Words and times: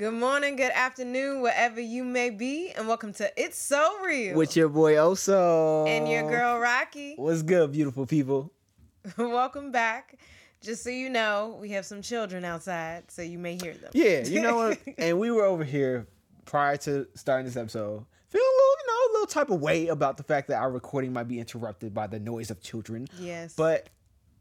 Good 0.00 0.14
morning, 0.14 0.56
good 0.56 0.72
afternoon, 0.72 1.42
wherever 1.42 1.78
you 1.78 2.04
may 2.04 2.30
be, 2.30 2.70
and 2.70 2.88
welcome 2.88 3.12
to 3.12 3.30
It's 3.36 3.60
So 3.60 4.00
Real. 4.02 4.34
With 4.34 4.56
your 4.56 4.70
boy 4.70 4.94
Oso. 4.94 5.86
and 5.86 6.08
your 6.08 6.22
girl 6.22 6.58
Rocqi. 6.58 7.18
What's 7.18 7.42
good, 7.42 7.70
beautiful 7.72 8.06
people? 8.06 8.50
welcome 9.18 9.70
back. 9.70 10.18
Just 10.62 10.84
so 10.84 10.88
you 10.88 11.10
know, 11.10 11.58
we 11.60 11.68
have 11.72 11.84
some 11.84 12.00
children 12.00 12.46
outside, 12.46 13.10
so 13.10 13.20
you 13.20 13.38
may 13.38 13.58
hear 13.58 13.74
them. 13.74 13.90
Yeah, 13.92 14.24
you 14.24 14.40
know 14.40 14.56
what? 14.56 14.78
and 14.96 15.18
we 15.18 15.30
were 15.30 15.44
over 15.44 15.64
here 15.64 16.06
prior 16.46 16.78
to 16.78 17.06
starting 17.14 17.44
this 17.44 17.58
episode, 17.58 18.02
feeling 18.30 18.46
a 18.46 18.56
little, 18.56 18.76
you 18.78 18.86
know, 18.86 18.94
a 18.94 19.12
little 19.12 19.26
type 19.26 19.50
of 19.50 19.60
way 19.60 19.88
about 19.88 20.16
the 20.16 20.22
fact 20.22 20.48
that 20.48 20.62
our 20.62 20.70
recording 20.70 21.12
might 21.12 21.28
be 21.28 21.38
interrupted 21.38 21.92
by 21.92 22.06
the 22.06 22.18
noise 22.18 22.50
of 22.50 22.62
children. 22.62 23.06
Yes. 23.18 23.52
But 23.54 23.90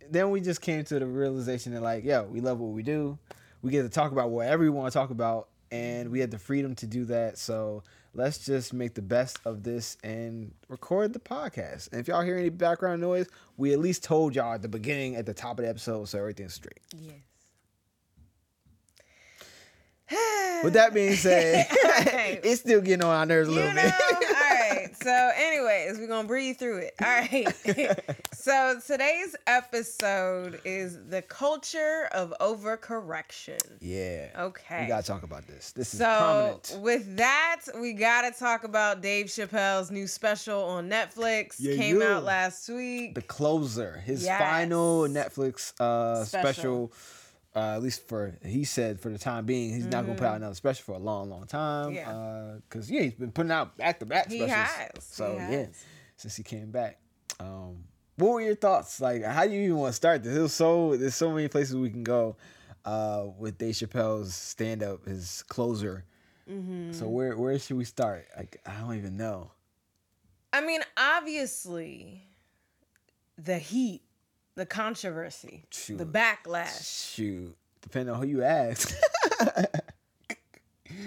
then 0.10 0.30
we 0.30 0.40
just 0.40 0.62
came 0.62 0.86
to 0.86 1.00
the 1.00 1.06
realization 1.06 1.74
that, 1.74 1.82
like, 1.82 2.06
yo, 2.06 2.24
we 2.24 2.40
love 2.40 2.60
what 2.60 2.72
we 2.72 2.82
do. 2.82 3.20
We 3.62 3.72
get 3.72 3.84
to 3.84 3.90
talk 3.90 4.12
about 4.12 4.30
whatever 4.32 4.64
we 4.64 4.70
want 4.70 4.92
to 4.92 4.98
talk 4.98 5.10
about, 5.10 5.50
and 5.72 6.10
we 6.10 6.20
had 6.20 6.32
the 6.32 6.40
freedom 6.40 6.76
to 6.76 6.88
do 6.88 7.06
that. 7.06 7.38
So 7.38 7.84
let's 8.14 8.46
just 8.46 8.74
make 8.74 8.94
the 8.96 9.02
best 9.02 9.38
of 9.46 9.64
this 9.64 9.98
and 10.04 10.54
record 10.68 11.14
the 11.14 11.20
podcast. 11.20 11.92
And 11.92 12.00
if 12.02 12.08
y'all 12.08 12.22
hear 12.24 12.38
any 12.38 12.50
background 12.50 13.02
noise, 13.02 13.28
we 13.58 13.74
at 13.74 13.80
least 13.80 14.04
told 14.04 14.36
y'all 14.36 14.54
at 14.54 14.62
the 14.62 14.68
beginning, 14.70 15.16
at 15.16 15.26
the 15.26 15.34
top 15.34 15.60
of 15.60 15.66
the 15.66 15.70
episode, 15.70 16.08
so 16.10 16.18
everything's 16.20 16.54
straight. 16.54 16.80
yes. 16.98 17.14
With 20.64 20.74
that 20.74 20.94
being 20.94 21.16
said, 21.16 21.68
it's 22.44 22.62
still 22.62 22.82
getting 22.82 23.04
on 23.06 23.16
our 23.16 23.26
nerves 23.26 23.50
a 23.50 23.52
You 23.52 23.58
little 23.60 23.74
know, 23.76 23.92
bit. 24.20 24.29
So, 25.02 25.32
anyways, 25.36 25.98
we're 25.98 26.08
gonna 26.08 26.28
breathe 26.28 26.58
through 26.58 26.80
it. 26.80 26.94
All 27.02 27.08
right. 27.08 27.48
so 28.34 28.80
today's 28.86 29.36
episode 29.48 30.60
is 30.66 30.98
the 31.10 31.22
culture 31.22 32.10
of 32.12 32.34
overcorrection. 32.42 33.60
yeah. 33.80 34.28
Okay. 34.38 34.82
We 34.82 34.88
gotta 34.88 35.06
talk 35.08 35.24
about 35.24 35.48
this. 35.48 35.72
This 35.72 35.94
is 35.94 36.00
So 36.00 36.06
prominent. 36.06 36.78
with 36.82 37.18
that, 37.18 37.62
we 37.80 37.94
gotta 37.94 38.32
talk 38.38 38.64
about 38.66 39.02
Dave 39.02 39.28
Chappelle's 39.28 39.90
new 39.90 40.08
special 40.08 40.62
on 40.64 40.90
Netflix. 40.90 41.56
Yeah, 41.60 41.76
Came 41.78 42.02
yeah. 42.02 42.18
out 42.18 42.24
last 42.26 42.68
week. 42.68 43.16
The 43.16 43.22
closer, 43.22 44.02
his 44.06 44.24
Yes. 44.26 44.40
final 44.42 45.02
Netflix 45.08 45.74
uh, 45.80 46.26
Special. 46.26 46.52
special. 46.54 46.92
Uh, 47.60 47.76
at 47.76 47.84
least 47.84 48.08
for 48.08 48.38
he 48.44 48.64
said 48.64 49.00
for 49.00 49.10
the 49.10 49.18
time 49.18 49.46
being, 49.46 49.74
he's 49.74 49.86
not 49.86 50.06
gonna 50.06 50.18
put 50.18 50.28
out 50.28 50.38
another 50.38 50.56
special 50.56 50.84
for 50.84 50.94
a 50.94 51.00
long, 51.00 51.30
long 51.30 51.46
time. 51.46 51.88
Mm-hmm. 51.88 51.96
Yeah. 51.96 52.10
Uh, 52.10 52.60
cause 52.70 52.90
yeah, 52.90 53.02
he's 53.02 53.14
been 53.14 53.32
putting 53.32 53.52
out 53.52 53.78
back 53.78 54.00
to 54.00 54.06
back 54.06 54.32
specials. 54.32 54.52
has, 54.52 54.92
he 54.94 55.02
So 55.02 55.36
yeah, 55.36 55.66
since 56.16 56.36
he 56.38 56.44
came 56.44 56.72
back. 56.72 57.00
Um, 57.40 57.84
what 58.16 58.32
were 58.32 58.42
your 58.42 58.56
thoughts? 58.56 59.00
Like, 59.00 59.24
how 59.24 59.46
do 59.46 59.52
you 59.52 59.62
even 59.62 59.78
want 59.78 59.92
to 59.92 59.96
start 59.96 60.24
this? 60.24 60.34
There's 60.34 60.54
so 60.54 60.96
there's 60.96 61.16
so 61.16 61.32
many 61.32 61.48
places 61.48 61.76
we 61.76 61.90
can 61.90 62.04
go 62.04 62.38
uh, 62.86 63.28
with 63.38 63.58
Dave 63.58 63.76
Chappelle's 63.76 64.34
stand 64.34 64.82
up, 64.82 65.06
his 65.06 65.44
closer. 65.48 66.06
Mm-hmm. 66.50 66.94
So 66.94 67.08
where 67.08 67.38
where 67.38 67.60
should 67.60 67.78
we 67.78 67.86
start? 67.86 68.26
Like, 68.38 68.62
I 68.66 68.80
don't 68.80 68.98
even 68.98 69.18
know. 69.18 69.52
I 70.52 70.62
mean, 70.62 70.82
obviously, 70.98 72.24
the 73.38 73.58
heat, 73.58 74.02
the 74.60 74.66
controversy, 74.66 75.64
the 75.88 76.06
backlash. 76.06 77.14
Shoot, 77.16 77.56
depending 77.82 78.14
on 78.14 78.22
who 78.22 78.28
you 78.28 78.44
ask. 78.44 78.94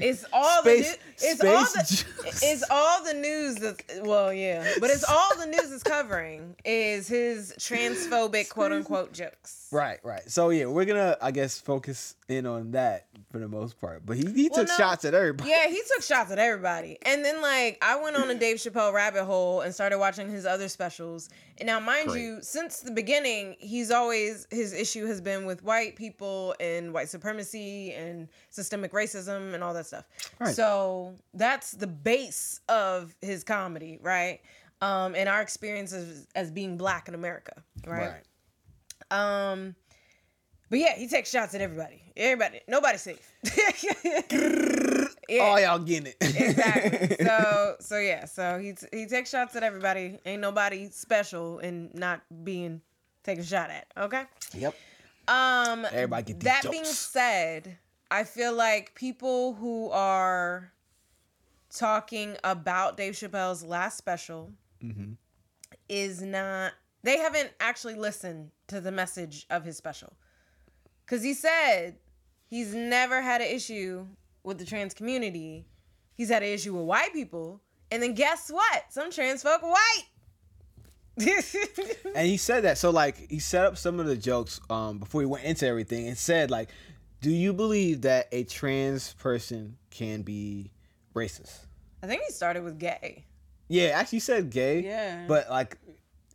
It's 0.01 0.25
all 0.33 0.63
Space- 0.63 0.93
the 0.93 1.27
new, 1.27 1.33
it's 1.33 1.45
all 1.45 1.65
the 1.65 1.85
juice. 1.87 2.43
it's 2.43 2.65
all 2.71 3.05
the 3.05 3.15
news 3.15 3.57
that 3.57 3.83
well 4.05 4.33
yeah, 4.33 4.75
but 4.81 4.91
it's 4.91 5.05
all 5.05 5.37
the 5.37 5.47
news 5.47 5.71
is 5.71 5.83
covering 5.83 6.55
is 6.65 7.09
his 7.09 7.53
transphobic 7.59 8.49
quote 8.49 8.73
unquote 8.73 9.13
jokes. 9.13 9.62
Right, 9.73 9.99
right. 10.05 10.23
So 10.31 10.51
yeah, 10.51 10.67
we're 10.67 10.85
gonna, 10.85 11.17
I 11.23 11.31
guess, 11.31 11.59
focus 11.59 12.15
in 12.29 12.45
on 12.47 12.73
that 12.73 13.07
for 13.31 13.39
the 13.39 13.49
most 13.49 13.81
part. 13.81 14.05
But 14.05 14.19
he, 14.19 14.31
he 14.31 14.49
Well, 14.51 14.61
took 14.61 14.69
no. 14.69 14.77
shots 14.77 15.07
at 15.07 15.15
everybody. 15.15 15.49
Yeah, 15.49 15.67
he 15.69 15.81
took 15.95 16.03
shots 16.03 16.31
at 16.31 16.39
everybody. 16.39 16.99
And 17.07 17.25
then 17.25 17.41
like 17.41 17.79
I 17.81 18.01
went 18.01 18.17
on 18.17 18.31
a 18.31 18.35
Dave 18.35 18.59
Chappelle 18.59 18.93
rabbit 18.93 19.25
hole 19.25 19.63
and 19.63 19.75
started 19.75 19.99
watching 19.99 20.29
his 20.31 20.45
other 20.45 20.69
specials. 20.69 21.31
And 21.59 21.67
now 21.67 21.81
mind 21.81 22.09
Great. 22.09 22.21
you, 22.23 22.39
since 22.43 22.81
the 22.81 22.91
beginning, 22.91 23.57
he's 23.61 23.91
always 23.91 24.47
his 24.51 24.75
issue 24.75 25.07
has 25.07 25.23
been 25.23 25.47
with 25.47 25.65
white 25.65 25.97
people 25.97 26.55
and 26.61 26.93
white 26.93 27.09
supremacy 27.09 27.93
and 27.95 28.29
systemic 28.51 28.93
racism 28.93 29.55
and 29.55 29.65
all 29.65 29.73
that 29.73 29.87
stuff. 29.87 30.05
Right. 30.39 30.55
So 30.55 31.15
that's 31.33 31.73
the 31.73 31.87
base 31.87 32.61
of 32.69 33.15
his 33.23 33.43
comedy, 33.43 33.99
right? 34.03 34.41
Um, 34.83 35.15
and 35.15 35.29
our 35.29 35.41
experiences 35.41 36.11
as, 36.11 36.27
as 36.35 36.51
being 36.51 36.77
black 36.77 37.09
in 37.09 37.15
America, 37.15 37.63
right? 37.87 38.11
Right. 38.11 38.23
Um, 39.13 39.75
but 40.71 40.79
yeah, 40.79 40.95
he 40.95 41.07
takes 41.09 41.31
shots 41.31 41.55
at 41.55 41.61
everybody. 41.61 42.03
Everybody, 42.17 42.61
nobody's 42.69 43.03
safe. 43.03 43.33
Yeah. 45.29 45.43
All 45.45 45.61
y'all 45.61 45.79
getting 45.79 46.09
it. 46.09 46.17
exactly. 46.21 47.17
So 47.27 47.77
so 47.81 47.99
yeah, 47.99 48.25
so 48.27 48.59
he 48.59 48.73
t- 48.75 48.87
he 48.93 49.07
takes 49.07 49.31
shots 49.31 49.55
at 49.57 49.63
everybody. 49.63 50.19
Ain't 50.27 50.43
nobody 50.43 50.91
special 50.91 51.59
and 51.61 51.95
not 51.95 52.21
being 52.45 52.83
taken 53.23 53.43
shot 53.45 53.71
at. 53.71 53.87
Okay. 53.97 54.25
yep. 54.53 54.75
Um. 55.29 55.87
Everybody 55.91 56.35
get 56.35 56.41
these 56.41 56.45
that 56.45 56.71
being 56.71 56.85
said, 56.85 57.79
I 58.11 58.25
feel 58.25 58.53
like 58.53 58.95
people 58.95 59.55
who 59.55 59.91
are 59.91 60.73
talking 61.75 62.37
about 62.45 62.97
Dave 62.97 63.15
Chappelle's 63.15 63.65
last 63.65 63.97
special 63.97 64.53
Mm-hmm. 64.83 65.13
is 65.89 66.21
not. 66.21 66.73
They 67.03 67.19
haven't 67.19 67.51
actually 67.61 67.95
listened 67.95 68.51
to 68.69 68.81
the 68.81 68.93
message 68.93 69.47
of 69.51 69.65
his 69.65 69.77
special, 69.77 70.13
because 71.05 71.23
he 71.23 71.35
said 71.35 71.97
he's 72.49 72.75
never 72.75 73.21
had 73.21 73.41
an 73.41 73.49
issue 73.49 74.07
with 74.45 74.59
the 74.59 74.65
trans 74.65 74.95
community. 74.95 75.67
He's 76.15 76.29
had 76.29 76.43
an 76.43 76.49
issue 76.49 76.75
with 76.75 76.85
white 76.85 77.13
people, 77.13 77.61
and 77.91 78.03
then 78.03 78.15
guess 78.15 78.51
what? 78.51 78.85
Some 78.91 79.11
trans 79.11 79.43
folk 79.43 79.63
white. 79.63 80.05
And 82.15 82.27
he 82.27 82.37
said 82.37 82.65
that. 82.65 82.79
So 82.79 82.91
like 82.91 83.31
he 83.31 83.39
set 83.39 83.65
up 83.65 83.77
some 83.77 84.01
of 84.01 84.07
the 84.07 84.17
jokes 84.17 84.61
um 84.71 84.99
before 84.99 85.21
he 85.23 85.27
went 85.27 85.45
into 85.45 85.67
everything 85.67 86.09
and 86.09 86.17
said 86.17 86.51
like, 86.51 86.71
"Do 87.21 87.31
you 87.31 87.53
believe 87.53 88.03
that 88.03 88.29
a 88.33 88.45
trans 88.45 89.15
person 89.15 89.77
can 89.91 90.23
be 90.23 90.73
racist?" 91.15 91.67
I 92.03 92.07
think 92.07 92.23
he 92.27 92.33
started 92.33 92.65
with 92.65 92.79
gay. 92.79 93.25
Yeah, 93.69 93.89
actually 93.89 94.17
he 94.17 94.21
said 94.21 94.51
gay. 94.51 94.81
Yeah. 94.81 95.25
But 95.29 95.51
like 95.51 95.79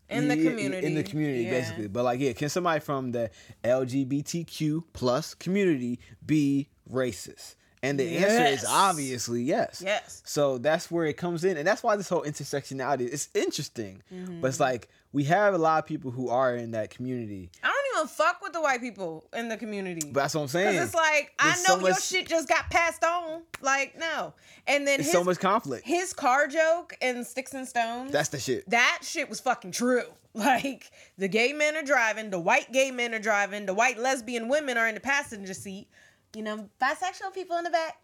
In 0.09 0.27
the 0.27 0.35
community, 0.35 0.87
In 0.87 0.95
the 0.95 1.03
community, 1.03 1.43
yeah. 1.43 1.51
basically. 1.51 1.87
But 1.87 2.03
like, 2.03 2.19
yeah, 2.19 2.33
can 2.33 2.49
somebody 2.49 2.79
from 2.79 3.11
the 3.11 3.29
LGBTQ 3.63 4.83
plus 4.93 5.33
community 5.33 5.99
be 6.25 6.69
racist? 6.91 7.55
And 7.83 7.99
the 7.99 8.17
answer 8.17 8.45
is 8.45 8.65
obviously 8.67 9.43
yes. 9.43 9.81
Yes. 9.85 10.21
So 10.25 10.57
that's 10.57 10.89
where 10.89 11.05
it 11.05 11.15
comes 11.15 11.43
in, 11.43 11.57
and 11.57 11.67
that's 11.67 11.83
why 11.83 11.95
this 11.95 12.09
whole 12.09 12.23
intersectionality 12.23 13.07
is 13.07 13.29
interesting. 13.33 14.01
Mm-hmm. 14.11 14.41
But 14.41 14.47
it's 14.47 14.59
like 14.59 14.89
we 15.13 15.25
have 15.25 15.53
a 15.53 15.57
lot 15.57 15.79
of 15.79 15.85
people 15.85 16.11
who 16.11 16.29
are 16.29 16.55
in 16.55 16.71
that 16.71 16.89
community. 16.89 17.51
I 17.63 17.76
even 17.97 18.07
fuck 18.07 18.41
with 18.41 18.53
the 18.53 18.61
white 18.61 18.81
people 18.81 19.25
in 19.33 19.49
the 19.49 19.57
community. 19.57 20.09
But 20.11 20.21
that's 20.21 20.35
what 20.35 20.41
I'm 20.41 20.47
saying. 20.47 20.81
it's 20.81 20.93
like 20.95 21.33
I 21.39 21.49
know 21.57 21.63
so 21.63 21.79
your 21.79 21.89
much- 21.89 22.03
shit 22.05 22.27
just 22.27 22.47
got 22.47 22.69
passed 22.69 23.03
on. 23.03 23.41
Like 23.61 23.97
no, 23.99 24.33
and 24.67 24.87
then 24.87 24.99
his, 24.99 25.11
so 25.11 25.23
much 25.23 25.39
conflict. 25.39 25.85
his 25.85 26.13
car 26.13 26.47
joke 26.47 26.95
and 27.01 27.25
sticks 27.25 27.53
and 27.53 27.67
stones. 27.67 28.11
That's 28.11 28.29
the 28.29 28.39
shit. 28.39 28.69
that 28.69 28.99
shit 29.01 29.29
was 29.29 29.39
fucking 29.39 29.71
true. 29.71 30.03
Like 30.33 30.91
the 31.17 31.27
gay 31.27 31.51
men 31.51 31.75
are 31.75 31.81
driving, 31.81 32.29
the 32.29 32.39
white 32.39 32.71
gay 32.71 32.91
men 32.91 33.15
are 33.15 33.19
driving, 33.19 33.65
the 33.65 33.73
white 33.73 33.97
lesbian 33.97 34.49
women 34.49 34.77
are 34.77 34.87
in 34.87 34.93
the 34.93 35.01
passenger 35.01 35.55
seat. 35.55 35.87
You 36.35 36.43
know, 36.43 36.69
bisexual 36.79 37.33
people 37.33 37.57
in 37.57 37.63
the 37.63 37.71
back 37.71 37.97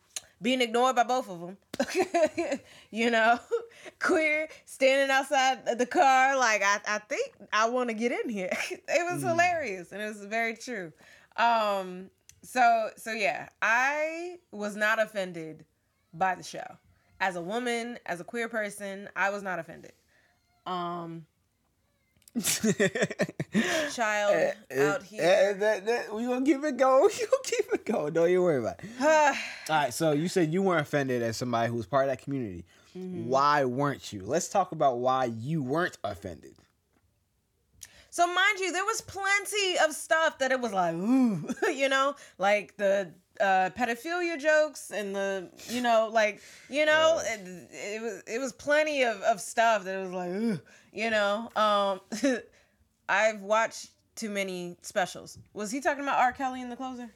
being 0.44 0.62
ignored 0.62 0.95
by 0.95 1.04
both 1.04 1.30
of 1.30 1.40
them. 1.40 1.57
you 2.92 3.10
know, 3.10 3.40
queer 4.00 4.50
standing 4.66 5.10
outside 5.10 5.80
the 5.80 5.86
car 5.86 6.38
like 6.38 6.62
I, 6.62 6.80
I 6.88 7.00
think 7.00 7.34
I 7.51 7.69
want 7.69 7.90
to 7.90 7.95
get 7.95 8.12
in 8.12 8.30
here. 8.30 8.51
it 8.69 9.12
was 9.12 9.24
hilarious 9.24 9.92
and 9.92 10.01
it 10.01 10.07
was 10.07 10.24
very 10.25 10.56
true. 10.56 10.92
Um 11.38 12.12
so 12.44 12.90
so 12.98 13.13
yeah, 13.13 13.50
I 13.62 14.36
was 14.51 14.75
not 14.75 15.01
offended 15.01 15.66
by 16.13 16.36
the 16.36 16.44
show. 16.44 16.78
As 17.19 17.38
a 17.38 17.42
woman, 17.42 17.98
as 18.06 18.19
a 18.19 18.25
queer 18.25 18.50
person, 18.50 19.10
I 19.16 19.30
was 19.30 19.42
not 19.42 19.57
offended. 19.57 19.94
Um 20.68 21.25
child 23.91 24.33
out 24.35 24.53
Eh, 24.71 25.00
here. 25.03 25.53
that- 25.53 25.85
that- 25.85 26.13
we 26.13 26.25
gonna 26.25 26.45
keep 26.45 26.63
it 26.63 26.77
going. 26.77 27.09
Gonna 27.19 27.44
keep 27.44 27.74
it 27.74 27.85
going. 27.85 28.13
Don't 28.13 28.30
you 28.31 28.41
worry 28.41 28.59
about 28.59 28.80
it. 28.83 28.89
All 29.01 29.33
right. 29.69 29.94
So 29.94 30.12
you 30.12 30.27
said 30.27 30.51
you 30.53 30.62
weren't 30.62 30.81
offended 30.81 31.21
as 31.21 31.38
somebody 31.38 31.69
who 31.69 31.75
was 31.77 31.85
part 31.85 32.06
of 32.06 32.09
that 32.12 32.21
community. 32.24 32.65
Mm-hmm. 32.97 33.27
Why 33.27 33.65
weren't 33.65 34.12
you? 34.13 34.21
Let's 34.24 34.47
talk 34.50 34.71
about 34.71 34.97
why 35.00 35.25
you 35.25 35.63
weren't 35.63 35.97
offended. 36.03 36.56
So 38.09 38.27
mind 38.27 38.59
you, 38.59 38.71
there 38.71 38.86
was 38.86 39.01
plenty 39.01 39.77
of 39.83 39.94
stuff 39.94 40.38
that 40.39 40.51
it 40.51 40.59
was 40.59 40.71
like, 40.71 40.94
ooh, 40.94 41.47
you 41.74 41.89
know, 41.89 42.15
like 42.38 42.77
the 42.77 43.12
uh, 43.41 43.71
pedophilia 43.75 44.39
jokes 44.39 44.91
and 44.91 45.15
the, 45.15 45.50
you 45.69 45.81
know, 45.81 46.09
like, 46.13 46.39
you 46.69 46.86
know, 46.86 47.19
it, 47.24 47.39
it 47.71 48.01
was 48.03 48.24
it 48.27 48.39
was 48.39 48.53
plenty 48.53 49.01
of, 49.03 49.19
of 49.21 49.41
stuff 49.41 49.83
that 49.86 50.00
was 50.03 50.12
like, 50.12 50.29
ooh, 50.29 50.59
you 50.94 51.10
know. 51.10 51.50
Um, 51.56 52.00
I've 53.10 53.42
watched 53.42 53.90
too 54.16 54.30
many 54.30 54.78
specials. 54.81 55.38
Was 55.54 55.72
he 55.72 55.81
talking 55.81 56.04
about 56.04 56.19
R. 56.19 56.31
Kelly 56.31 56.62
in 56.62 56.69
the 56.69 56.75
closer? 56.75 57.10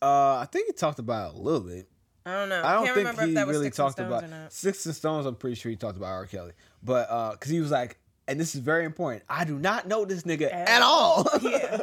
Uh, 0.00 0.36
I 0.38 0.48
think 0.50 0.66
he 0.66 0.72
talked 0.72 0.98
about 0.98 1.34
a 1.34 1.38
little 1.38 1.60
bit. 1.60 1.88
I 2.24 2.34
don't 2.34 2.48
know. 2.48 2.62
I 2.62 2.74
don't 2.74 2.84
Can't 2.84 2.94
think 2.94 3.08
remember 3.08 3.22
he 3.22 3.28
if 3.30 3.34
that 3.36 3.46
was 3.46 3.56
really 3.56 3.70
talked 3.70 3.98
about. 3.98 4.24
Sticks 4.52 4.84
and 4.86 4.94
Stones. 4.94 5.26
I'm 5.26 5.34
pretty 5.34 5.56
sure 5.56 5.70
he 5.70 5.76
talked 5.76 5.96
about 5.96 6.08
R. 6.08 6.26
Kelly, 6.26 6.52
but 6.82 7.10
uh, 7.10 7.32
because 7.32 7.50
he 7.50 7.60
was 7.60 7.70
like, 7.70 7.98
and 8.26 8.38
this 8.38 8.54
is 8.54 8.60
very 8.60 8.84
important. 8.84 9.24
I 9.28 9.44
do 9.44 9.58
not 9.58 9.88
know 9.88 10.04
this 10.04 10.24
nigga 10.24 10.52
At 10.52 10.68
at, 10.68 10.82
all. 10.82 11.26
Yeah, 11.42 11.82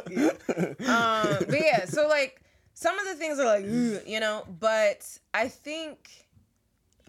um, 0.86 1.44
but 1.48 1.60
yeah, 1.60 1.84
so 1.86 2.06
like 2.06 2.40
some 2.74 2.96
of 2.98 3.06
the 3.06 3.14
things 3.14 3.40
are 3.40 3.44
like, 3.44 3.64
you 4.06 4.20
know, 4.20 4.44
but 4.60 5.18
I 5.34 5.48
think 5.48 6.25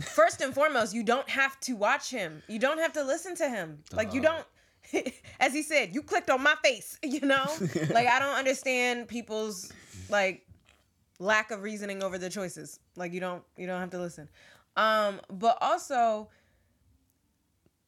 first 0.01 0.41
and 0.41 0.53
foremost, 0.53 0.94
you 0.94 1.03
don't 1.03 1.27
have 1.29 1.59
to 1.61 1.75
watch 1.75 2.09
him. 2.09 2.41
You 2.47 2.59
don't 2.59 2.79
have 2.79 2.94
to 2.94 3.03
listen 3.03 3.35
to 3.38 3.49
him. 3.49 3.79
Like 3.94 4.13
you 4.13 4.21
don't. 4.21 4.45
As 5.39 5.53
he 5.53 5.63
said, 5.63 5.94
you 5.94 6.01
clicked 6.01 6.29
on 6.29 6.41
my 6.41 6.55
face, 6.63 6.97
you 7.03 7.21
know? 7.21 7.45
like 7.89 8.07
I 8.07 8.19
don't 8.19 8.35
understand 8.35 9.07
people's 9.07 9.71
like 10.09 10.45
lack 11.19 11.51
of 11.51 11.63
reasoning 11.63 12.03
over 12.03 12.17
their 12.17 12.29
choices. 12.29 12.79
Like 12.95 13.13
you 13.13 13.19
don't 13.19 13.44
you 13.57 13.67
don't 13.67 13.79
have 13.79 13.91
to 13.91 13.99
listen. 13.99 14.29
Um 14.75 15.19
but 15.29 15.57
also 15.61 16.29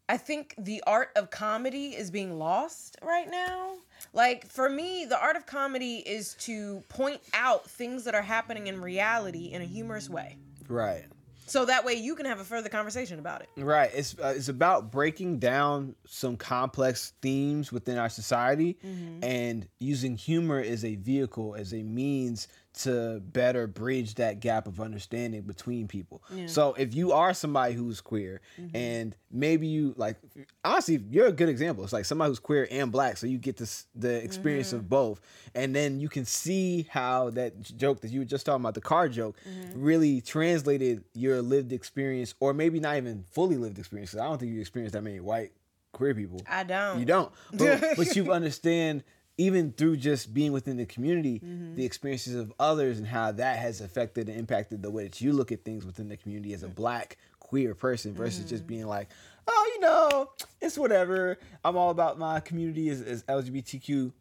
I 0.10 0.18
think 0.18 0.56
the 0.58 0.84
art 0.88 1.12
of 1.16 1.30
comedy 1.30 1.90
is 1.90 2.10
being 2.10 2.40
lost 2.40 2.98
right 3.04 3.30
now. 3.30 3.76
Like 4.12 4.48
for 4.48 4.68
me, 4.68 5.06
the 5.06 5.22
art 5.22 5.36
of 5.36 5.46
comedy 5.46 5.98
is 5.98 6.34
to 6.40 6.84
point 6.90 7.22
out 7.36 7.70
things 7.70 8.06
that 8.06 8.16
are 8.16 8.24
happening 8.24 8.66
in 8.66 8.82
reality 8.82 9.52
in 9.52 9.62
a 9.62 9.66
humorous 9.66 10.10
way. 10.10 10.38
right. 10.68 11.06
So 11.50 11.66
that 11.66 11.84
way 11.84 11.94
you 11.94 12.16
can 12.16 12.26
have 12.26 12.40
a 12.40 12.44
further 12.44 12.70
conversation 12.70 13.20
about 13.20 13.42
it. 13.42 13.50
Right. 13.58 13.90
It's 13.94 14.16
uh, 14.18 14.34
it's 14.36 14.50
about 14.50 14.92
breaking 14.92 15.40
down 15.40 15.96
some 16.06 16.38
complex 16.38 17.14
themes 17.22 17.72
within 17.72 17.98
our 17.98 18.10
society 18.10 18.78
Mm-hmm. 18.86 19.24
and 19.24 19.68
using 19.80 20.16
humor 20.16 20.60
as 20.60 20.86
a 20.86 20.96
vehicle, 20.96 21.56
as 21.56 21.74
a 21.74 21.82
means 21.84 22.48
to 22.84 23.20
better 23.22 23.68
bridge 23.68 24.16
that 24.16 24.40
gap 24.40 24.68
of 24.68 24.80
understanding 24.80 25.42
between 25.42 25.88
people. 25.88 26.22
So 26.48 26.74
if 26.74 26.94
you 26.94 27.12
are 27.12 27.34
somebody 27.34 27.74
who's 27.74 28.02
queer 28.02 28.42
Mm-hmm. 28.60 28.76
and 28.76 29.16
maybe 29.32 29.68
you 29.68 29.94
like 29.98 30.18
honestly 30.64 31.02
you're 31.10 31.28
a 31.28 31.32
good 31.32 31.50
example. 31.50 31.84
It's 31.84 31.94
like 31.94 32.06
somebody 32.06 32.30
who's 32.30 32.40
queer 32.40 32.68
and 32.72 32.92
black 32.92 33.18
so 33.18 33.28
you 33.28 33.38
get 33.38 33.58
this 33.58 33.88
the 33.96 34.24
experience 34.24 34.68
Mm-hmm. 34.70 34.78
of 34.78 34.90
both 34.90 35.22
and 35.56 35.76
then 35.76 36.00
you 36.00 36.10
can 36.10 36.26
see 36.26 36.88
how 36.90 37.30
that 37.32 37.62
joke 37.62 38.02
that 38.02 38.12
you 38.12 38.20
were 38.20 38.26
just 38.26 38.46
talking 38.46 38.62
about 38.62 38.74
the 38.76 38.82
car 38.82 39.10
joke 39.10 39.36
Mm-hmm. 39.48 39.82
really 39.82 40.22
translated 40.22 41.04
your 41.14 41.42
lived 41.42 41.72
experience 41.74 42.34
or 42.40 42.54
maybe 42.54 42.80
not 42.80 42.98
even 42.98 43.24
fully 43.32 43.58
lived 43.58 43.78
experience. 43.80 44.16
I 44.16 44.24
don't 44.26 44.38
think 44.40 44.52
you 44.54 44.60
experienced 44.62 44.94
that 44.94 45.02
many 45.04 45.20
white 45.20 45.52
queer 45.92 46.14
people. 46.14 46.42
I 46.48 46.64
don't. 46.64 47.00
You 47.00 47.06
don't. 47.06 47.32
But, 47.54 47.82
but 47.98 48.16
you 48.16 48.32
understand 48.40 49.04
even 49.40 49.72
through 49.72 49.96
just 49.98 50.34
being 50.34 50.52
within 50.52 50.78
the 50.78 50.86
community, 50.86 51.40
Mm-hmm. 51.40 51.76
the 51.76 51.86
experiences 51.86 52.36
of 52.36 52.52
others 52.60 52.98
and 53.00 53.08
how 53.08 53.32
that 53.32 53.58
has 53.58 53.80
affected 53.82 54.28
and 54.30 54.38
impacted 54.38 54.84
the 54.84 54.92
way 54.92 55.04
that 55.04 55.22
you 55.22 55.32
look 55.34 55.52
at 55.52 55.64
things 55.64 55.86
within 55.86 56.10
the 56.10 56.18
community 56.18 56.52
Mm. 56.52 56.56
as 56.56 56.64
a 56.64 56.68
black 56.68 57.18
queer 57.40 57.74
person 57.74 58.14
versus 58.14 58.42
Mm-hmm. 58.42 58.50
just 58.50 58.68
being 58.68 58.86
like, 58.86 59.08
oh, 59.48 59.72
you 59.74 59.80
know, 59.82 60.30
it's 60.62 60.78
whatever. 60.78 61.38
I'm 61.64 61.76
all 61.78 61.90
about 61.90 62.20
my 62.20 62.40
community 62.42 62.90
as, 62.90 63.02
as 63.02 63.24
LGBTQ. 63.24 64.12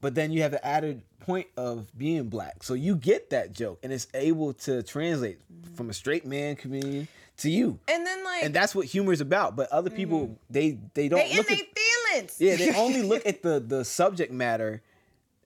But 0.00 0.14
then 0.14 0.30
you 0.32 0.42
have 0.42 0.50
the 0.52 0.64
added 0.64 1.02
point 1.20 1.46
of 1.56 1.90
being 1.98 2.28
black. 2.28 2.62
So 2.62 2.74
you 2.74 2.94
get 2.96 3.30
that 3.30 3.52
joke 3.52 3.78
and 3.82 3.92
it's 3.92 4.06
able 4.14 4.52
to 4.54 4.82
translate 4.82 5.38
Mm-hmm. 5.52 5.74
from 5.74 5.90
a 5.90 5.94
straight 5.94 6.24
man 6.26 6.56
community 6.56 7.08
to 7.38 7.50
you. 7.50 7.78
And 7.88 8.06
then 8.06 8.24
like 8.24 8.44
And 8.44 8.54
that's 8.54 8.74
what 8.74 8.86
humor 8.86 9.12
is 9.12 9.20
about. 9.20 9.56
But 9.56 9.70
other 9.72 9.90
people, 9.90 10.38
they 10.50 10.78
they 10.94 11.08
don't 11.08 11.20
Mm-hmm. 11.20 11.28
they 11.28 11.32
in 11.32 11.36
look 11.38 11.48
their 11.48 11.56
at 11.58 11.78
feelings. 11.78 12.36
yeah, 12.40 12.56
they 12.56 12.78
only 12.78 13.02
look 13.10 13.26
at 13.26 13.42
the 13.42 13.60
the 13.60 13.84
subject 13.84 14.32
matter 14.32 14.82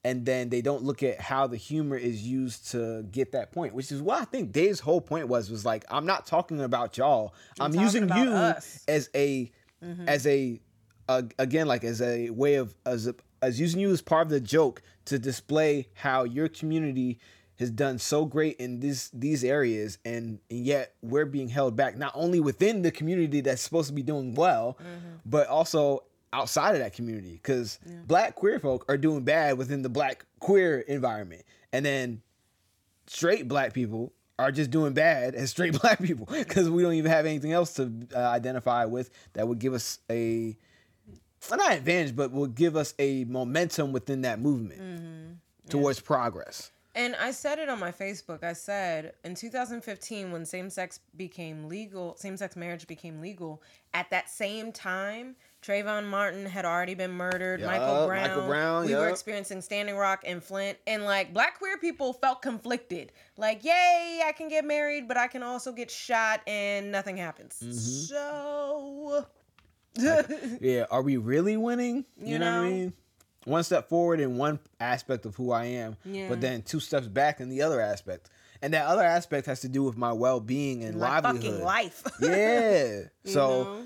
and 0.05 0.25
then 0.25 0.49
they 0.49 0.61
don't 0.63 0.85
look 0.85 1.03
at 1.03 1.21
how 1.21 1.47
the 1.49 1.57
humor 1.57 1.97
is 1.97 2.23
used 2.23 2.71
to 2.71 3.03
get 3.11 3.33
that 3.33 3.51
point, 3.53 3.75
which 3.75 3.91
is 3.91 4.01
what 4.01 4.21
I 4.23 4.25
think 4.25 4.53
Dave's 4.53 4.81
whole 4.81 5.01
point 5.01 5.29
was 5.29 5.51
was 5.51 5.65
like 5.65 5.85
I'm 5.91 6.07
not 6.07 6.27
talking 6.27 6.61
about 6.61 6.97
y'all. 6.97 7.35
I'm, 7.59 7.73
talking 7.73 7.81
using 7.83 8.09
you 8.09 8.31
us. 8.33 8.85
as 8.87 9.11
a 9.15 9.51
as 10.07 10.27
a 10.27 10.61
uh, 11.09 11.23
again 11.39 11.67
like 11.67 11.85
as 11.85 12.01
a 12.03 12.31
way 12.31 12.55
of 12.57 12.75
as 12.87 13.07
a, 13.07 13.15
as 13.43 13.59
using 13.59 13.81
you 13.81 13.91
as 13.91 14.03
part 14.03 14.27
of 14.27 14.31
the 14.31 14.41
joke 14.41 14.83
to 15.07 15.19
display 15.19 15.89
how 15.95 16.25
your 16.25 16.49
community 16.49 17.19
has 17.59 17.71
done 17.71 17.99
so 17.99 18.25
great 18.25 18.57
in 18.57 18.81
this 18.81 19.11
these 19.13 19.43
areas 19.43 19.99
and, 20.05 20.39
and 20.51 20.65
yet 20.65 20.95
we're 21.03 21.27
being 21.27 21.49
held 21.49 21.77
back 21.77 21.97
not 21.97 22.13
only 22.15 22.41
within 22.41 22.83
the 22.83 22.91
community 22.91 23.41
that's 23.41 23.63
supposed 23.63 23.89
to 23.89 23.95
be 23.95 24.03
doing 24.03 24.35
well 24.35 24.79
but 25.25 25.47
also 25.49 26.03
outside 26.33 26.75
of 26.75 26.81
that 26.81 26.93
community 26.93 27.33
because 27.33 27.79
black 28.07 28.35
queer 28.35 28.59
folk 28.59 28.85
are 28.89 28.97
doing 28.97 29.23
bad 29.25 29.57
within 29.59 29.83
the 29.83 29.89
black 29.89 30.27
queer 30.41 30.81
environment. 30.81 31.43
And 31.73 31.85
then 31.85 32.23
straight 33.07 33.49
black 33.49 33.73
people 33.73 34.13
are 34.39 34.53
just 34.53 34.71
doing 34.71 34.93
bad 34.93 35.35
as 35.35 35.51
straight 35.51 35.73
black 35.81 36.01
people 36.01 36.29
because 36.31 36.69
we 36.71 36.83
don't 36.83 36.95
even 36.95 37.11
have 37.11 37.27
anything 37.27 37.53
else 37.53 37.75
to 37.75 37.93
uh, 38.15 38.19
identify 38.19 38.85
with 38.85 39.11
that 39.33 39.49
would 39.49 39.59
give 39.59 39.75
us 39.75 39.99
a 40.11 40.57
not 41.51 41.73
advantage 41.73 42.15
but 42.15 42.31
will 42.33 42.47
give 42.47 42.77
us 42.77 42.95
a 42.99 43.25
momentum 43.25 43.93
within 43.93 44.23
that 44.23 44.41
movement 44.41 45.39
towards 45.69 46.01
progress 46.01 46.71
And 46.99 47.15
I 47.15 47.31
said 47.31 47.61
it 47.61 47.69
on 47.69 47.79
my 47.79 47.93
Facebook. 47.93 48.43
I 48.43 48.55
said 48.55 49.13
in 49.23 49.37
2015, 49.37 50.33
when 50.33 50.45
same 50.45 50.69
sex 50.69 50.99
became 51.17 51.69
legal, 51.69 52.17
same 52.17 52.37
sex 52.37 52.57
marriage 52.57 52.89
became 52.89 53.21
legal, 53.21 53.63
at 53.95 54.11
that 54.11 54.29
same 54.29 54.73
time, 54.73 55.37
Trayvon 55.63 56.07
Martin 56.07 56.45
had 56.45 56.65
already 56.65 56.97
been 56.97 57.13
murdered. 57.13 57.63
Michael 57.63 58.09
Brown. 58.09 58.29
Michael 58.29 58.47
Brown, 58.49 58.87
We 58.87 58.97
were 58.97 59.11
experiencing 59.11 59.61
Standing 59.61 59.95
Rock 59.97 60.25
and 60.27 60.43
Flint. 60.43 60.77
And 60.89 61.05
like 61.05 61.33
black 61.33 61.59
queer 61.59 61.79
people 61.79 62.15
felt 62.15 62.43
conflicted. 62.43 63.13
Like, 63.37 63.65
yay, 63.65 64.21
I 64.27 64.33
can 64.33 64.49
get 64.49 64.65
married, 64.65 65.07
but 65.07 65.17
I 65.17 65.29
can 65.29 65.45
also 65.45 65.71
get 65.71 65.93
shot 65.93 66.41
and 66.49 66.91
nothing 66.91 67.17
happens. 67.17 67.61
Mm-hmm. 67.63 67.73
So. 67.73 69.27
yeah 70.61 70.85
are 70.93 71.03
we 71.03 71.17
really 71.17 71.57
winning 71.57 72.05
you, 72.21 72.35
You 72.35 72.39
know, 72.39 72.59
what 72.59 72.67
i 72.67 72.71
mean 72.71 72.93
one 73.49 73.65
step 73.65 73.89
forward 73.89 74.21
in 74.21 74.37
one 74.37 74.59
aspect 74.81 75.27
of 75.27 75.35
who 75.37 75.51
i 75.53 75.65
am 75.65 75.97
Yeah. 76.05 76.29
but 76.29 76.41
then 76.41 76.63
two 76.63 76.81
steps 76.81 77.07
back 77.07 77.41
in 77.41 77.49
the 77.49 77.63
other 77.63 77.81
aspect 77.81 78.31
and 78.63 78.75
that 78.75 78.87
other 78.87 79.03
aspect 79.03 79.47
has 79.47 79.61
to 79.61 79.69
do 79.69 79.83
with 79.85 79.97
my 79.97 80.13
well-being 80.13 80.83
and 80.85 80.99
my 80.99 81.21
livelihood 81.21 81.43
fucking 81.53 81.65
life. 81.65 82.03
yeah 82.21 83.01
so 83.25 83.65
know? 83.65 83.83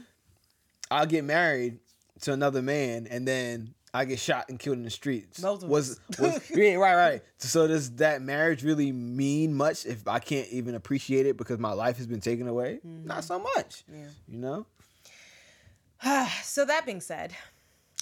I'll 0.90 1.06
get 1.06 1.24
married 1.24 1.78
to 2.22 2.32
another 2.32 2.62
man 2.62 3.06
and 3.10 3.26
then 3.26 3.74
I 3.94 4.06
get 4.06 4.18
shot 4.18 4.46
and 4.48 4.58
killed 4.58 4.78
in 4.78 4.84
the 4.84 4.90
streets. 4.90 5.40
Both 5.40 5.64
was, 5.64 6.00
was 6.18 6.50
yeah, 6.54 6.76
right, 6.76 6.94
right. 6.94 7.22
So 7.38 7.66
does 7.66 7.96
that 7.96 8.22
marriage 8.22 8.64
really 8.64 8.90
mean 8.90 9.54
much 9.54 9.84
if 9.84 10.08
I 10.08 10.18
can't 10.18 10.48
even 10.48 10.74
appreciate 10.74 11.26
it 11.26 11.36
because 11.36 11.58
my 11.58 11.72
life 11.72 11.98
has 11.98 12.06
been 12.06 12.20
taken 12.20 12.48
away? 12.48 12.80
Not 12.82 13.24
so 13.24 13.38
much. 13.38 13.84
Mm-hmm. 13.90 14.00
Yeah. 14.00 14.08
You 14.28 14.38
know? 14.38 14.66
so 16.42 16.64
that 16.64 16.86
being 16.86 17.00
said, 17.00 17.32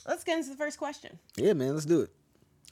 let's 0.06 0.24
get 0.24 0.38
into 0.38 0.50
the 0.50 0.56
first 0.56 0.78
question. 0.78 1.18
Yeah, 1.36 1.52
man, 1.52 1.74
let's 1.74 1.86
do 1.86 2.00
it. 2.02 2.10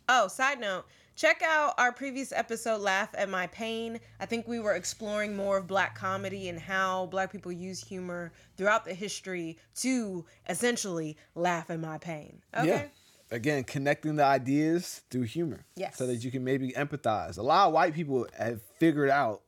Oh, 0.09 0.27
side 0.29 0.59
note, 0.61 0.85
check 1.17 1.43
out 1.43 1.75
our 1.77 1.93
previous 1.93 2.33
episode, 2.33 2.81
Laugh 2.81 3.11
at 3.15 3.29
My 3.29 3.47
Pain. 3.49 4.01
I 4.21 4.27
think 4.27 4.49
we 4.49 4.59
were 4.59 4.75
exploring 4.75 5.37
more 5.37 5.59
of 5.59 5.67
black 5.67 5.95
comedy 5.95 6.49
and 6.49 6.59
how 6.59 7.07
black 7.07 7.31
people 7.31 7.53
use 7.53 7.83
humor 7.85 8.33
throughout 8.57 8.85
the 8.87 8.95
history 8.95 9.59
to 9.77 10.25
essentially 10.49 11.17
laugh 11.35 11.69
at 11.71 11.79
my 11.81 11.99
pain. 11.99 12.41
Okay. 12.57 12.67
Yeah. 12.69 12.85
Again, 13.31 13.65
connecting 13.65 14.17
the 14.17 14.25
ideas 14.25 15.03
through 15.11 15.25
humor. 15.25 15.67
Yes. 15.77 15.99
So 15.99 16.07
that 16.07 16.25
you 16.25 16.31
can 16.31 16.43
maybe 16.45 16.71
empathize. 16.73 17.37
A 17.37 17.43
lot 17.43 17.67
of 17.67 17.75
white 17.75 17.93
people 17.95 18.27
have 18.39 18.63
figured 18.79 19.11
out 19.11 19.43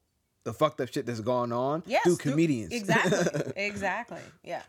the 0.44 0.52
fucked 0.52 0.82
up 0.82 0.92
shit 0.92 1.06
that's 1.06 1.20
going 1.20 1.52
on 1.52 1.82
Yes. 1.86 2.02
through 2.04 2.16
through- 2.16 2.32
comedians. 2.32 2.72
exactly. 2.74 3.52
exactly. 3.56 4.20
Yeah. 4.44 4.60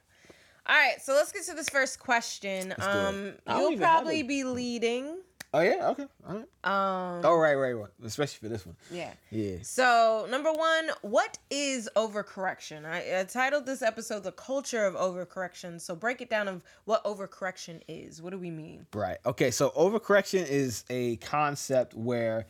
All 0.68 0.75
right, 0.75 1.01
so 1.01 1.13
let's 1.13 1.32
get 1.32 1.44
to 1.46 1.53
this 1.53 1.70
first 1.70 2.00
question. 2.00 2.74
Um, 2.80 3.34
you'll 3.48 3.77
probably 3.77 4.24
be 4.24 4.44
leading. 4.44 5.18
Oh 5.53 5.60
yeah, 5.60 5.89
okay. 5.89 6.06
All 6.25 6.36
right. 6.36 6.46
Um, 6.63 7.22
Oh 7.25 7.36
right, 7.36 7.56
right, 7.56 7.74
right. 7.74 7.89
Especially 8.06 8.38
for 8.39 8.48
this 8.48 8.65
one. 8.65 8.77
yeah. 8.89 9.12
Yeah. 9.32 9.58
So, 9.63 10.25
number 10.30 10.50
one, 10.53 10.91
what 11.01 11.39
is 11.50 11.89
overcorrection? 11.98 12.86
I, 12.86 13.20
I 13.20 13.24
titled 13.25 13.65
this 13.65 13.82
episode 13.82 14.24
"The 14.24 14.32
Culture 14.32 14.86
of 14.86 14.94
Overcorrection." 14.94 15.82
So, 15.82 15.94
break 15.94 16.22
it 16.22 16.30
down 16.30 16.48
of 16.48 16.63
what 16.86 17.03
overcorrection 17.03 17.82
is. 17.89 18.22
What 18.22 18.30
do 18.30 18.38
we 18.39 18.50
mean? 18.50 18.86
Right. 18.94 19.18
Okay. 19.25 19.51
So 19.51 19.72
overcorrection 19.72 20.48
is 20.48 20.86
a 20.89 21.18
concept 21.18 21.96
where 21.96 22.46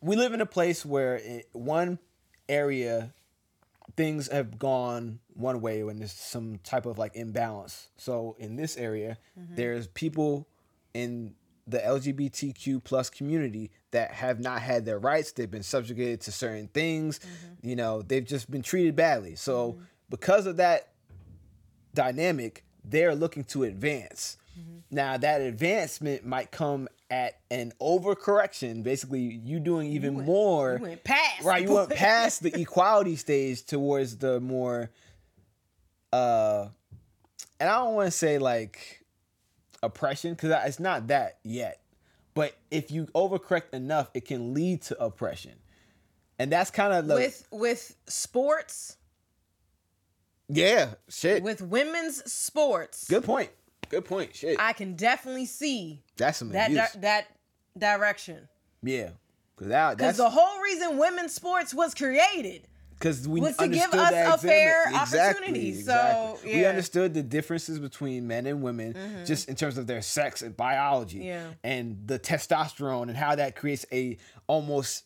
we 0.00 0.16
live 0.16 0.32
in 0.32 0.40
a 0.40 0.46
place 0.46 0.86
where 0.86 1.16
it, 1.16 1.48
one 1.52 1.98
area 2.48 3.12
things 3.94 4.28
have 4.28 4.58
gone 4.58 5.18
one 5.38 5.60
way 5.60 5.84
when 5.84 5.98
there's 5.98 6.12
some 6.12 6.58
type 6.64 6.84
of 6.84 6.98
like 6.98 7.14
imbalance. 7.14 7.88
So 7.96 8.36
in 8.38 8.56
this 8.56 8.76
area, 8.76 9.18
mm-hmm. 9.38 9.54
there's 9.54 9.86
people 9.86 10.48
in 10.94 11.34
the 11.66 11.78
LGBTQ 11.78 12.82
plus 12.82 13.08
community 13.08 13.70
that 13.92 14.10
have 14.10 14.40
not 14.40 14.60
had 14.60 14.84
their 14.84 14.98
rights. 14.98 15.32
They've 15.32 15.50
been 15.50 15.62
subjugated 15.62 16.22
to 16.22 16.32
certain 16.32 16.66
things. 16.68 17.20
Mm-hmm. 17.20 17.68
You 17.68 17.76
know, 17.76 18.02
they've 18.02 18.24
just 18.24 18.50
been 18.50 18.62
treated 18.62 18.96
badly. 18.96 19.36
So 19.36 19.72
mm-hmm. 19.72 19.82
because 20.10 20.46
of 20.46 20.56
that 20.56 20.88
dynamic, 21.94 22.64
they're 22.84 23.14
looking 23.14 23.44
to 23.44 23.64
advance. 23.64 24.38
Now 24.90 25.16
that 25.18 25.40
advancement 25.40 26.24
might 26.24 26.50
come 26.50 26.88
at 27.10 27.38
an 27.50 27.72
overcorrection, 27.80 28.82
basically 28.82 29.20
you 29.20 29.60
doing 29.60 29.88
even 29.92 30.24
more. 30.24 30.76
You 30.78 30.84
went 30.84 31.04
past, 31.04 31.44
right, 31.44 31.62
you 31.62 31.74
went 31.74 31.90
past 31.90 32.42
the 32.42 32.60
equality 32.60 33.16
stage 33.16 33.64
towards 33.64 34.16
the 34.16 34.40
more 34.40 34.90
uh 36.12 36.68
and 37.60 37.68
I 37.68 37.76
don't 37.84 37.94
want 37.94 38.06
to 38.06 38.10
say 38.16 38.38
like 38.38 39.04
oppression 39.82 40.34
cuz 40.36 40.50
it's 40.64 40.80
not 40.80 41.08
that 41.08 41.38
yet. 41.42 41.80
But 42.34 42.56
if 42.70 42.90
you 42.92 43.06
overcorrect 43.14 43.72
enough, 43.72 44.10
it 44.14 44.24
can 44.24 44.54
lead 44.54 44.82
to 44.82 45.02
oppression. 45.02 45.54
And 46.38 46.52
that's 46.52 46.70
kind 46.70 46.92
of 46.92 47.08
the 47.08 47.14
With 47.16 47.48
with 47.50 47.96
sports, 48.06 48.96
yeah, 50.48 50.94
shit. 51.08 51.42
with 51.42 51.60
women's 51.60 52.30
sports, 52.30 53.06
Good 53.08 53.24
point. 53.24 53.50
Good 53.88 54.04
point. 54.04 54.36
Shit. 54.36 54.58
I 54.60 54.72
can 54.72 54.94
definitely 54.94 55.46
see 55.46 56.02
that's 56.16 56.38
some 56.38 56.50
that 56.50 56.72
di- 56.72 57.00
that 57.00 57.26
direction. 57.76 58.48
yeah. 58.82 59.10
Cause 59.56 59.66
that, 59.68 59.96
Because 59.96 60.16
that's 60.16 60.18
the 60.18 60.30
whole 60.30 60.60
reason 60.60 60.98
women's 60.98 61.34
sports 61.34 61.74
was 61.74 61.92
created 61.92 62.68
because 62.98 63.28
we 63.28 63.40
was 63.40 63.56
to 63.56 63.68
give 63.68 63.92
us 63.94 64.42
a 64.42 64.46
fair 64.46 64.84
exam- 64.90 65.30
opportunity. 65.36 65.72
So, 65.82 66.38
we 66.44 66.64
understood 66.64 67.14
the 67.14 67.22
differences 67.22 67.78
between 67.78 68.26
men 68.26 68.46
and 68.46 68.62
women, 68.62 68.96
just 69.24 69.48
in 69.48 69.54
terms 69.54 69.78
of 69.78 69.86
their 69.86 70.02
sex 70.02 70.42
and 70.42 70.56
biology, 70.56 71.18
Yeah. 71.18 71.50
and 71.62 71.98
the 72.06 72.18
testosterone 72.18 73.02
and 73.08 73.16
how 73.16 73.34
that 73.36 73.54
creates 73.56 73.86
a 73.92 74.16
almost 74.46 75.04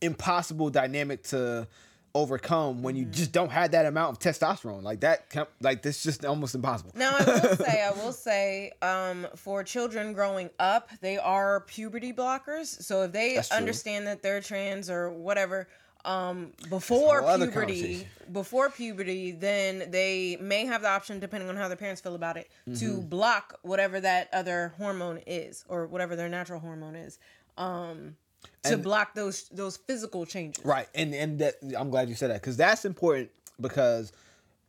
impossible 0.00 0.70
dynamic 0.70 1.22
to 1.24 1.66
overcome 2.14 2.82
when 2.82 2.96
you 2.96 3.04
Mm-hmm. 3.04 3.12
just 3.12 3.30
don't 3.32 3.50
have 3.52 3.70
that 3.70 3.86
amount 3.86 4.10
of 4.10 4.18
testosterone. 4.18 4.82
Like 4.82 5.00
that, 5.00 5.26
like 5.60 5.82
this, 5.82 6.02
just 6.02 6.24
almost 6.24 6.54
impossible. 6.56 6.90
Now 6.96 7.12
I 7.16 7.24
will 7.24 7.56
say, 7.56 7.82
I 7.82 7.90
will 7.92 8.12
say, 8.28 8.72
um, 8.82 9.26
for 9.36 9.62
children 9.62 10.12
growing 10.12 10.50
up, 10.58 10.90
they 11.00 11.18
are 11.18 11.60
puberty 11.60 12.12
blockers. 12.12 12.82
So 12.82 13.02
if 13.02 13.12
they 13.12 13.40
understand 13.52 14.08
that 14.08 14.22
they're 14.22 14.40
trans 14.40 14.90
or 14.90 15.10
whatever, 15.12 15.68
um, 16.04 16.52
before 16.68 17.22
puberty, 17.36 18.06
before 18.32 18.70
puberty, 18.70 19.32
then 19.32 19.90
they 19.90 20.36
may 20.40 20.64
have 20.66 20.82
the 20.82 20.88
option, 20.88 21.20
depending 21.20 21.48
on 21.48 21.56
how 21.56 21.68
their 21.68 21.76
parents 21.76 22.00
feel 22.00 22.14
about 22.14 22.36
it, 22.36 22.50
Mm-hmm. 22.68 22.78
to 22.80 23.00
block 23.02 23.58
whatever 23.62 24.00
that 24.00 24.28
other 24.32 24.72
hormone 24.78 25.20
is 25.26 25.64
or 25.68 25.86
whatever 25.86 26.16
their 26.16 26.28
natural 26.28 26.60
hormone 26.60 26.94
is. 26.96 27.18
Um, 27.58 28.16
to 28.62 28.74
And- 28.74 28.82
block 28.82 29.14
those 29.14 29.48
those 29.50 29.76
physical 29.76 30.24
changes. 30.26 30.64
Right, 30.64 30.88
and 30.94 31.14
and 31.14 31.38
that 31.40 31.54
I'm 31.76 31.90
glad 31.90 32.08
you 32.08 32.14
said 32.14 32.30
that 32.30 32.40
because 32.40 32.56
that's 32.56 32.84
important 32.84 33.30
because 33.60 34.12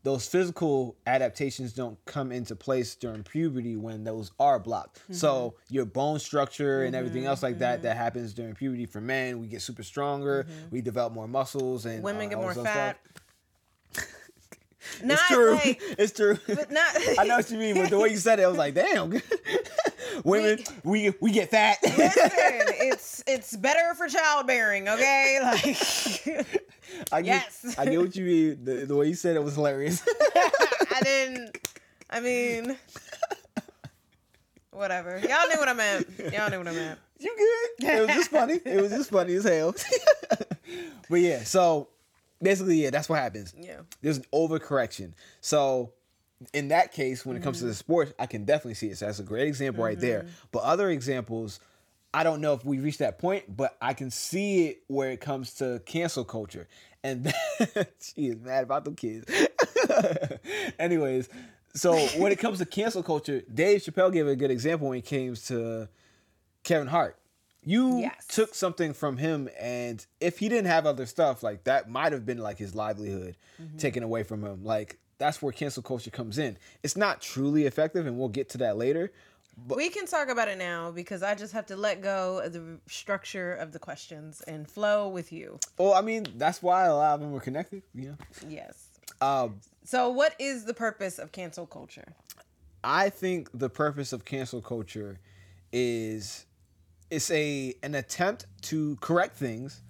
those 0.04 0.28
physical 0.28 0.96
adaptations 1.06 1.74
don't 1.74 2.04
come 2.06 2.32
into 2.32 2.56
place 2.56 2.96
during 2.96 3.24
puberty 3.24 3.76
when 3.76 4.04
those 4.04 4.32
are 4.40 4.60
blocked. 4.60 5.00
Mm-hmm. 5.04 5.14
So 5.14 5.56
your 5.70 5.86
bone 5.86 6.20
structure 6.20 6.84
and 6.84 6.96
everything 6.96 7.26
else 7.26 7.44
like 7.44 7.60
that 7.60 7.84
that 7.84 7.98
happens 7.98 8.34
during 8.34 8.56
puberty 8.56 8.86
for 8.86 9.00
men, 9.00 9.40
we 9.40 9.48
get 9.48 9.62
super 9.62 9.84
stronger, 9.84 10.48
we 10.72 10.82
develop 10.82 11.14
more 11.14 11.28
muscles, 11.28 11.86
and 11.86 11.92
Mm-hmm. 12.02 12.06
Women 12.06 12.26
uh, 12.28 12.30
get 12.30 12.38
more 12.40 12.54
fat. 12.56 13.00
Not 15.04 15.20
It's 15.20 15.28
true. 15.28 15.52
like, 15.54 15.82
it's 16.00 16.12
true. 16.14 16.38
but 16.48 16.72
not. 16.72 16.90
I 17.20 17.26
know 17.26 17.38
what 17.38 17.52
you 17.52 17.58
mean, 17.58 17.76
but 17.76 17.90
the 17.92 18.00
way 18.00 18.10
you 18.10 18.18
said 18.18 18.40
it, 18.40 18.44
I 18.44 18.48
was 18.48 18.58
like, 18.58 18.74
damn. 18.74 19.22
Women, 20.24 20.60
we 20.84 21.14
we 21.22 21.32
get 21.32 21.52
fat. 21.52 21.78
Listen, 21.84 22.30
it's 22.34 23.24
it's 23.28 23.56
better 23.56 23.94
for 23.96 24.08
childbearing, 24.08 24.90
okay? 24.90 25.40
Like 25.42 26.71
I 27.12 27.22
get, 27.22 27.44
Yes. 27.64 27.76
I 27.78 27.86
get 27.86 28.00
what 28.00 28.16
you 28.16 28.26
mean. 28.26 28.64
The, 28.64 28.86
the 28.86 28.96
way 28.96 29.08
you 29.08 29.16
said 29.16 29.36
it 29.36 29.44
was 29.44 29.56
hilarious. 29.56 30.02
I 30.36 31.00
didn't 31.04 31.58
I 32.10 32.20
mean 32.20 32.78
whatever. 34.72 35.18
Y'all 35.20 35.48
knew 35.48 35.60
what 35.60 35.68
I 35.70 35.74
meant. 35.74 36.08
Y'all 36.34 36.50
knew 36.50 36.58
what 36.58 36.68
I 36.68 36.72
meant. 36.74 37.00
You 37.20 37.36
good? 37.80 37.88
It 37.90 38.02
was 38.08 38.16
just 38.16 38.32
funny. 38.32 38.60
It 38.66 38.82
was 38.82 38.92
just 38.92 39.10
funny 39.12 39.36
as 39.36 39.44
hell. 39.44 39.76
but 41.10 41.20
yeah, 41.20 41.44
so 41.44 41.90
basically, 42.42 42.82
yeah, 42.84 42.90
that's 42.90 43.08
what 43.10 43.20
happens. 43.20 43.54
Yeah. 43.58 43.82
There's 44.02 44.18
an 44.18 44.26
overcorrection. 44.34 45.14
So 45.42 45.92
in 46.54 46.70
that 46.70 46.92
case, 46.92 47.26
when 47.26 47.38
it 47.38 47.44
comes 47.44 47.60
to 47.60 47.64
Mm-hmm. 47.66 47.70
the 47.70 47.76
sports, 47.76 48.14
I 48.18 48.26
can 48.26 48.46
definitely 48.46 48.74
see 48.74 48.88
it. 48.88 48.98
So 48.98 49.06
that's 49.06 49.20
a 49.20 49.24
great 49.24 49.48
example 49.48 49.84
right 49.84 50.00
there. 50.00 50.26
But 50.52 50.64
other 50.64 50.90
examples, 50.90 51.60
I 52.14 52.24
don't 52.24 52.42
know 52.42 52.54
if 52.54 52.66
we 52.66 52.80
reached 52.80 53.00
that 53.00 53.20
point, 53.20 53.56
but 53.56 53.78
I 53.82 53.94
can 53.94 54.12
see 54.12 54.68
it 54.68 54.84
where 54.88 55.12
it 55.12 55.22
comes 55.22 55.54
to 55.56 55.82
cancel 55.86 56.26
culture. 56.26 56.68
And 57.04 57.34
she 58.02 58.28
is 58.28 58.40
mad 58.42 58.64
about 58.64 58.86
the 58.86 58.92
kids. 58.92 59.26
Anyways, 60.80 61.30
so 61.74 61.96
when 62.18 62.32
it 62.32 62.40
comes 62.40 62.60
to 62.60 62.66
cancel 62.66 63.02
culture, 63.04 63.42
Dave 63.54 63.82
Chappelle 63.82 64.12
gave 64.12 64.28
a 64.28 64.36
good 64.36 64.52
example 64.52 64.90
when 64.90 64.98
it 65.00 65.06
came 65.06 65.36
to 65.36 65.88
Kevin 66.64 66.88
Hart. 66.88 67.18
You 67.64 68.00
Yes. 68.00 68.26
took 68.28 68.56
something 68.56 68.94
from 68.94 69.18
him, 69.18 69.48
and 69.60 70.04
if 70.20 70.40
he 70.40 70.50
didn't 70.50 70.66
have 70.66 70.86
other 70.88 71.06
stuff, 71.06 71.44
like 71.44 71.64
that 71.66 71.90
might 71.90 72.12
have 72.12 72.26
been 72.26 72.40
like 72.40 72.58
his 72.58 72.74
livelihood 72.76 73.38
Mm-hmm. 73.62 73.78
taken 73.78 74.02
away 74.04 74.24
from 74.24 74.44
him. 74.44 74.64
Like 74.64 74.98
that's 75.20 75.42
where 75.42 75.54
cancel 75.54 75.84
culture 75.84 76.10
comes 76.10 76.40
in. 76.40 76.58
It's 76.82 76.98
not 76.98 77.22
truly 77.22 77.66
effective, 77.68 78.08
and 78.08 78.18
we'll 78.18 78.30
get 78.30 78.50
to 78.50 78.58
that 78.60 78.78
later. 78.78 79.12
We 79.68 79.90
can 79.90 80.06
talk 80.06 80.30
about 80.30 80.48
it 80.48 80.58
now 80.58 80.92
because 80.92 81.24
I 81.24 81.36
just 81.36 81.54
have 81.54 81.66
to 81.68 81.76
let 81.76 82.02
go 82.02 82.40
of 82.40 82.54
the 82.54 82.80
structure 82.88 83.54
of 83.54 83.72
the 83.72 83.80
questions 83.80 84.42
and 84.48 84.70
flow 84.70 85.08
with 85.10 85.32
you. 85.32 85.60
Well, 85.78 85.94
I 85.94 86.02
mean, 86.02 86.26
that's 86.38 86.62
why 86.64 86.86
a 86.86 86.96
lot 86.96 87.16
of 87.16 87.20
them 87.22 87.32
were 87.32 87.40
connected. 87.40 87.84
You 87.94 88.10
know, 88.10 88.18
Yes. 88.48 88.88
um, 89.22 89.60
So 89.84 90.10
what 90.10 90.36
is 90.40 90.66
the 90.66 90.74
purpose 90.74 91.20
of 91.20 91.32
cancel 91.32 91.66
culture? 91.66 92.14
I 92.84 93.10
think 93.10 93.50
the 93.54 93.70
purpose 93.70 94.12
of 94.14 94.26
cancel 94.26 94.62
culture 94.62 95.20
is 95.72 96.46
it's 97.10 97.30
a 97.32 97.76
an 97.84 97.96
attempt 97.96 98.46
to 98.64 98.96
correct 99.02 99.36
things, 99.38 99.82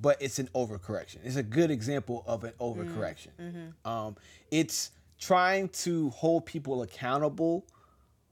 but 0.00 0.20
it's 0.20 0.38
an 0.38 0.48
overcorrection. 0.54 1.18
It's 1.24 1.36
a 1.36 1.42
good 1.42 1.70
example 1.70 2.22
of 2.26 2.44
an 2.44 2.52
overcorrection. 2.60 3.72
Um, 3.84 4.16
it's 4.50 4.90
trying 5.18 5.70
to 5.70 6.10
hold 6.10 6.44
people 6.44 6.82
accountable 6.82 7.64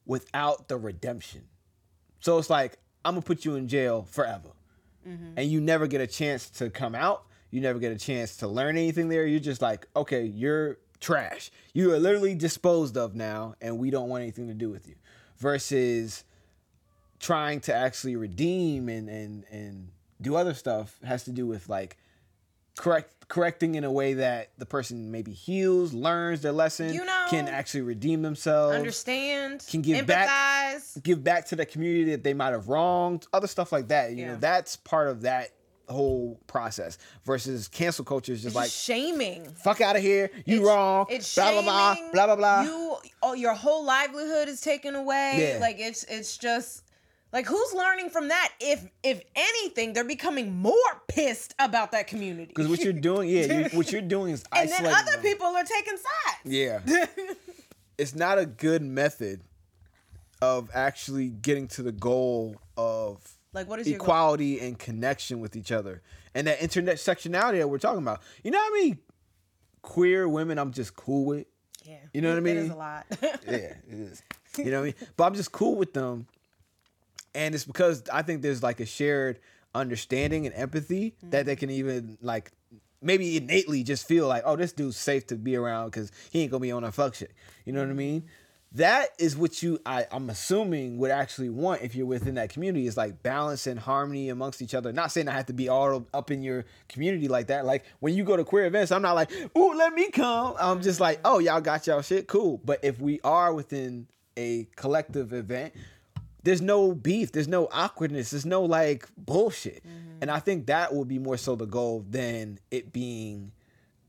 without 0.06 0.68
the 0.68 0.76
redemption. 0.76 1.42
So 2.20 2.38
it's 2.38 2.50
like 2.50 2.78
I'm 3.04 3.14
gonna 3.14 3.23
put 3.23 3.44
you 3.44 3.56
in 3.56 3.68
jail 3.68 4.06
forever, 4.11 4.50
mm-hmm. 5.06 5.34
and 5.37 5.50
you 5.50 5.61
never 5.61 5.87
get 5.87 6.00
a 6.00 6.06
chance 6.06 6.49
to 6.50 6.70
come 6.70 6.94
out. 6.94 7.25
You 7.50 7.61
never 7.61 7.78
get 7.78 7.92
a 7.92 7.99
chance 7.99 8.38
to 8.38 8.49
learn 8.49 8.76
anything 8.76 9.08
there. 9.08 9.26
You're 9.26 9.40
just 9.40 9.62
like, 9.62 9.87
okay, 9.94 10.25
you're 10.25 10.78
trash. 11.00 11.50
You 11.73 11.92
are 11.92 11.99
literally 11.99 12.34
disposed 12.34 12.96
of 12.96 13.14
now, 13.14 13.54
and 13.61 13.78
we 13.78 13.90
don't 13.90 14.08
want 14.08 14.23
anything 14.23 14.49
to 14.49 14.54
do 14.54 14.70
with 14.70 14.88
you. 14.88 14.94
Versus 15.38 16.25
trying 17.20 17.61
to 17.61 17.75
actually 17.75 18.16
redeem 18.16 18.88
and 18.88 19.08
and 19.08 19.44
and 19.50 19.90
do 20.20 20.37
other 20.37 20.54
stuff 20.54 20.99
has 21.04 21.25
to 21.25 21.30
do 21.30 21.46
with 21.46 21.68
like 21.68 21.96
correct 22.76 23.11
correcting 23.28 23.75
in 23.75 23.85
a 23.85 23.90
way 23.90 24.12
that 24.14 24.50
the 24.59 24.66
person 24.66 25.11
maybe 25.11 25.33
heals, 25.33 25.95
learns 25.95 26.43
their 26.43 26.52
lesson, 26.52 26.93
You 26.93 27.04
know- 27.07 27.26
can 27.31 27.49
actually 27.49 27.81
redeem 27.81 28.21
themselves, 28.21 28.76
Understand, 28.76 29.64
Can 29.66 29.81
give 29.81 30.04
empathize. 30.04 30.07
back- 30.07 30.83
give 31.02 31.25
back 31.25 31.47
to 31.47 31.57
the 31.57 31.64
community 31.64 32.11
that 32.11 32.23
they 32.23 32.35
might 32.35 32.50
have 32.52 32.69
wronged, 32.69 33.26
other 33.33 33.47
stuff 33.47 33.73
like 33.73 33.88
that. 33.88 34.11
You 34.11 34.19
Yeah. 34.19 34.33
know, 34.33 34.37
that's 34.40 34.76
part 34.76 35.09
of 35.09 35.23
that 35.23 35.50
whole 35.88 36.38
process. 36.47 36.97
Versus 37.25 37.66
cancel 37.69 38.04
culture 38.04 38.33
is 38.33 38.38
just 38.43 38.49
It's 38.49 38.57
like 38.57 38.71
shaming. 38.71 39.52
fuck 39.54 39.81
out 39.81 39.97
of 39.97 40.02
here, 40.02 40.31
you 40.47 40.57
It's- 40.57 40.66
wrong, 40.69 41.07
It's 41.11 41.35
blah 41.35 41.50
blah 41.52 41.62
blah 41.62 41.97
blah 42.12 42.26
blah 42.26 42.37
blah. 42.37 42.62
You, 42.62 42.97
oh, 43.23 43.33
your 43.35 43.54
whole 43.54 43.85
livelihood 43.85 44.49
is 44.49 44.61
taken 44.61 44.95
away. 44.95 45.52
Yeah. 45.54 45.59
Like 45.61 45.78
it's 45.78 46.04
it's 46.04 46.37
just 46.38 46.84
like 47.35 47.47
who's 47.47 47.75
learning 47.75 48.09
from 48.09 48.29
that? 48.29 48.53
If 48.61 48.87
if 49.03 49.23
anything, 49.37 49.93
they're 49.93 50.05
becoming 50.05 50.55
more 50.55 50.75
pissed 51.09 51.55
about 51.59 51.93
that 51.93 52.07
community. 52.07 52.47
Because 52.47 52.69
what 52.69 52.81
you're 52.81 52.95
doing, 52.95 53.29
yeah, 53.29 53.69
you, 53.69 53.76
what 53.76 53.93
you're 53.93 54.00
doing 54.00 54.33
is 54.33 54.45
and 54.53 54.71
then 54.71 54.87
other 54.87 55.12
them. 55.12 55.21
people 55.21 55.49
are 55.49 55.64
taking 55.64 55.97
sides. 55.97 56.38
Yeah. 56.45 56.81
it's 57.99 58.14
not 58.14 58.38
a 58.38 58.47
good 58.47 58.81
method 58.81 59.43
of 60.41 60.71
actually 60.73 61.29
getting 61.29 61.69
to 61.69 61.83
the 61.83 61.93
goal 61.93 62.57
of 62.79 63.21
Like, 63.53 63.69
what 63.69 63.81
is 63.81 63.88
equality 63.88 64.61
and 64.61 64.79
connection 64.79 65.41
with 65.41 65.57
each 65.57 65.73
other 65.73 66.03
and 66.35 66.47
that 66.47 66.61
intersectionality 66.61 67.59
that 67.59 67.69
we're 67.69 67.79
talking 67.79 68.03
about. 68.03 68.21
You 68.43 68.50
know 68.50 68.59
what 68.59 68.81
I 68.81 68.83
mean? 68.85 68.99
queer 69.85 70.26
women 70.26 70.59
I'm 70.59 70.73
just 70.73 70.97
cool 70.97 71.26
with? 71.26 71.47
Yeah. 71.85 71.97
You 72.12 72.23
know 72.23 72.31
what 72.31 72.38
I 72.38 72.41
mean. 72.41 72.57
It 72.57 72.64
is 72.64 72.71
a 72.71 72.75
lot. 72.75 73.07
yeah, 73.23 73.29
it 73.47 73.76
is. 73.88 74.23
You 74.57 74.67
know 74.67 74.83
what 74.83 74.83
I 74.83 74.85
mean? 74.85 75.09
But 75.17 75.25
I'm 75.25 75.35
just 75.35 75.50
cool 75.50 75.75
with 75.75 75.95
them. 75.95 76.29
And 77.35 77.55
it's 77.55 77.64
because 77.64 78.03
I 78.12 78.23
think 78.23 78.43
there's 78.43 78.62
like 78.62 78.81
a 78.81 78.87
shared 78.87 79.41
understanding 79.75 80.47
and 80.47 80.55
empathy 80.55 81.17
that 81.25 81.47
they 81.47 81.53
mm-hmm. 81.53 81.61
can 81.61 81.71
even 81.71 82.19
like 82.21 82.53
maybe 83.03 83.37
innately 83.37 83.83
just 83.83 84.09
feel 84.09 84.26
like, 84.26 84.43
oh, 84.47 84.57
this 84.57 84.73
dude's 84.73 84.97
safe 84.97 85.26
to 85.29 85.37
be 85.37 85.57
around 85.57 85.87
because 85.87 86.11
he 86.31 86.43
ain't 86.43 86.50
gonna 86.50 86.61
be 86.61 86.73
on 86.73 86.85
a 86.85 86.93
fuck 86.93 87.14
shit. 87.14 87.33
You 87.64 87.73
know 87.73 87.81
what 87.81 87.91
I 87.91 87.95
mean? 87.95 88.23
Mm-hmm. 88.23 88.29
That 88.76 89.11
is 89.21 89.37
what 89.37 89.62
you 89.62 89.79
I, 89.87 90.07
I'm 90.11 90.29
assuming 90.31 90.99
would 90.99 91.12
actually 91.12 91.49
want 91.49 91.83
if 91.83 91.95
you're 91.95 92.07
within 92.07 92.35
that 92.35 92.50
community 92.50 92.88
is 92.88 92.97
like 92.97 93.23
balance 93.23 93.69
and 93.69 93.79
harmony 93.79 94.31
amongst 94.31 94.61
each 94.62 94.75
other. 94.75 94.93
Not 94.93 95.12
saying 95.12 95.29
I 95.29 95.33
have 95.33 95.47
to 95.47 95.53
be 95.53 95.69
all 95.69 96.09
up 96.12 96.33
in 96.33 96.43
your 96.43 96.64
community 96.88 97.29
like 97.29 97.49
that. 97.49 97.67
Like 97.67 97.85
when 98.00 98.14
you 98.14 98.25
go 98.25 98.37
to 98.37 98.43
queer 98.43 98.67
events, 98.67 98.91
I'm 98.91 99.03
not 99.03 99.14
like, 99.14 99.31
ooh, 99.57 99.75
let 99.75 99.93
me 99.93 100.11
come. 100.11 100.57
I'm 100.59 100.83
just 100.83 100.99
like, 100.99 101.19
mm-hmm. 101.19 101.37
oh, 101.37 101.38
y'all 101.38 101.61
got 101.61 101.87
y'all 101.87 102.03
shit, 102.03 102.26
cool. 102.26 102.61
But 102.64 102.81
if 102.83 103.00
we 103.00 103.21
are 103.23 103.55
within 103.55 104.09
a 104.37 104.67
collective 104.75 105.33
event, 105.33 105.73
there's 106.45 106.61
no 106.61 106.95
beef, 106.95 107.33
there's 107.33 107.49
no 107.49 107.69
awkwardness, 107.73 108.31
there's 108.31 108.47
no 108.47 108.63
like 108.63 109.09
bullshit. 109.17 109.83
Mm-hmm. 109.85 110.19
And 110.21 110.31
I 110.31 110.39
think 110.39 110.67
that 110.67 110.95
will 110.95 111.05
be 111.05 111.19
more 111.19 111.37
so 111.37 111.57
the 111.57 111.67
goal 111.67 112.05
than 112.09 112.59
it 112.71 112.93
being 112.93 113.53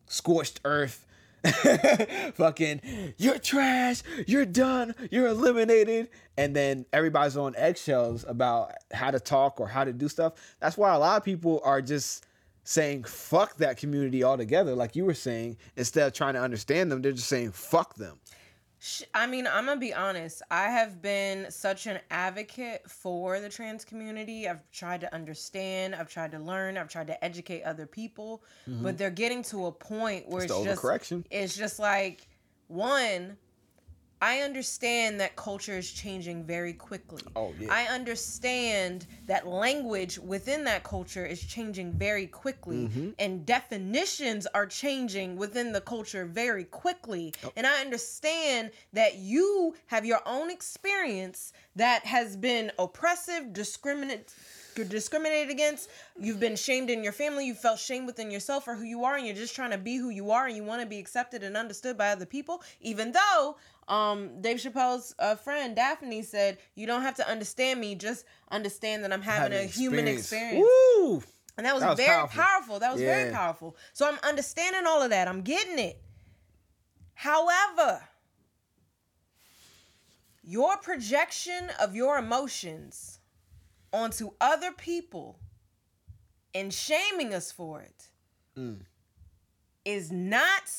scorched 0.07 0.61
earth. 0.63 1.01
fucking 2.33 2.81
you're 3.17 3.37
trash 3.37 4.01
you're 4.25 4.47
done 4.47 4.95
you're 5.11 5.27
eliminated 5.27 6.09
and 6.39 6.55
then 6.55 6.87
everybody's 6.91 7.37
on 7.37 7.53
eggshells 7.55 8.25
about 8.27 8.71
how 8.91 9.11
to 9.11 9.19
talk 9.19 9.59
or 9.59 9.67
how 9.67 9.83
to 9.83 9.93
do 9.93 10.09
stuff 10.09 10.33
that's 10.59 10.75
why 10.75 10.91
a 10.95 10.97
lot 10.97 11.17
of 11.17 11.23
people 11.23 11.61
are 11.63 11.83
just 11.83 12.25
saying 12.63 13.03
fuck 13.03 13.55
that 13.57 13.77
community 13.77 14.23
altogether 14.23 14.73
like 14.73 14.95
you 14.95 15.05
were 15.05 15.13
saying 15.13 15.55
instead 15.75 16.07
of 16.07 16.13
trying 16.13 16.33
to 16.33 16.41
understand 16.41 16.91
them 16.91 16.99
they're 17.03 17.11
just 17.11 17.29
saying 17.29 17.51
fuck 17.51 17.93
them 17.93 18.17
I 19.13 19.25
mean, 19.27 19.47
I'm 19.47 19.65
gonna 19.65 19.79
be 19.79 19.93
honest. 19.93 20.41
I 20.51 20.65
have 20.65 21.01
been 21.01 21.49
such 21.49 21.87
an 21.87 21.99
advocate 22.11 22.89
for 22.89 23.39
the 23.39 23.49
trans 23.49 23.85
community. 23.85 24.47
I've 24.47 24.69
tried 24.71 25.01
to 25.01 25.13
understand. 25.13 25.95
I've 25.95 26.09
tried 26.09 26.31
to 26.31 26.39
learn. 26.39 26.77
I've 26.77 26.89
tried 26.89 27.07
to 27.07 27.23
educate 27.23 27.63
other 27.63 27.85
people. 27.85 28.43
But 28.65 28.73
mm-hmm. 28.73 28.97
they're 28.97 29.09
getting 29.09 29.43
to 29.43 29.67
a 29.67 29.71
point 29.71 30.27
where 30.27 30.43
It's 30.43 30.53
it's, 30.53 30.63
just 30.63 30.81
correction. 30.81 31.25
it's 31.31 31.55
just 31.55 31.79
like 31.79 32.27
one. 32.67 33.37
I 34.25 34.39
understand 34.39 35.19
that 35.19 35.35
culture 35.35 35.77
is 35.77 35.91
changing 35.91 36.45
very 36.45 36.73
quickly. 36.73 37.21
Oh, 37.35 37.53
yeah. 37.59 37.71
I 37.71 37.83
understand 37.93 39.05
that 39.27 39.45
language 39.45 40.17
within 40.17 40.63
that 40.63 40.83
culture 40.83 41.23
is 41.23 41.39
changing 41.39 41.93
very 41.93 42.25
quickly 42.25 42.55
Mm-hmm. 42.75 43.09
and 43.19 43.45
definitions 43.45 44.47
are 44.47 44.65
changing 44.65 45.35
within 45.37 45.71
the 45.71 45.81
culture 45.81 46.25
very 46.25 46.63
quickly. 46.63 47.33
Oh. 47.43 47.51
And 47.55 47.67
I 47.67 47.81
understand 47.81 48.71
that 48.93 49.17
you 49.17 49.75
have 49.87 50.05
your 50.05 50.21
own 50.25 50.49
experience 50.49 51.53
that 51.75 52.05
has 52.05 52.35
been 52.35 52.71
oppressive, 52.79 53.53
discriminate 53.53 54.33
discriminated 54.83 55.49
against, 55.49 55.89
you've 56.19 56.39
been 56.39 56.55
shamed 56.55 56.89
in 56.89 57.01
your 57.03 57.13
family, 57.13 57.45
you 57.47 57.53
felt 57.53 57.79
shame 57.79 58.05
within 58.05 58.29
yourself 58.29 58.65
for 58.65 58.75
who 58.75 58.83
you 58.83 59.05
are 59.05 59.15
and 59.15 59.25
you're 59.25 59.35
just 59.35 59.55
trying 59.55 59.71
to 59.71 59.77
be 59.77 59.95
who 59.95 60.09
you 60.09 60.31
are 60.31 60.47
and 60.47 60.55
you 60.57 60.63
want 60.63 60.81
to 60.81 60.87
be 60.87 60.99
accepted 60.99 61.43
and 61.43 61.55
understood 61.55 61.97
by 61.97 62.09
other 62.09 62.25
people 62.25 62.61
even 62.81 63.13
though 63.13 63.55
um 63.87 64.41
Dave 64.41 64.57
Chappelle's 64.57 65.13
uh, 65.19 65.35
friend 65.35 65.75
Daphne 65.75 66.23
said 66.23 66.57
you 66.75 66.87
don't 66.87 67.03
have 67.03 67.15
to 67.15 67.29
understand 67.29 67.79
me 67.79 67.95
just 67.95 68.25
understand 68.49 69.03
that 69.03 69.13
I'm 69.13 69.21
having, 69.21 69.57
a 69.57 69.63
human 69.63 70.07
experience. 70.07 70.65
Woo! 70.65 71.21
And 71.57 71.65
that 71.65 71.73
was, 71.73 71.83
That 71.83 71.89
was 71.91 71.97
very 71.99 72.09
powerful. 72.09 72.41
powerful. 72.43 72.79
That 72.79 72.91
was 72.93 73.01
very 73.01 73.31
powerful. 73.31 73.77
So 73.93 74.07
I'm 74.07 74.19
understanding 74.23 74.85
all 74.85 75.01
of 75.01 75.11
that. 75.11 75.27
I'm 75.27 75.41
getting 75.41 75.79
it. 75.79 76.01
However, 77.13 78.01
your 80.43 80.77
projection 80.77 81.69
of 81.79 81.95
your 81.95 82.17
emotions 82.17 83.19
onto 83.93 84.31
other 84.41 84.71
people 84.73 85.39
and 86.53 86.73
shaming 86.73 87.33
us 87.33 87.51
for 87.51 87.81
it 87.81 88.09
is 89.85 90.11
not 90.11 90.71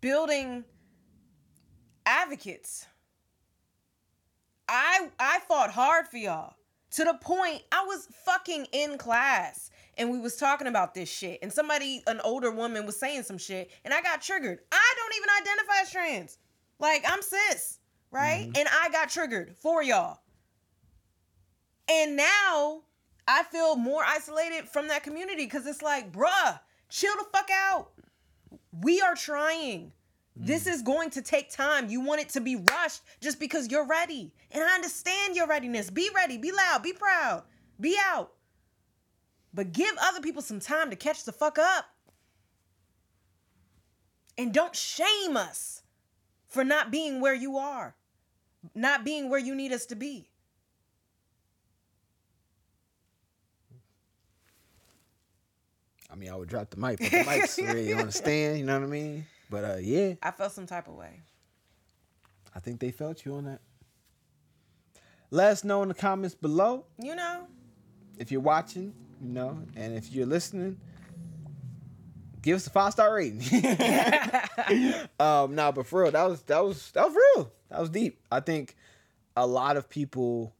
building 0.00 0.64
advocates. 2.10 2.86
I 4.68 5.08
I 5.18 5.38
fought 5.46 5.70
hard 5.70 6.08
for 6.08 6.16
y'all 6.16 6.54
to 6.92 7.04
the 7.04 7.14
point 7.20 7.62
I 7.72 7.84
was 7.84 8.08
fucking 8.24 8.66
in 8.72 8.98
class 8.98 9.70
and 9.96 10.10
we 10.10 10.18
was 10.18 10.36
talking 10.36 10.66
about 10.66 10.94
this 10.94 11.08
shit 11.08 11.38
and 11.42 11.52
somebody 11.52 12.02
an 12.06 12.20
older 12.24 12.50
woman 12.50 12.84
was 12.84 12.98
saying 12.98 13.22
some 13.22 13.38
shit 13.38 13.70
and 13.84 13.94
I 13.94 14.02
got 14.02 14.22
triggered. 14.22 14.58
I 14.72 14.94
don't 14.96 15.14
even 15.16 15.28
identify 15.40 15.82
as 15.82 15.90
trans. 15.92 16.38
Like 16.78 17.04
I'm 17.06 17.22
cis, 17.22 17.78
right? 18.10 18.48
Mm-hmm. 18.48 18.56
And 18.56 18.68
I 18.82 18.90
got 18.90 19.08
triggered 19.08 19.56
for 19.56 19.82
y'all. 19.82 20.18
And 21.88 22.16
now 22.16 22.82
I 23.26 23.44
feel 23.44 23.76
more 23.76 24.02
isolated 24.04 24.68
from 24.68 24.88
that 24.88 25.02
community 25.02 25.44
because 25.44 25.66
it's 25.66 25.82
like, 25.82 26.12
bruh, 26.12 26.60
chill 26.88 27.14
the 27.18 27.24
fuck 27.32 27.48
out. 27.52 27.90
We 28.82 29.00
are 29.00 29.14
trying. 29.14 29.92
This 30.42 30.66
is 30.66 30.80
going 30.80 31.10
to 31.10 31.22
take 31.22 31.50
time. 31.50 31.90
You 31.90 32.00
want 32.00 32.22
it 32.22 32.30
to 32.30 32.40
be 32.40 32.56
rushed 32.56 33.02
just 33.20 33.38
because 33.38 33.70
you're 33.70 33.86
ready. 33.86 34.32
And 34.50 34.64
I 34.64 34.74
understand 34.74 35.36
your 35.36 35.46
readiness. 35.46 35.90
Be 35.90 36.08
ready, 36.14 36.38
be 36.38 36.50
loud, 36.50 36.82
be 36.82 36.94
proud, 36.94 37.42
be 37.78 37.96
out. 38.02 38.32
But 39.52 39.72
give 39.72 39.92
other 40.00 40.20
people 40.20 40.40
some 40.40 40.58
time 40.58 40.88
to 40.90 40.96
catch 40.96 41.24
the 41.24 41.32
fuck 41.32 41.58
up. 41.58 41.84
And 44.38 44.54
don't 44.54 44.74
shame 44.74 45.36
us 45.36 45.82
for 46.48 46.64
not 46.64 46.90
being 46.90 47.20
where 47.20 47.34
you 47.34 47.58
are, 47.58 47.94
not 48.74 49.04
being 49.04 49.28
where 49.28 49.40
you 49.40 49.54
need 49.54 49.72
us 49.72 49.84
to 49.86 49.94
be. 49.94 50.30
I 56.10 56.16
mean, 56.16 56.30
I 56.30 56.36
would 56.36 56.48
drop 56.48 56.70
the 56.70 56.78
mic, 56.78 56.98
but 56.98 57.10
the 57.10 57.24
mic's 57.24 57.58
already 57.58 57.92
on 57.92 58.06
the 58.06 58.12
stand. 58.12 58.58
You 58.58 58.64
know 58.64 58.78
what 58.78 58.86
I 58.86 58.90
mean? 58.90 59.26
But 59.50 59.64
uh, 59.64 59.76
yeah, 59.80 60.14
I 60.22 60.30
felt 60.30 60.52
some 60.52 60.66
type 60.66 60.86
of 60.88 60.94
way. 60.94 61.20
I 62.54 62.60
think 62.60 62.80
they 62.80 62.90
felt 62.92 63.24
you 63.24 63.34
on 63.34 63.44
that. 63.44 63.60
Let 65.30 65.50
us 65.52 65.64
know 65.64 65.82
in 65.82 65.88
the 65.88 65.94
comments 65.94 66.34
below 66.34 66.86
You 66.98 67.14
know? 67.14 67.46
if 68.18 68.32
you're 68.32 68.40
watching, 68.40 68.92
you 69.20 69.32
know, 69.32 69.62
and 69.76 69.94
if 69.94 70.12
you're 70.12 70.26
listening, 70.26 70.76
give 72.42 72.56
us 72.56 72.66
a 72.66 72.70
five 72.70 72.92
star 72.92 73.14
rating. 73.14 73.40
um, 75.20 75.54
nah, 75.54 75.72
but 75.72 75.86
for 75.86 76.02
real, 76.02 76.10
that 76.12 76.24
was 76.28 76.42
that 76.42 76.64
was 76.64 76.90
that 76.92 77.06
was 77.06 77.14
real. 77.36 77.52
That 77.70 77.80
was 77.80 77.90
deep. 77.90 78.20
I 78.30 78.40
think 78.40 78.76
a 79.36 79.46
lot 79.46 79.76
of 79.76 79.88
people 79.88 80.54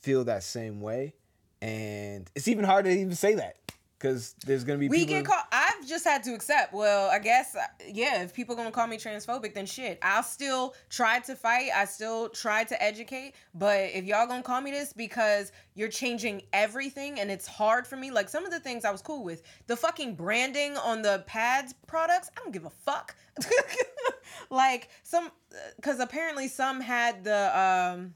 feel 0.00 0.24
that 0.24 0.42
same 0.42 0.80
way, 0.80 1.14
and 1.62 2.30
it's 2.34 2.48
even 2.48 2.64
hard 2.64 2.84
to 2.84 2.90
even 2.90 3.14
say 3.14 3.34
that 3.36 3.56
because 3.98 4.34
there's 4.44 4.64
gonna 4.64 4.78
be 4.78 4.88
We 4.88 5.00
people. 5.00 5.14
get 5.14 5.24
called. 5.24 5.44
I've 5.84 5.90
just 5.90 6.04
had 6.06 6.22
to 6.24 6.32
accept. 6.32 6.72
Well, 6.72 7.10
I 7.10 7.18
guess 7.18 7.54
uh, 7.54 7.66
yeah. 7.86 8.22
If 8.22 8.32
people 8.32 8.56
gonna 8.56 8.70
call 8.70 8.86
me 8.86 8.96
transphobic, 8.96 9.52
then 9.52 9.66
shit. 9.66 9.98
I'll 10.00 10.22
still 10.22 10.74
try 10.88 11.18
to 11.20 11.36
fight. 11.36 11.68
I 11.74 11.84
still 11.84 12.30
try 12.30 12.64
to 12.64 12.82
educate. 12.82 13.34
But 13.54 13.90
if 13.92 14.06
y'all 14.06 14.26
gonna 14.26 14.42
call 14.42 14.62
me 14.62 14.70
this 14.70 14.94
because 14.94 15.52
you're 15.74 15.90
changing 15.90 16.40
everything 16.54 17.20
and 17.20 17.30
it's 17.30 17.46
hard 17.46 17.86
for 17.86 17.96
me, 17.96 18.10
like 18.10 18.30
some 18.30 18.46
of 18.46 18.50
the 18.50 18.60
things 18.60 18.86
I 18.86 18.90
was 18.90 19.02
cool 19.02 19.24
with, 19.24 19.42
the 19.66 19.76
fucking 19.76 20.14
branding 20.14 20.78
on 20.78 21.02
the 21.02 21.22
pads 21.26 21.74
products, 21.86 22.30
I 22.34 22.40
don't 22.40 22.52
give 22.52 22.64
a 22.64 22.70
fuck. 22.70 23.14
like 24.50 24.88
some, 25.02 25.30
because 25.76 26.00
apparently 26.00 26.48
some 26.48 26.80
had 26.80 27.24
the 27.24 27.60
um, 27.60 28.14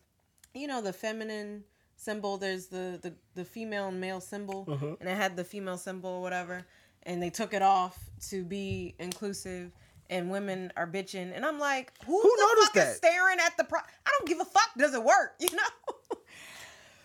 you 0.55 0.67
know, 0.67 0.81
the 0.81 0.95
feminine 0.95 1.65
symbol. 1.97 2.39
There's 2.39 2.69
the 2.69 2.99
the, 3.03 3.13
the 3.35 3.45
female 3.45 3.89
and 3.89 4.01
male 4.01 4.21
symbol, 4.23 4.65
and 5.01 5.09
it 5.09 5.17
had 5.19 5.37
the 5.37 5.45
female 5.45 5.77
symbol 5.77 6.09
or 6.09 6.23
whatever, 6.23 6.65
and 7.09 7.21
they 7.21 7.31
took 7.31 7.53
it 7.53 7.63
off 7.63 7.99
to 8.31 8.45
be 8.45 8.95
inclusive. 9.01 9.73
And 10.11 10.31
women 10.31 10.73
are 10.75 10.87
bitching, 10.87 11.33
and 11.37 11.45
I'm 11.45 11.59
like, 11.59 11.93
who, 12.07 12.19
Who 12.19 12.23
the 12.23 12.55
noticed 12.57 12.75
that? 12.75 12.89
is 12.93 12.97
staring 12.97 13.37
at 13.45 13.59
the 13.59 13.65
pro? 13.65 13.79
I 13.81 14.11
don't 14.19 14.27
give 14.27 14.41
a 14.41 14.45
fuck. 14.47 14.71
Does 14.79 14.95
it 14.95 15.05
work? 15.05 15.35
You 15.41 15.55
know. 15.55 16.19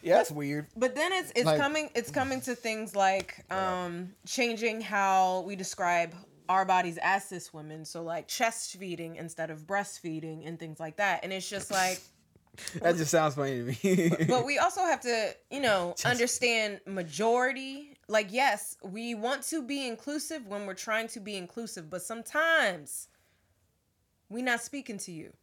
yeah, 0.01 0.17
that's 0.17 0.31
weird. 0.31 0.67
But 0.77 0.95
then 0.95 1.11
it's 1.11 1.31
it's 1.35 1.45
Like- 1.45 1.59
coming 1.59 1.89
it's 1.95 2.11
coming 2.11 2.39
to 2.41 2.55
things 2.55 2.95
like 2.95 3.43
um 3.51 4.13
changing 4.25 4.79
how 4.79 5.41
we 5.47 5.57
describe 5.57 6.13
our 6.47 6.63
bodies 6.63 6.97
as 7.01 7.25
cis 7.25 7.53
women. 7.53 7.83
So 7.83 8.03
like 8.03 8.27
chest 8.29 8.73
feeding 8.77 9.17
instead 9.17 9.49
of 9.49 9.67
breastfeeding 9.67 10.47
and 10.47 10.57
things 10.57 10.79
like 10.79 10.95
that. 10.97 11.23
And 11.23 11.33
it's 11.33 11.49
just 11.49 11.71
like 11.71 11.99
That 12.81 12.95
just 12.97 13.11
sounds 13.11 13.35
funny 13.35 13.73
to 13.73 13.85
me. 13.85 14.25
but 14.29 14.45
we 14.45 14.59
also 14.59 14.81
have 14.81 15.01
to, 15.01 15.35
you 15.51 15.59
know, 15.59 15.95
understand 16.05 16.79
majority. 16.85 17.92
Like, 18.07 18.27
yes, 18.31 18.77
we 18.83 19.15
want 19.15 19.43
to 19.43 19.61
be 19.61 19.87
inclusive 19.87 20.45
when 20.47 20.65
we're 20.65 20.73
trying 20.73 21.07
to 21.09 21.19
be 21.19 21.35
inclusive, 21.37 21.89
but 21.89 22.01
sometimes 22.01 23.07
we 24.29 24.41
not 24.41 24.61
speaking 24.61 24.97
to 24.99 25.11
you. 25.11 25.33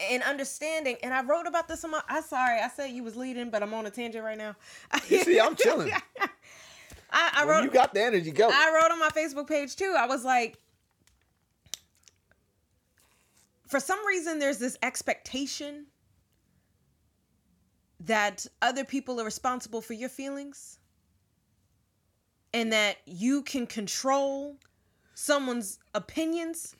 and 0.00 0.22
understanding. 0.24 0.96
And 1.02 1.14
I 1.14 1.22
wrote 1.22 1.46
about 1.46 1.68
this 1.68 1.84
on 1.84 1.92
my. 1.92 2.02
I'm 2.08 2.22
sorry, 2.22 2.60
I 2.60 2.68
said 2.68 2.90
you 2.90 3.04
was 3.04 3.16
leading, 3.16 3.50
but 3.50 3.62
I'm 3.62 3.72
on 3.74 3.86
a 3.86 3.90
tangent 3.90 4.24
right 4.24 4.38
now. 4.38 4.56
You 5.08 5.18
see, 5.22 5.40
I'm 5.40 5.56
chilling. 5.56 5.90
I, 7.10 7.30
I 7.36 7.44
When 7.44 7.48
wrote. 7.56 7.64
you 7.64 7.70
got 7.70 7.94
the 7.94 8.02
energy, 8.02 8.32
go. 8.32 8.48
I 8.52 8.72
wrote 8.74 8.90
on 8.92 8.98
my 8.98 9.10
Facebook 9.10 9.46
page 9.46 9.76
too. 9.76 9.94
I 9.96 10.06
was 10.06 10.24
like, 10.24 10.58
for 13.68 13.80
some 13.80 14.04
reason, 14.06 14.38
there's 14.38 14.58
this 14.58 14.76
expectation 14.82 15.86
that 18.00 18.46
other 18.62 18.84
people 18.84 19.20
are 19.20 19.24
responsible 19.24 19.80
for 19.80 19.94
your 19.94 20.08
feelings 20.08 20.78
and 22.54 22.72
that 22.72 22.98
you 23.04 23.42
can 23.42 23.66
control 23.66 24.56
someone's 25.14 25.80
opinions. 25.92 26.76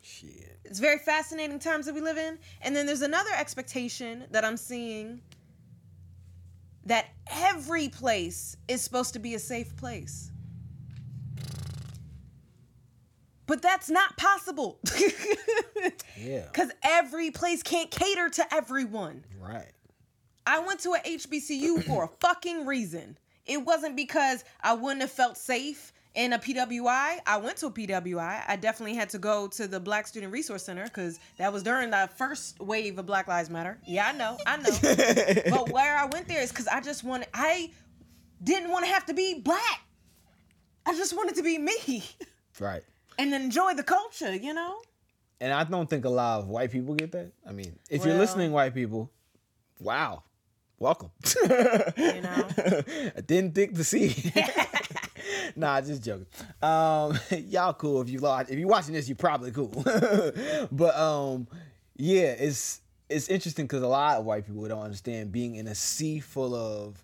Shit. 0.00 0.60
It's 0.64 0.78
very 0.78 0.98
fascinating 0.98 1.58
times 1.58 1.86
that 1.86 1.94
we 1.94 2.00
live 2.00 2.16
in. 2.16 2.38
And 2.62 2.74
then 2.74 2.86
there's 2.86 3.02
another 3.02 3.30
expectation 3.36 4.24
that 4.30 4.44
I'm 4.44 4.56
seeing 4.56 5.20
that 6.84 7.06
every 7.32 7.88
place 7.88 8.56
is 8.68 8.80
supposed 8.80 9.12
to 9.14 9.18
be 9.18 9.34
a 9.34 9.40
safe 9.40 9.76
place. 9.76 10.30
But 13.48 13.60
that's 13.60 13.90
not 13.90 14.16
possible. 14.16 14.78
Yeah. 16.18 16.46
Because 16.50 16.70
every 16.82 17.30
place 17.30 17.62
can't 17.62 17.90
cater 17.90 18.30
to 18.30 18.54
everyone. 18.54 19.22
Right. 19.38 19.70
I 20.46 20.60
went 20.60 20.80
to 20.80 20.94
a 20.94 20.98
HBCU 20.98 21.84
for 21.84 22.04
a 22.04 22.08
fucking 22.20 22.64
reason. 22.64 23.18
It 23.46 23.64
wasn't 23.64 23.96
because 23.96 24.44
I 24.60 24.74
wouldn't 24.74 25.00
have 25.02 25.10
felt 25.10 25.36
safe 25.36 25.92
in 26.14 26.32
a 26.32 26.38
PWI. 26.38 27.18
I 27.26 27.36
went 27.36 27.58
to 27.58 27.66
a 27.66 27.70
PWI. 27.70 28.42
I 28.48 28.56
definitely 28.56 28.94
had 28.96 29.10
to 29.10 29.18
go 29.18 29.46
to 29.48 29.66
the 29.68 29.78
Black 29.78 30.06
Student 30.06 30.32
Resource 30.32 30.64
Center 30.64 30.84
because 30.84 31.20
that 31.36 31.52
was 31.52 31.62
during 31.62 31.90
the 31.90 32.08
first 32.16 32.58
wave 32.60 32.98
of 32.98 33.06
Black 33.06 33.28
Lives 33.28 33.50
Matter. 33.50 33.78
Yeah, 33.86 34.08
I 34.08 34.12
know, 34.12 34.36
I 34.46 34.56
know. 34.56 35.50
but 35.50 35.70
where 35.70 35.96
I 35.96 36.06
went 36.06 36.26
there 36.26 36.42
is 36.42 36.50
because 36.50 36.66
I 36.68 36.80
just 36.80 37.04
wanted, 37.04 37.28
I 37.34 37.70
didn't 38.42 38.70
want 38.70 38.84
to 38.86 38.90
have 38.90 39.06
to 39.06 39.14
be 39.14 39.40
black. 39.40 39.80
I 40.86 40.94
just 40.94 41.14
wanted 41.16 41.34
to 41.36 41.42
be 41.42 41.58
me 41.58 42.04
Right. 42.60 42.82
and 43.18 43.34
enjoy 43.34 43.74
the 43.74 43.82
culture, 43.82 44.34
you 44.34 44.54
know? 44.54 44.80
And 45.40 45.52
I 45.52 45.64
don't 45.64 45.88
think 45.90 46.04
a 46.06 46.08
lot 46.08 46.40
of 46.40 46.48
white 46.48 46.70
people 46.70 46.94
get 46.94 47.12
that. 47.12 47.32
I 47.46 47.52
mean, 47.52 47.78
if 47.90 48.04
you're 48.06 48.16
listening, 48.16 48.52
white 48.52 48.72
people, 48.72 49.10
wow, 49.80 50.22
welcome. 50.78 51.10
You 51.96 52.20
know? 52.20 52.48
I 53.16 53.20
didn't 53.26 53.54
think 53.54 53.74
to 53.76 53.84
see. 53.84 54.32
nah, 55.56 55.80
just 55.80 56.04
joking. 56.04 56.26
Um, 56.62 57.18
y'all 57.48 57.72
cool 57.74 58.02
if 58.02 58.10
you 58.10 58.20
watch. 58.20 58.48
If 58.50 58.58
you're 58.58 58.68
watching 58.68 58.94
this, 58.94 59.08
you're 59.08 59.16
probably 59.16 59.50
cool. 59.50 59.70
but 60.70 60.96
um, 60.96 61.48
yeah, 61.96 62.32
it's 62.38 62.80
it's 63.08 63.28
interesting 63.28 63.66
because 63.66 63.82
a 63.82 63.88
lot 63.88 64.18
of 64.18 64.24
white 64.24 64.46
people 64.46 64.66
don't 64.68 64.82
understand 64.82 65.32
being 65.32 65.54
in 65.54 65.66
a 65.68 65.74
sea 65.74 66.20
full 66.20 66.54
of 66.54 67.02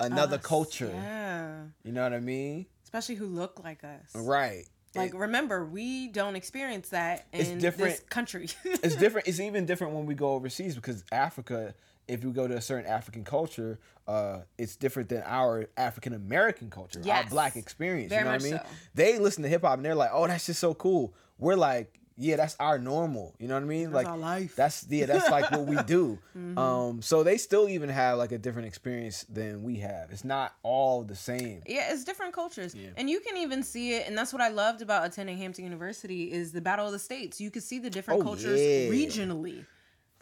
another 0.00 0.36
Us, 0.36 0.42
culture. 0.42 0.90
Yeah. 0.92 1.62
You 1.84 1.92
know 1.92 2.02
what 2.02 2.12
I 2.12 2.20
mean? 2.20 2.66
Especially 2.84 3.14
who 3.14 3.26
look 3.26 3.62
like 3.62 3.84
us. 3.84 4.10
Right. 4.14 4.64
Like, 4.94 5.14
remember, 5.14 5.64
we 5.64 6.08
don't 6.08 6.34
experience 6.34 6.88
that 6.88 7.26
in 7.32 7.40
It's 7.40 7.50
different. 7.62 7.92
this 7.92 8.00
country. 8.08 8.48
it's 8.64 8.96
different. 8.96 9.28
It's 9.28 9.38
even 9.38 9.64
different 9.64 9.94
when 9.94 10.06
we 10.06 10.14
go 10.14 10.32
overseas 10.32 10.74
because 10.74 11.04
Africa, 11.12 11.74
if 12.08 12.24
you 12.24 12.32
go 12.32 12.48
to 12.48 12.56
a 12.56 12.60
certain 12.60 12.90
African 12.90 13.22
culture, 13.24 13.78
uh, 14.06 14.40
it's 14.56 14.76
different 14.76 15.08
than 15.10 15.22
our 15.26 15.66
African 15.76 16.14
American 16.14 16.70
culture, 16.70 17.00
our 17.10 17.24
black 17.24 17.56
experience. 17.56 18.08
Very 18.10 18.20
you 18.22 18.24
know 18.24 18.32
what 18.32 18.40
I 18.40 18.44
mean? 18.44 18.52
so. 18.54 18.66
They 18.94 19.18
listen 19.18 19.42
to 19.42 19.48
hip 19.48 19.62
hop 19.62 19.74
and 19.76 19.84
they're 19.84 19.94
like, 19.94 20.10
"Oh, 20.12 20.26
that's 20.26 20.46
just 20.46 20.60
so 20.60 20.72
cool." 20.74 21.12
We're 21.38 21.56
like, 21.56 22.00
"Yeah, 22.16 22.36
that's 22.36 22.56
our 22.58 22.78
normal." 22.78 23.34
You 23.38 23.48
know 23.48 23.54
what 23.54 23.62
I 23.62 23.66
mean? 23.66 23.92
like 23.92 24.06
our 24.06 24.16
life. 24.16 24.56
That's 24.56 24.86
yeah, 24.88 25.04
that's 25.06 25.30
like 25.30 25.50
what 25.50 25.66
we 25.66 25.76
do. 25.82 26.18
Mm-hmm. 26.36 26.58
Um, 26.58 27.02
so 27.02 27.22
they 27.22 27.36
still 27.36 27.68
even 27.68 27.88
have 27.90 28.16
like 28.18 28.32
a 28.32 28.38
different 28.38 28.66
experience 28.66 29.24
than 29.28 29.62
we 29.62 29.76
have. 29.76 30.10
It's 30.10 30.24
not 30.24 30.54
all 30.62 31.04
the 31.04 31.14
same. 31.14 31.62
yeah, 31.66 31.92
it's 31.92 32.02
different 32.04 32.32
cultures. 32.32 32.74
And 32.96 33.08
you 33.10 33.20
can 33.20 33.36
even 33.36 33.62
see 33.62 33.92
it, 33.94 34.08
and 34.08 34.16
that's 34.18 34.32
what 34.32 34.40
I 34.42 34.48
loved 34.48 34.80
about 34.82 35.04
attending 35.06 35.36
Hampton 35.38 35.64
University 35.64 36.32
is 36.32 36.50
the 36.52 36.60
Battle 36.62 36.86
of 36.86 36.92
the 36.92 36.98
States. 36.98 37.40
You 37.40 37.50
could 37.50 37.62
see 37.62 37.78
the 37.78 37.90
different 37.90 38.20
Oh, 38.22 38.24
cultures 38.24 38.58
yeah. 38.60 38.88
regionally. 38.88 39.66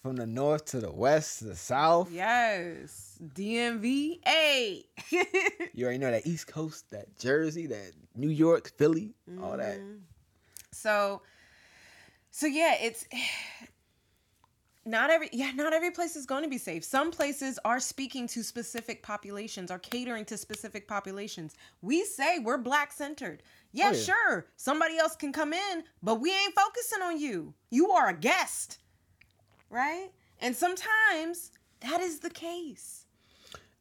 From 0.06 0.14
the 0.14 0.26
north 0.26 0.66
to 0.66 0.78
the 0.80 0.92
west 0.92 1.40
to 1.40 1.46
the 1.46 1.56
south. 1.56 2.12
Yes. 2.12 3.18
DMV. 3.34 4.20
Hey. 4.24 4.84
You 5.74 5.84
already 5.84 5.98
know 5.98 6.10
that 6.12 6.26
East 6.26 6.46
Coast, 6.46 6.88
that 6.92 7.18
Jersey, 7.18 7.66
that 7.66 7.90
New 8.14 8.28
York, 8.30 8.70
Philly, 8.78 9.14
all 9.42 9.56
that. 9.56 9.78
Mm-hmm. 9.80 9.96
so 10.70 11.20
so 12.30 12.46
yeah, 12.46 12.76
it's 12.80 13.04
not 14.86 15.10
every 15.10 15.28
yeah, 15.32 15.50
not 15.56 15.72
every 15.72 15.90
place 15.90 16.14
is 16.14 16.24
going 16.24 16.44
to 16.44 16.48
be 16.48 16.56
safe. 16.58 16.84
Some 16.84 17.10
places 17.10 17.58
are 17.64 17.80
speaking 17.80 18.28
to 18.28 18.44
specific 18.44 19.02
populations, 19.02 19.70
are 19.72 19.80
catering 19.80 20.24
to 20.26 20.36
specific 20.38 20.86
populations. 20.86 21.54
We 21.82 22.04
say 22.04 22.38
we're 22.38 22.58
black 22.58 22.92
centered. 22.92 23.42
Yeah, 23.72 23.88
Oh, 23.88 23.92
yeah. 23.96 24.00
sure. 24.02 24.46
Somebody 24.56 24.98
else 24.98 25.16
can 25.16 25.32
come 25.32 25.52
in, 25.52 25.82
but 26.02 26.20
we 26.20 26.30
ain't 26.30 26.54
focusing 26.54 27.02
on 27.02 27.18
you. 27.20 27.52
You 27.70 27.90
are 27.90 28.08
a 28.10 28.14
guest. 28.16 28.78
Right? 29.70 30.08
And 30.40 30.54
sometimes 30.54 31.52
that 31.80 32.00
is 32.00 32.20
the 32.20 32.30
case. 32.30 33.04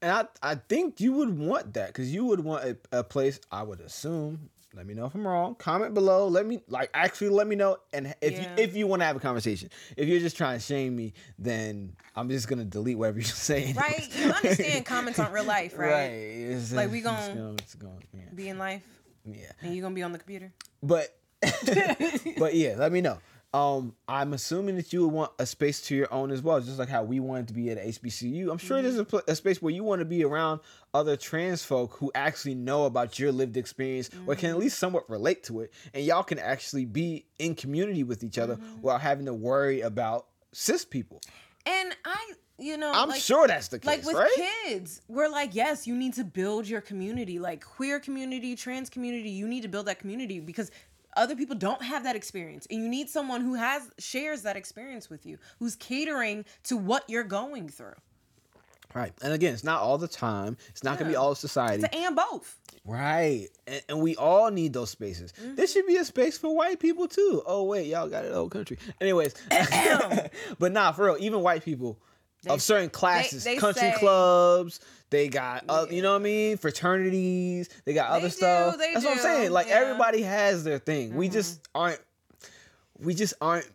And 0.02 0.12
I, 0.12 0.26
I 0.52 0.56
think 0.56 1.00
you 1.00 1.14
would 1.14 1.38
want 1.38 1.74
that 1.74 1.88
because 1.88 2.14
you 2.14 2.26
would 2.26 2.40
want 2.42 2.64
a, 2.66 2.78
a 3.00 3.04
place, 3.04 3.40
I 3.52 3.64
would 3.64 3.80
assume. 3.82 4.50
Let 4.76 4.86
me 4.86 4.94
know 4.94 5.06
if 5.06 5.16
I'm 5.16 5.26
wrong. 5.26 5.56
Comment 5.56 5.94
below. 5.94 6.28
Let 6.28 6.46
me 6.46 6.60
like 6.68 6.90
actually 6.94 7.30
let 7.30 7.48
me 7.48 7.56
know. 7.56 7.78
And 7.94 8.14
if 8.20 8.34
Yeah. 8.34 8.42
you 8.58 8.64
if 8.64 8.76
you 8.76 8.88
want 8.88 9.02
to 9.02 9.06
have 9.06 9.16
a 9.16 9.22
conversation, 9.22 9.70
if 9.96 10.10
you're 10.10 10.20
just 10.20 10.36
trying 10.36 10.60
to 10.60 10.64
shame 10.64 10.98
me, 10.98 11.14
then 11.40 11.96
I'm 12.14 12.28
just 12.30 12.50
gonna 12.50 12.66
delete 12.66 12.98
whatever 12.98 13.20
you're 13.20 13.26
saying. 13.26 13.76
Right? 13.76 14.10
You 14.14 14.32
understand 14.32 14.86
comments 14.86 15.18
aren't 15.18 15.32
real 15.32 15.46
life, 15.46 15.78
right? 15.78 15.92
Right. 15.92 16.10
It's, 16.12 16.74
Like, 16.74 16.92
we 16.92 16.98
it's 16.98 17.08
gonna- 17.08 17.54
it's 17.54 17.76
gonna- 17.76 17.94
yeah. 18.14 18.22
Be 18.36 18.50
in 18.50 18.58
life 18.58 18.84
yeah. 19.26 19.46
and 19.62 19.74
you're 19.74 19.82
gonna 19.82 19.96
be 19.96 20.04
on 20.04 20.12
the 20.12 20.20
computer. 20.20 20.52
But 20.84 21.08
but 22.38 22.54
yeah, 22.56 22.76
let 22.78 22.92
me 22.92 23.00
know. 23.00 23.18
Um, 23.56 23.96
I'm 24.10 24.34
assuming 24.34 24.76
that 24.76 24.92
you 24.92 25.06
would 25.06 25.14
want 25.14 25.32
a 25.40 25.46
space 25.46 25.80
to 25.84 25.96
your 25.96 26.14
own 26.14 26.30
as 26.30 26.42
well, 26.42 26.60
just 26.60 26.78
like 26.78 26.90
how 26.90 27.04
we 27.04 27.22
wanted 27.22 27.48
to 27.48 27.54
be 27.54 27.70
at 27.70 27.78
HBCU. 27.78 28.52
I'm 28.52 28.58
sure 28.58 28.82
there's 28.82 28.98
a, 28.98 29.06
mm-hmm. 29.06 29.12
pl- 29.12 29.22
a 29.30 29.36
space 29.38 29.62
where 29.62 29.72
you 29.72 29.82
want 29.82 30.00
to 30.00 30.06
be 30.06 30.26
around 30.26 30.60
other 30.94 31.16
trans 31.16 31.64
folk 31.64 31.94
who 31.94 32.12
actually 32.14 32.56
know 32.56 32.84
about 32.84 33.18
your 33.18 33.32
lived 33.32 33.56
experience 33.56 34.10
or 34.28 34.36
can 34.36 34.50
at 34.50 34.54
mm-hmm. 34.56 34.64
least 34.64 34.78
somewhat 34.78 35.10
relate 35.10 35.44
to 35.44 35.62
it, 35.62 35.72
and 35.94 36.04
y'all 36.04 36.22
can 36.22 36.38
actually 36.38 36.84
be 36.84 37.28
in 37.40 37.56
community 37.56 38.04
with 38.04 38.26
each 38.26 38.38
other 38.38 38.58
mm-hmm. 38.58 38.82
without 38.82 39.00
having 39.00 39.26
to 39.26 39.34
worry 39.34 39.80
about 39.80 40.26
cis 40.52 40.84
people. 40.84 41.22
And 41.66 41.96
I, 42.04 42.34
you 42.60 42.76
know, 42.76 42.92
I'm 42.94 43.08
like, 43.08 43.22
sure 43.22 43.48
that's 43.48 43.70
the 43.70 43.80
case, 43.80 43.88
like 43.88 44.06
with 44.06 44.18
right? 44.18 44.52
kids, 44.66 45.02
we're 45.08 45.30
like, 45.30 45.56
yes, 45.56 45.88
you 45.88 45.96
need 45.96 46.16
to 46.16 46.26
build 46.26 46.68
your 46.68 46.82
community, 46.82 47.40
like 47.40 47.64
queer 47.64 48.02
community, 48.02 48.58
trans 48.58 48.90
community. 48.90 49.30
You 49.30 49.48
need 49.48 49.62
to 49.62 49.70
build 49.70 49.86
that 49.86 50.00
community 50.00 50.42
because 50.42 50.72
other 51.16 51.36
people 51.36 51.56
don't 51.56 51.82
have 51.82 52.04
that 52.04 52.16
experience, 52.16 52.68
and 52.70 52.82
you 52.82 52.90
need 52.90 53.10
someone 53.10 53.42
who 53.42 53.56
has 53.56 53.90
shares 53.98 54.44
that 54.44 54.56
experience 54.56 55.10
with 55.10 55.26
you, 55.26 55.38
who's 55.60 55.76
catering 55.76 56.46
to 56.64 56.78
what 56.78 57.04
you're 57.10 57.24
going 57.24 57.70
through. 57.70 57.96
Right, 58.94 59.14
and 59.22 59.34
again, 59.34 59.54
it's 59.54 59.64
not 59.64 59.82
all 59.82 59.98
the 59.98 60.08
time. 60.08 60.58
It's 60.70 60.84
not 60.84 60.98
gonna 60.98 61.10
be 61.10 61.16
all 61.16 61.32
of 61.32 61.38
society. 61.38 61.84
To 61.84 61.96
and 61.96 62.16
both. 62.16 62.58
Right. 62.86 63.48
And, 63.66 63.82
and 63.90 64.02
we 64.02 64.16
all 64.16 64.52
need 64.52 64.74
those 64.74 64.92
spaces. 64.92 65.34
Mm-hmm. 65.34 65.56
This 65.56 65.74
should 65.74 65.88
be 65.88 65.98
a 65.98 66.06
space 66.06 66.38
for 66.38 66.56
white 66.56 66.80
people 66.80 67.08
too. 67.08 67.42
Oh, 67.46 67.64
wait, 67.64 67.88
y'all 67.88 68.08
got 68.08 68.26
it 68.26 68.32
whole 68.32 68.48
country. 68.48 68.78
Anyways, 69.02 69.34
but 70.60 70.72
nah, 70.72 70.92
for 70.92 71.06
real, 71.06 71.18
even 71.20 71.42
white 71.42 71.66
people 71.66 72.00
of 72.48 72.62
certain 72.62 72.90
classes, 72.90 73.44
they 73.44 73.58
country 73.58 73.82
say- 73.92 73.96
clubs, 74.00 74.80
they 75.10 75.28
got, 75.28 75.64
uh, 75.70 75.86
you 75.90 76.02
know 76.02 76.14
what 76.14 76.22
I 76.22 76.24
mean? 76.24 76.58
Fraternities, 76.58 77.70
they 77.86 77.94
got 77.94 78.10
other 78.10 78.28
do, 78.28 78.32
stuff. 78.32 78.78
they 78.78 78.94
That's 78.94 79.06
what 79.06 79.18
I'm 79.18 79.24
saying. 79.24 79.52
Like, 79.52 79.68
yeah. 79.68 79.76
everybody 79.76 80.22
has 80.22 80.64
their 80.64 80.80
thing. 80.80 81.16
We 81.16 81.30
just 81.30 81.68
aren't, 81.74 82.00
we 83.00 83.14
just 83.14 83.34
aren't 83.42 83.70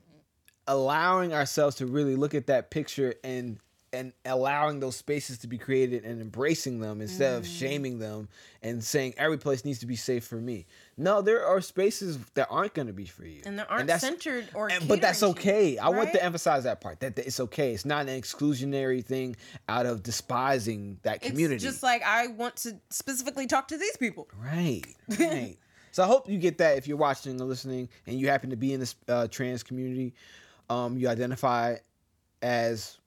allowing 0.66 1.32
ourselves 1.32 1.76
to 1.76 1.86
really 1.86 2.16
look 2.16 2.34
at 2.34 2.46
that 2.48 2.70
picture 2.70 3.14
and 3.24 3.58
and 3.92 4.12
allowing 4.24 4.78
those 4.78 4.94
spaces 4.94 5.38
to 5.38 5.48
be 5.48 5.58
created 5.58 6.04
and 6.04 6.20
embracing 6.20 6.78
them 6.78 7.00
instead 7.00 7.32
Mm. 7.34 7.38
of 7.38 7.46
shaming 7.46 7.98
them 7.98 8.28
and 8.62 8.84
saying 8.84 9.14
every 9.16 9.36
place 9.36 9.64
needs 9.64 9.80
to 9.80 9.86
be 9.86 9.96
safe 9.96 10.24
for 10.24 10.36
me. 10.36 10.64
No, 10.96 11.20
there 11.22 11.44
are 11.44 11.60
spaces 11.60 12.16
that 12.34 12.46
aren't 12.50 12.72
going 12.74 12.86
to 12.86 12.92
be 12.92 13.06
for 13.06 13.24
you, 13.24 13.42
And 13.44 13.58
they 13.58 13.64
aren't 13.64 13.88
that's- 13.88 14.02
centered 14.02 14.48
or 14.54 14.70
and- 14.70 14.86
but 14.86 15.00
that's 15.00 15.18
to 15.20 15.26
you, 15.26 15.30
okay. 15.32 15.76
I 15.78 15.88
want 15.88 16.12
to 16.12 16.22
emphasize 16.22 16.62
that 16.64 16.80
part 16.80 17.00
that, 17.00 17.16
that 17.16 17.26
it's 17.26 17.40
okay. 17.40 17.74
It's 17.74 17.84
not 17.84 18.08
an 18.08 18.20
exclusionary 18.20 19.04
thing 19.04 19.34
out 19.68 19.86
of 19.86 20.04
despising 20.04 21.00
that 21.02 21.20
community. 21.20 21.56
It's 21.56 21.64
just 21.64 21.82
like 21.82 22.02
I 22.04 22.28
want 22.28 22.54
to 22.58 22.78
specifically 22.90 23.48
talk 23.48 23.66
to 23.68 23.76
these 23.76 23.96
people. 23.96 24.28
Right, 24.40 24.84
right. 25.18 25.56
so 25.90 26.04
I 26.04 26.06
hope 26.06 26.28
you 26.30 26.38
get 26.38 26.58
that 26.58 26.78
if 26.78 26.86
you're 26.86 26.96
watching 26.96 27.40
or 27.40 27.44
listening, 27.44 27.88
and 28.06 28.20
you 28.20 28.28
happen 28.28 28.50
to 28.50 28.56
be 28.56 28.72
in 28.72 28.78
this 28.78 28.94
uh, 29.08 29.26
trans 29.26 29.64
community. 29.64 30.14
Um, 30.68 30.96
you 30.96 31.08
identify 31.08 31.78
as 32.40 32.98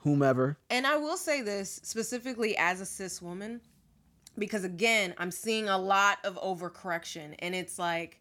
whomever. 0.00 0.58
And 0.68 0.86
I 0.86 0.96
will 0.96 1.16
say 1.16 1.40
this 1.42 1.80
specifically 1.82 2.56
as 2.56 2.80
a 2.80 2.86
cis 2.86 3.20
woman, 3.22 3.60
because 4.38 4.64
again, 4.64 5.14
I'm 5.18 5.30
seeing 5.30 5.68
a 5.68 5.78
lot 5.78 6.18
of 6.24 6.36
overcorrection, 6.40 7.34
and 7.38 7.54
it's 7.54 7.78
like, 7.78 8.20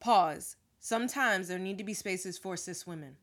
pause. 0.00 0.56
sometimes 0.80 1.48
there 1.48 1.58
need 1.58 1.78
to 1.78 1.84
be 1.84 1.94
spaces 1.94 2.38
for 2.38 2.56
cis 2.56 2.86
women. 2.86 3.16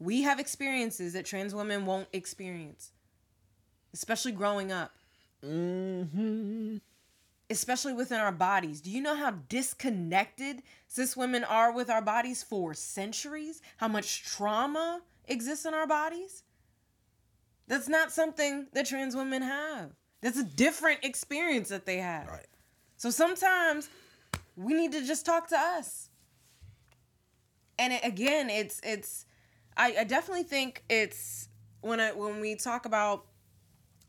We 0.00 0.22
have 0.22 0.40
experiences 0.40 1.12
that 1.12 1.24
trans 1.24 1.54
women 1.54 1.86
won't 1.86 2.08
experience, 2.12 2.92
especially 3.92 4.32
growing 4.32 4.72
up, 4.72 4.92
Mm-hmm. 5.44 6.78
especially 7.50 7.92
within 7.92 8.18
our 8.18 8.32
bodies. 8.32 8.80
Do 8.80 8.90
you 8.90 9.02
know 9.02 9.14
how 9.14 9.32
disconnected 9.50 10.62
cis 10.88 11.16
women 11.16 11.44
are 11.44 11.70
with 11.70 11.90
our 11.90 12.00
bodies 12.00 12.42
for 12.42 12.72
centuries? 12.72 13.60
How 13.76 13.88
much 13.88 14.24
trauma 14.24 15.02
exists 15.28 15.64
in 15.64 15.74
our 15.74 15.86
bodies? 15.86 16.42
That's 17.66 17.88
not 17.88 18.12
something 18.12 18.66
that 18.72 18.86
trans 18.86 19.16
women 19.16 19.42
have. 19.42 19.90
That's 20.20 20.38
a 20.38 20.44
different 20.44 21.04
experience 21.04 21.68
that 21.68 21.86
they 21.86 21.98
have. 21.98 22.26
Right. 22.28 22.46
So 22.96 23.10
sometimes 23.10 23.88
we 24.56 24.74
need 24.74 24.92
to 24.92 25.04
just 25.06 25.26
talk 25.26 25.48
to 25.48 25.58
us. 25.58 26.08
And 27.78 27.92
it, 27.92 28.00
again, 28.04 28.50
it's 28.50 28.80
it's 28.84 29.26
I, 29.76 29.96
I 30.00 30.04
definitely 30.04 30.44
think 30.44 30.84
it's 30.88 31.48
when 31.80 32.00
I 32.00 32.12
when 32.12 32.40
we 32.40 32.54
talk 32.54 32.86
about 32.86 33.26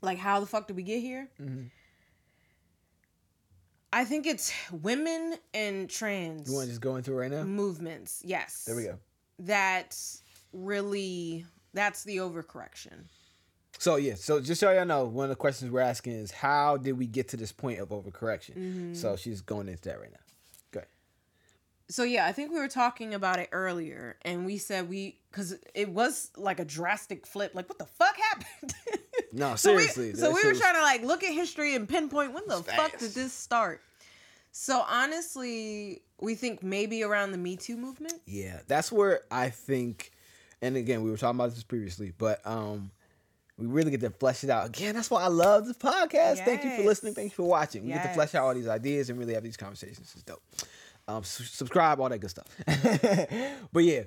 like 0.02 0.18
how 0.18 0.40
the 0.40 0.46
fuck 0.46 0.68
did 0.68 0.76
we 0.76 0.84
get 0.84 1.00
here? 1.02 1.30
Mm-hmm. 1.42 1.64
I 3.92 4.04
think 4.04 4.28
it's 4.28 4.52
women 4.72 5.36
and 5.54 5.90
trans 5.90 6.50
You 6.50 6.56
want 6.56 6.66
to 6.66 6.72
just 6.72 6.82
go 6.82 6.98
into 6.98 7.14
it 7.14 7.16
right 7.16 7.32
now? 7.32 7.44
movements. 7.44 8.22
Yes. 8.26 8.66
There 8.66 8.76
we 8.76 8.84
go. 8.84 9.00
That 9.40 9.98
really 10.56 11.46
that's 11.74 12.04
the 12.04 12.18
overcorrection. 12.18 13.06
So 13.78 13.98
yeah, 13.98 14.16
so 14.16 14.40
just 14.40 14.62
so 14.62 14.72
y'all 14.72 14.86
know, 14.86 15.06
one 15.06 15.26
of 15.26 15.30
the 15.30 15.36
questions 15.36 15.70
we're 15.70 15.82
asking 15.82 16.14
is 16.14 16.32
how 16.32 16.78
did 16.78 16.98
we 16.98 17.08
get 17.08 17.28
to 17.30 17.38
this 17.38 17.52
point 17.52 17.80
of 17.80 17.90
overcorrection? 17.90 18.56
Mm-hmm. 18.56 18.94
So 18.94 19.18
she's 19.18 19.42
going 19.42 19.68
into 19.68 19.84
that 19.84 20.00
right 20.00 20.12
now. 20.12 20.18
Good. 20.72 20.86
so 21.90 22.04
yeah, 22.04 22.26
I 22.26 22.32
think 22.32 22.52
we 22.52 22.60
were 22.60 22.70
talking 22.70 23.14
about 23.14 23.40
it 23.40 23.50
earlier, 23.52 24.16
and 24.24 24.46
we 24.46 24.58
said 24.58 24.90
we 24.90 25.20
because 25.30 25.56
it 25.74 25.90
was 25.90 26.32
like 26.38 26.60
a 26.62 26.66
drastic 26.66 27.28
flip. 27.28 27.52
Like, 27.54 27.68
what 27.68 27.78
the 27.78 27.86
fuck 27.86 28.16
happened? 28.18 28.74
No, 29.32 29.56
so 29.58 29.76
we, 29.76 29.84
seriously. 29.84 30.22
so 30.22 30.30
we 30.34 30.42
were 30.46 30.58
trying 30.58 30.76
to 30.76 30.82
like 30.82 31.04
look 31.04 31.24
at 31.24 31.34
history 31.34 31.76
and 31.76 31.90
pinpoint 31.90 32.34
when 32.34 32.44
the 32.48 32.64
fuck 32.64 32.98
did 32.98 33.12
this 33.12 33.34
start. 33.34 33.82
So 34.52 34.86
honestly, 34.90 36.02
we 36.22 36.36
think 36.36 36.64
maybe 36.64 37.04
around 37.04 37.34
the 37.34 37.38
Me 37.38 37.58
Too 37.58 37.76
movement. 37.76 38.14
Yeah, 38.26 38.60
that's 38.68 38.92
where 38.92 39.22
I 39.30 39.50
think, 39.50 40.14
and 40.66 40.78
again, 40.78 41.04
we 41.04 41.12
were 41.12 41.18
talking 41.18 41.40
about 41.40 41.54
this 41.54 41.64
previously, 41.64 42.12
but 42.18 42.46
um, 42.46 42.92
we 43.58 43.68
really 43.68 43.92
get 43.92 44.02
to 44.02 44.10
flesh 44.10 44.44
it 44.44 44.50
out. 44.50 44.68
Again, 44.68 44.96
that's 44.96 45.10
why 45.10 45.24
I 45.24 45.28
love 45.28 45.66
this 45.68 45.78
podcast. 45.78 46.44
Thank 46.44 46.64
you 46.64 46.76
for 46.76 46.84
listening. 46.84 47.14
Thank 47.14 47.32
you 47.32 47.36
for 47.36 47.44
watching. 47.44 47.84
We 47.84 47.90
get 47.90 48.04
to 48.04 48.14
flesh 48.14 48.36
out 48.36 48.44
all 48.46 48.54
these 48.54 48.68
ideas 48.68 49.10
and 49.10 49.18
really 49.20 49.34
have 49.34 49.44
these 49.44 49.58
conversations. 49.58 50.12
It's 50.14 50.24
dope. 50.24 50.42
Um, 51.08 51.24
su- 51.24 51.44
subscribe, 51.44 52.00
all 52.00 52.10
that 52.10 52.18
good 52.18 52.32
stuff. 52.32 52.48
but 53.72 53.84
yeah, 53.84 54.04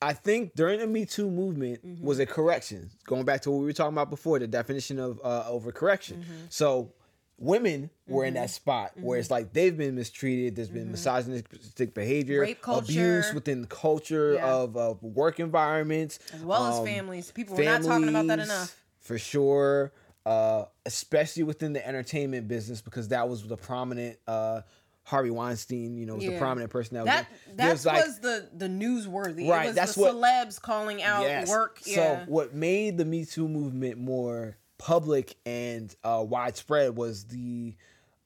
I 0.00 0.12
think 0.12 0.54
during 0.54 0.78
the 0.78 0.86
Me 0.86 1.04
Too 1.04 1.28
movement 1.28 1.80
was 2.00 2.20
a 2.20 2.26
correction. 2.26 2.90
Going 3.04 3.24
back 3.24 3.40
to 3.42 3.50
what 3.50 3.58
we 3.58 3.64
were 3.64 3.72
talking 3.72 3.94
about 3.94 4.10
before, 4.10 4.38
the 4.38 4.46
definition 4.46 4.98
of 5.00 5.20
uh, 5.24 5.44
overcorrection. 5.50 6.22
So 6.50 6.92
women 7.38 7.90
were 8.08 8.24
in 8.24 8.34
that 8.34 8.50
spot 8.50 8.92
where 8.98 9.18
it's 9.18 9.30
like 9.30 9.52
they've 9.52 9.76
been 9.76 9.94
mistreated. 9.94 10.56
There's 10.56 10.68
been 10.70 10.90
misogynistic 10.90 11.92
behavior, 11.94 12.40
Rape 12.40 12.58
abuse 12.66 13.32
within 13.34 13.60
the 13.62 13.66
culture 13.66 14.34
Yeah. 14.34 14.46
of, 14.54 14.76
of 14.76 15.02
work 15.02 15.38
environments, 15.40 16.18
As 16.32 16.42
well 16.42 16.66
as 16.66 16.78
um, 16.78 16.86
families. 16.86 17.30
People 17.30 17.56
were 17.56 17.64
not 17.64 17.82
talking 17.82 18.08
about 18.08 18.26
that 18.28 18.38
enough. 18.40 18.76
for 19.00 19.18
sure. 19.18 19.92
Uh, 20.24 20.64
especially 20.84 21.44
within 21.44 21.72
the 21.72 21.86
entertainment 21.86 22.48
business 22.48 22.80
because 22.80 23.08
that 23.08 23.28
was 23.28 23.46
the 23.46 23.56
prominent 23.56 24.18
uh, 24.26 24.60
Harvey 25.04 25.30
Weinstein. 25.30 25.96
You 25.96 26.04
know, 26.06 26.16
was 26.16 26.24
the 26.24 26.36
prominent 26.36 26.68
person 26.72 26.96
that, 26.96 27.28
That 27.54 27.70
was. 27.70 27.84
that 27.84 28.04
was 28.06 28.18
the 28.18 28.48
the 28.56 28.66
newsworthy. 28.66 29.48
Right, 29.48 29.66
It 29.66 29.66
was 29.68 29.76
that's 29.76 29.94
the 29.94 30.00
what- 30.00 30.14
celebs 30.16 30.60
calling 30.60 31.00
out 31.00 31.22
Yes. 31.22 31.48
work. 31.48 31.78
So 31.80 32.24
what 32.26 32.54
made 32.54 32.98
the 32.98 33.04
Me 33.04 33.24
Too 33.24 33.46
movement 33.46 33.98
more 33.98 34.56
public 34.78 35.36
and 35.46 35.94
uh, 36.04 36.24
widespread 36.26 36.96
was 36.96 37.24
the 37.24 37.74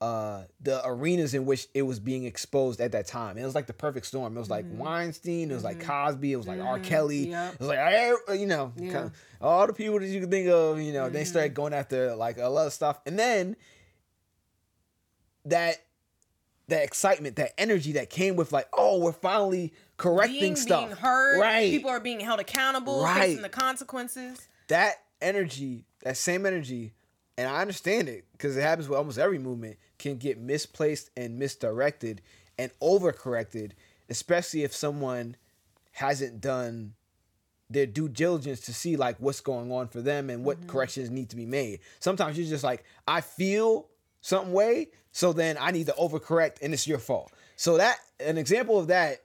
uh, 0.00 0.44
the 0.62 0.80
arenas 0.86 1.34
in 1.34 1.44
which 1.44 1.66
it 1.74 1.82
was 1.82 2.00
being 2.00 2.24
exposed 2.24 2.80
at 2.80 2.92
that 2.92 3.06
time. 3.06 3.32
And 3.32 3.40
it 3.40 3.44
was 3.44 3.54
like 3.54 3.66
the 3.66 3.74
perfect 3.74 4.06
storm. 4.06 4.34
It 4.34 4.40
was 4.40 4.48
like 4.48 4.64
Weinstein. 4.72 5.50
It 5.50 5.54
was 5.54 5.62
like 5.62 5.78
Cosby. 5.84 6.32
It 6.32 6.36
was 6.36 6.46
like 6.48 6.58
R. 6.58 6.78
Kelly. 6.78 7.24
Mm-hmm. 7.26 7.30
Yep. 7.32 7.52
It 7.54 7.60
was 7.60 7.68
like 7.68 7.78
eh, 7.78 8.32
you 8.34 8.46
know 8.46 8.72
Yeah. 8.76 8.92
kinda- 8.92 9.12
all 9.42 9.66
the 9.66 9.74
people 9.74 10.00
that 10.00 10.06
you 10.06 10.20
can 10.20 10.30
think 10.30 10.48
of. 10.48 10.80
You 10.80 10.92
know, 10.94 11.04
Mm-hmm. 11.04 11.12
they 11.14 11.24
started 11.24 11.52
going 11.54 11.74
after 11.74 12.14
like 12.16 12.38
a 12.38 12.48
lot 12.48 12.66
of 12.66 12.72
stuff, 12.72 12.98
and 13.06 13.18
then 13.18 13.56
that. 15.46 15.76
That 16.68 16.84
excitement, 16.84 17.34
that 17.34 17.60
energy 17.60 17.90
that 17.94 18.10
came 18.10 18.36
with 18.36 18.52
like, 18.52 18.68
oh, 18.72 19.00
we're 19.00 19.10
finally 19.10 19.72
correcting 19.96 20.38
being, 20.40 20.54
stuff. 20.56 20.84
being 20.84 20.96
heard. 20.96 21.40
right? 21.40 21.68
People 21.68 21.90
are 21.90 21.98
being 21.98 22.20
held 22.20 22.38
accountable, 22.38 23.02
Right. 23.02 23.22
facing 23.22 23.42
the 23.42 23.48
consequences. 23.48 24.46
that 24.68 25.02
energy, 25.22 25.84
that 26.02 26.16
same 26.16 26.46
energy, 26.46 26.92
and 27.36 27.48
I 27.48 27.60
understand 27.60 28.08
it 28.08 28.24
because 28.32 28.56
it 28.56 28.62
happens 28.62 28.88
with 28.88 28.98
almost 28.98 29.18
every 29.18 29.38
movement, 29.38 29.78
can 29.98 30.16
get 30.16 30.38
misplaced 30.38 31.10
and 31.16 31.38
misdirected 31.38 32.20
and 32.58 32.70
overcorrected, 32.80 33.72
especially 34.08 34.62
if 34.62 34.74
someone 34.74 35.36
hasn't 35.92 36.40
done 36.40 36.94
their 37.70 37.86
due 37.86 38.08
diligence 38.08 38.60
to 38.60 38.74
see 38.74 38.96
like 38.96 39.16
what's 39.20 39.40
going 39.40 39.70
on 39.70 39.88
for 39.88 40.00
them 40.00 40.28
and 40.28 40.44
what 40.44 40.66
corrections 40.66 41.08
need 41.08 41.30
to 41.30 41.36
be 41.36 41.46
made. 41.46 41.80
Sometimes 42.00 42.36
you're 42.36 42.48
just 42.48 42.64
like, 42.64 42.84
I 43.06 43.20
feel 43.20 43.86
some 44.20 44.52
way, 44.52 44.88
so 45.12 45.32
then 45.32 45.56
I 45.58 45.70
need 45.70 45.86
to 45.86 45.92
overcorrect 45.92 46.56
and 46.62 46.74
it's 46.74 46.86
your 46.86 46.98
fault. 46.98 47.32
So 47.56 47.76
that 47.76 47.98
an 48.18 48.38
example 48.38 48.78
of 48.78 48.88
that 48.88 49.22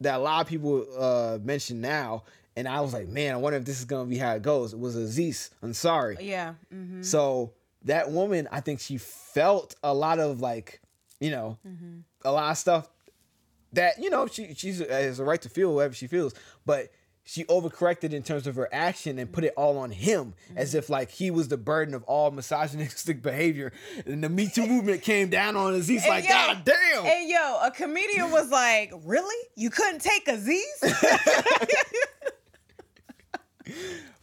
that 0.00 0.16
a 0.16 0.18
lot 0.18 0.40
of 0.42 0.48
people 0.48 0.86
uh 0.98 1.38
mention 1.42 1.80
now, 1.80 2.24
and 2.56 2.68
I 2.68 2.80
was 2.80 2.92
like, 2.92 3.08
man, 3.08 3.34
I 3.34 3.36
wonder 3.36 3.58
if 3.58 3.64
this 3.64 3.78
is 3.78 3.84
gonna 3.84 4.08
be 4.08 4.18
how 4.18 4.34
it 4.34 4.42
goes. 4.42 4.72
It 4.72 4.78
was 4.78 4.96
Aziz 4.96 5.50
Ansari. 5.62 6.16
Yeah. 6.20 6.54
hmm 6.70 7.02
So 7.02 7.52
that 7.84 8.10
woman, 8.10 8.48
I 8.50 8.60
think 8.60 8.80
she 8.80 8.98
felt 8.98 9.74
a 9.82 9.92
lot 9.92 10.18
of 10.18 10.40
like, 10.40 10.80
you 11.20 11.30
know, 11.30 11.58
mm-hmm. 11.66 12.00
a 12.24 12.32
lot 12.32 12.50
of 12.50 12.58
stuff 12.58 12.88
that 13.72 14.00
you 14.02 14.08
know 14.10 14.26
she 14.26 14.54
she's 14.54 14.80
uh, 14.80 14.86
has 14.88 15.18
a 15.18 15.24
right 15.24 15.42
to 15.42 15.48
feel 15.48 15.74
whatever 15.74 15.94
she 15.94 16.06
feels, 16.06 16.34
but 16.64 16.90
she 17.26 17.44
overcorrected 17.44 18.12
in 18.12 18.22
terms 18.22 18.46
of 18.46 18.54
her 18.54 18.68
action 18.70 19.18
and 19.18 19.32
put 19.32 19.44
it 19.44 19.54
all 19.56 19.78
on 19.78 19.90
him 19.90 20.34
mm-hmm. 20.48 20.58
as 20.58 20.74
if 20.74 20.90
like 20.90 21.10
he 21.10 21.30
was 21.30 21.48
the 21.48 21.56
burden 21.56 21.94
of 21.94 22.02
all 22.04 22.30
misogynistic 22.30 23.22
behavior. 23.22 23.72
And 24.06 24.22
the 24.22 24.28
Me 24.28 24.48
Too 24.48 24.66
movement 24.66 25.02
came 25.02 25.30
down 25.30 25.56
on 25.56 25.74
Aziz 25.74 26.02
Hey, 26.02 26.08
like, 26.08 26.24
yo, 26.24 26.30
God 26.30 26.64
damn. 26.64 27.04
Hey 27.04 27.26
yo, 27.28 27.58
a 27.62 27.70
comedian 27.70 28.30
was 28.30 28.50
like, 28.50 28.92
"Really? 29.04 29.48
You 29.56 29.70
couldn't 29.70 30.00
take 30.00 30.28
Aziz?" 30.28 30.64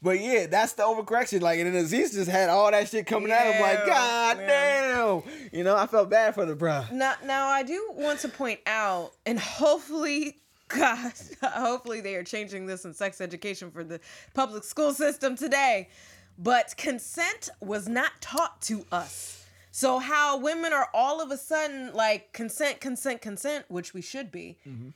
But 0.01 0.19
yeah, 0.19 0.47
that's 0.47 0.73
the 0.73 0.83
overcorrection. 0.83 1.41
Like, 1.41 1.59
and 1.59 1.73
then 1.73 1.83
Aziz 1.83 2.13
just 2.13 2.29
had 2.29 2.49
all 2.49 2.71
that 2.71 2.89
shit 2.89 3.05
coming 3.05 3.31
at 3.31 3.53
him. 3.53 3.61
Like, 3.61 3.85
God 3.85 4.37
yeah. 4.39 4.93
damn. 4.95 5.23
You 5.51 5.63
know, 5.63 5.75
I 5.75 5.85
felt 5.85 6.09
bad 6.09 6.33
for 6.33 6.45
the 6.45 6.55
bro. 6.55 6.85
now, 6.91 7.13
now 7.23 7.47
I 7.47 7.63
do 7.63 7.91
want 7.93 8.19
to 8.21 8.29
point 8.29 8.61
out, 8.65 9.11
and 9.25 9.39
hopefully, 9.39 10.37
God, 10.67 11.13
hopefully 11.43 12.01
they 12.01 12.15
are 12.15 12.23
changing 12.23 12.65
this 12.65 12.85
in 12.85 12.93
sex 12.93 13.21
education 13.21 13.69
for 13.69 13.83
the 13.83 13.99
public 14.33 14.63
school 14.63 14.93
system 14.93 15.35
today. 15.35 15.89
But 16.37 16.75
consent 16.77 17.49
was 17.59 17.87
not 17.87 18.11
taught 18.21 18.61
to 18.63 18.85
us. 18.91 19.45
So 19.71 19.99
how 19.99 20.37
women 20.37 20.73
are 20.73 20.89
all 20.93 21.21
of 21.21 21.31
a 21.31 21.37
sudden 21.37 21.93
like 21.93 22.33
consent, 22.33 22.81
consent, 22.81 23.21
consent, 23.21 23.65
which 23.69 23.93
we 23.93 24.01
should 24.01 24.31
be. 24.31 24.57
Mm-hmm. 24.67 24.89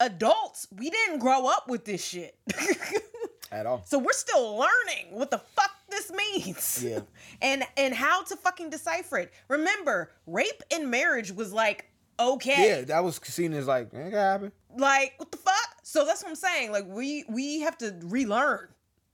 Adults, 0.00 0.66
we 0.76 0.90
didn't 0.90 1.18
grow 1.18 1.46
up 1.46 1.68
with 1.68 1.84
this 1.84 2.04
shit. 2.04 2.36
At 3.52 3.66
all. 3.66 3.82
So 3.84 3.98
we're 3.98 4.12
still 4.12 4.56
learning 4.56 5.10
what 5.10 5.30
the 5.30 5.38
fuck 5.38 5.72
this 5.88 6.12
means. 6.12 6.84
Yeah. 6.84 7.00
and 7.42 7.64
and 7.76 7.94
how 7.94 8.22
to 8.24 8.36
fucking 8.36 8.70
decipher 8.70 9.18
it. 9.18 9.32
Remember, 9.48 10.12
rape 10.26 10.62
in 10.70 10.88
marriage 10.90 11.32
was 11.32 11.52
like 11.52 11.90
okay. 12.18 12.68
Yeah, 12.68 12.80
that 12.82 13.02
was 13.02 13.20
seen 13.24 13.52
as 13.54 13.66
like, 13.66 13.92
ain't 13.94 14.12
gonna 14.12 14.22
happen. 14.22 14.52
Like 14.76 15.14
what 15.16 15.32
the 15.32 15.38
fuck? 15.38 15.76
So 15.82 16.04
that's 16.04 16.22
what 16.22 16.30
I'm 16.30 16.36
saying. 16.36 16.70
Like 16.70 16.86
we 16.86 17.24
we 17.28 17.60
have 17.60 17.76
to 17.78 17.94
relearn, 18.04 18.68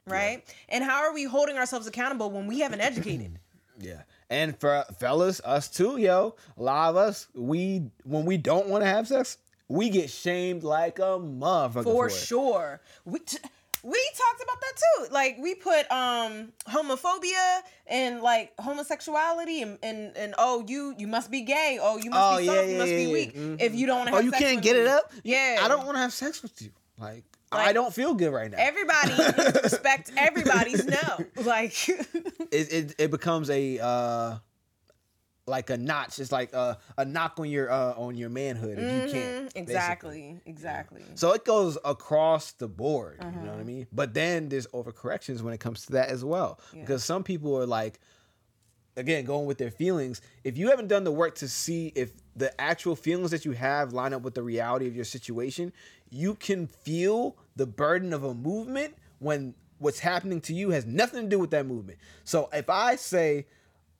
right? 0.07 0.45
And 0.69 0.85
how 0.85 1.03
are 1.05 1.15
we 1.15 1.25
holding 1.25 1.57
ourselves 1.57 1.87
accountable 1.87 2.31
when 2.31 2.47
we 2.47 2.61
haven't 2.61 2.81
educated? 2.81 3.39
Yeah. 3.79 4.05
And 4.31 4.59
for 4.59 4.85
fellas, 4.99 5.41
us 5.45 5.69
too, 5.69 5.99
yo. 5.99 6.37
A 6.57 6.63
lot 6.63 6.89
of 6.89 6.97
us, 6.97 7.29
we 7.35 7.91
when 8.05 8.25
we 8.25 8.39
don't 8.39 8.69
want 8.69 8.83
to 8.83 8.89
have 8.89 9.07
sex, 9.07 9.37
we 9.69 9.91
get 9.91 10.11
shamed 10.11 10.63
like 10.63 10.99
a 10.99 11.19
motherfucker. 11.19 11.85
For 11.85 12.09
For, 12.09 12.11
sure. 12.11 12.81
We 13.05 13.19
t- 13.21 13.39
we 13.89 14.01
talked 14.17 14.43
about 14.43 14.61
that 14.61 14.73
too. 14.85 15.15
Like 15.15 15.37
we 15.41 15.55
put 15.55 15.89
um 15.93 16.53
homophobia 16.69 17.61
and 17.87 18.21
like 18.21 18.53
homosexuality 18.59 19.63
and 19.63 19.79
and, 19.83 20.17
and 20.17 20.35
oh 20.39 20.65
you 20.67 20.95
you 20.99 21.07
must 21.07 21.31
be 21.31 21.43
gay. 21.43 21.79
Oh 21.81 21.97
you 21.97 22.11
must 22.11 22.35
Oh, 22.35 22.39
be 22.39 22.45
yeah, 22.45 22.55
soft. 22.55 22.69
you 22.69 22.79
must 22.79 22.91
yeah, 22.91 22.97
be 22.97 23.03
yeah. 23.05 23.13
weak 23.13 23.37
Mhm. 23.37 23.61
if 23.63 23.75
you 23.75 23.87
don't 23.87 23.99
want 23.99 24.09
to 24.11 24.17
Oh, 24.17 24.19
you 24.21 24.31
sex 24.31 24.43
can't 24.43 24.57
with 24.57 24.65
get 24.65 24.75
me. 24.77 24.83
it 24.83 24.89
up? 24.89 25.13
Yeah. 25.23 25.61
I 25.63 25.69
don't 25.69 25.85
want 25.87 25.97
to 25.97 26.01
have 26.01 26.13
sex 26.13 26.43
with 26.43 26.61
you. 26.63 26.71
Like, 26.99 27.25
I 27.53 27.73
don't 27.73 27.95
feel 27.95 28.15
good 28.15 28.33
right 28.33 28.51
now. 28.51 28.57
Everybody 28.59 29.13
respect 29.63 30.11
everybody's 30.17 30.85
no. 30.85 31.25
Like 31.45 31.89
it, 31.89 32.73
it 32.73 32.95
it 32.99 33.11
becomes 33.11 33.49
a 33.51 33.79
uh 33.79 34.37
like 35.47 35.71
a 35.71 35.77
notch. 35.77 36.19
It's 36.19 36.33
like 36.33 36.53
a, 36.53 36.79
a 36.99 37.05
knock 37.05 37.35
on 37.39 37.49
your 37.49 37.71
uh, 37.71 37.95
on 37.97 38.17
your 38.17 38.29
manhood 38.29 38.79
if 38.79 38.91
you 38.93 39.01
can't. 39.03 39.55
basically. 39.55 39.61
Exactly. 39.61 40.41
Exactly. 40.47 41.03
So 41.15 41.33
it 41.33 41.45
goes 41.45 41.79
across 41.85 42.53
the 42.53 42.69
board. 42.69 43.19
You 43.21 43.27
Uh-huh. 43.29 43.45
know 43.45 43.53
what 43.53 43.61
I 43.61 43.65
mean? 43.65 43.87
But 43.93 44.15
then 44.15 44.49
there's 44.49 44.67
overcorrections 44.69 45.43
when 45.43 45.55
it 45.55 45.61
comes 45.61 45.87
to 45.87 45.93
that 45.93 46.09
as 46.09 46.25
well. 46.25 46.59
Because 46.73 47.05
some 47.05 47.23
people 47.23 47.57
are 47.57 47.67
like, 47.67 48.01
again, 48.97 49.25
going 49.25 49.47
with 49.47 49.59
their 49.59 49.71
feelings. 49.71 50.21
If 50.43 50.59
you 50.59 50.71
haven't 50.71 50.89
done 50.89 51.05
the 51.05 51.13
work 51.13 51.37
to 51.37 51.49
see 51.49 51.93
if 51.95 52.13
the 52.35 52.59
actual 52.61 52.97
feelings 52.97 53.31
that 53.31 53.45
you 53.45 53.53
have 53.53 53.93
line 53.93 54.13
up 54.13 54.23
with 54.23 54.35
the 54.35 54.43
reality 54.43 54.87
of 54.89 54.97
your 54.97 55.05
situation, 55.05 55.73
you 56.11 56.35
can 56.35 56.67
feel 56.67 57.37
the 57.55 57.67
burden 57.67 58.13
of 58.13 58.25
a 58.25 58.35
movement 58.35 58.97
when 59.19 59.55
what's 59.79 59.99
happening 60.01 60.41
to 60.41 60.55
you 60.55 60.71
has 60.71 60.87
nothing 60.87 61.25
to 61.25 61.29
do 61.29 61.39
with 61.39 61.51
that 61.51 61.67
movement. 61.67 61.99
So 62.25 62.49
if 62.53 62.71
I 62.71 62.97
say, 62.97 63.47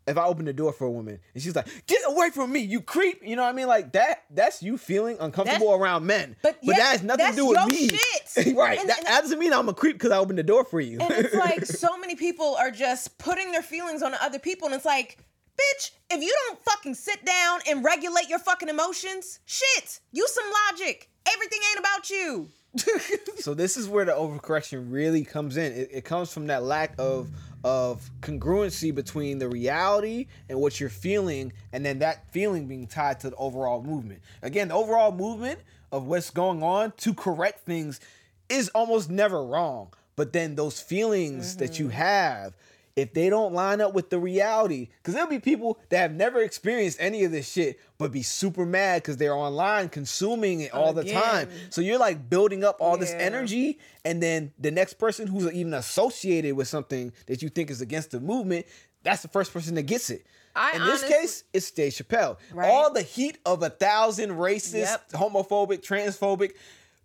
if 0.07 0.17
I 0.17 0.25
open 0.25 0.45
the 0.45 0.53
door 0.53 0.73
for 0.73 0.85
a 0.87 0.91
woman 0.91 1.19
and 1.35 1.43
she's 1.43 1.55
like, 1.57 1.67
"Get 1.87 2.01
away 2.07 2.31
from 2.31 2.53
me, 2.53 2.61
you 2.61 2.81
creep," 2.81 3.21
you 3.25 3.37
know 3.37 3.43
what 3.43 3.49
I 3.49 3.53
mean? 3.53 3.67
Like 3.67 3.93
that. 3.93 4.25
That's 4.31 4.63
you 4.63 4.79
feeling 4.79 5.17
uncomfortable 5.21 5.67
That's- 5.69 5.81
around 5.81 6.07
men. 6.07 6.37
but 6.43 6.59
but 6.65 6.77
that 6.77 6.83
has 6.93 7.03
nothing 7.03 7.31
to 7.31 7.37
do 7.37 7.47
with 7.47 7.67
me. 7.69 7.89
shit. 7.89 8.55
right. 8.57 8.79
And- 8.79 8.89
that, 8.89 8.99
and- 8.99 9.07
that 9.07 9.21
doesn't 9.23 9.39
mean 9.39 9.53
I'm 9.53 9.69
a 9.69 9.75
creep 9.75 9.97
because 9.97 10.11
I 10.13 10.19
opened 10.19 10.39
the 10.39 10.43
door 10.43 10.65
for 10.65 10.81
you. 10.81 10.99
And 11.01 11.11
it's 11.13 11.35
like 11.35 11.65
so 11.67 11.97
many 11.99 12.15
people 12.15 12.57
are 12.59 12.71
just 12.71 13.19
putting 13.19 13.53
their 13.53 13.63
feelings 13.63 14.03
on 14.03 14.15
other 14.15 14.39
people, 14.39 14.67
and 14.67 14.75
it's 14.75 14.85
like, 14.85 15.19
bitch, 15.59 15.91
if 16.11 16.23
you 16.23 16.35
don't 16.49 16.59
fucking 16.65 16.95
sit 16.95 17.25
down 17.25 17.61
and 17.69 17.85
regulate 17.85 18.29
your 18.29 18.39
fucking 18.39 18.69
emotions, 18.69 19.41
shit, 19.47 20.01
use 20.13 20.33
some 20.33 20.45
logic. 20.71 21.11
Everything 21.35 21.59
ain't 21.71 21.81
about 21.81 22.11
you. 22.11 22.49
so 23.39 23.55
this 23.55 23.77
is 23.79 23.89
where 23.89 24.05
the 24.05 24.13
overcorrection 24.13 24.93
really 24.93 25.25
comes 25.25 25.57
in. 25.57 25.73
It, 25.73 25.89
it 25.93 26.05
comes 26.05 26.31
from 26.33 26.49
that 26.49 26.63
lack 26.63 26.95
of 26.99 27.31
of 27.65 28.11
congruency 28.21 28.95
between 28.95 29.39
the 29.39 29.49
reality 29.49 30.27
and 30.49 30.61
what 30.61 30.79
you're 30.79 30.89
feeling, 30.89 31.53
and 31.73 31.85
then 31.85 31.99
that 32.01 32.31
feeling 32.33 32.67
being 32.67 32.87
tied 32.87 33.21
to 33.21 33.31
the 33.31 33.37
overall 33.37 33.83
movement. 33.83 34.21
Again, 34.43 34.69
the 34.69 34.75
overall 34.75 35.13
movement 35.13 35.61
of 35.93 36.07
what's 36.07 36.31
going 36.31 36.63
on 36.63 36.93
to 36.99 37.15
correct 37.15 37.61
things 37.61 38.01
is 38.49 38.69
almost 38.71 39.11
never 39.11 39.43
wrong. 39.43 39.93
But 40.15 40.33
then 40.33 40.55
those 40.55 40.81
feelings 40.81 41.57
that 41.57 41.79
you 41.79 41.87
mm-hmm. 41.87 41.97
have, 41.97 42.57
if 42.97 43.13
they 43.13 43.29
don't 43.29 43.53
line 43.53 43.83
up 43.83 43.93
with 43.93 44.09
the 44.09 44.19
reality, 44.19 44.89
because 44.99 45.15
there'll 45.15 45.29
be 45.29 45.39
people 45.39 45.79
that 45.91 45.99
have 45.99 46.15
never 46.15 46.41
experienced 46.41 46.97
any 46.99 47.25
of 47.25 47.33
this 47.33 47.51
shit, 47.51 47.79
but 47.99 48.13
be 48.13 48.23
super 48.23 48.67
mad 48.67 49.03
because 49.03 49.17
they're 49.17 49.35
online 49.35 49.89
consuming 49.89 50.61
it 50.61 50.73
all 50.75 50.93
the 50.93 51.05
time. 51.05 51.49
Again. 51.49 51.59
So 51.71 51.81
you're 51.81 51.99
like 51.99 52.29
building 52.29 52.63
up 52.65 52.77
all 52.81 52.97
this 52.99 53.13
energy, 53.13 53.79
and 54.05 54.23
then 54.23 54.53
the 54.59 54.71
next 54.71 54.95
person 54.95 55.27
who's 55.27 55.51
even 55.53 55.75
associated 55.75 56.55
with 56.57 56.69
something 56.69 57.13
that 57.27 57.43
you 57.43 57.49
think 57.49 57.71
is 57.71 57.81
against 57.81 58.11
the 58.11 58.21
movement, 58.21 58.67
that's 59.03 59.23
the 59.23 59.29
first 59.29 59.53
person 59.53 59.75
that 59.77 59.83
gets 59.85 60.11
it. 60.11 60.27
I 60.55 60.73
In 60.77 60.85
this 60.85 61.05
case, 61.05 61.45
it's 61.53 61.71
Dave 61.71 61.93
Chappelle. 61.93 62.39
Right. 62.53 62.69
All 62.71 62.91
the 62.93 63.03
heat 63.03 63.39
of 63.45 63.63
a 63.63 63.69
thousand 63.71 64.31
racist, 64.31 64.75
Yep. 64.75 65.11
homophobic, 65.13 65.87
transphobic 65.87 66.53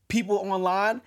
people 0.08 0.38
online 0.38 1.02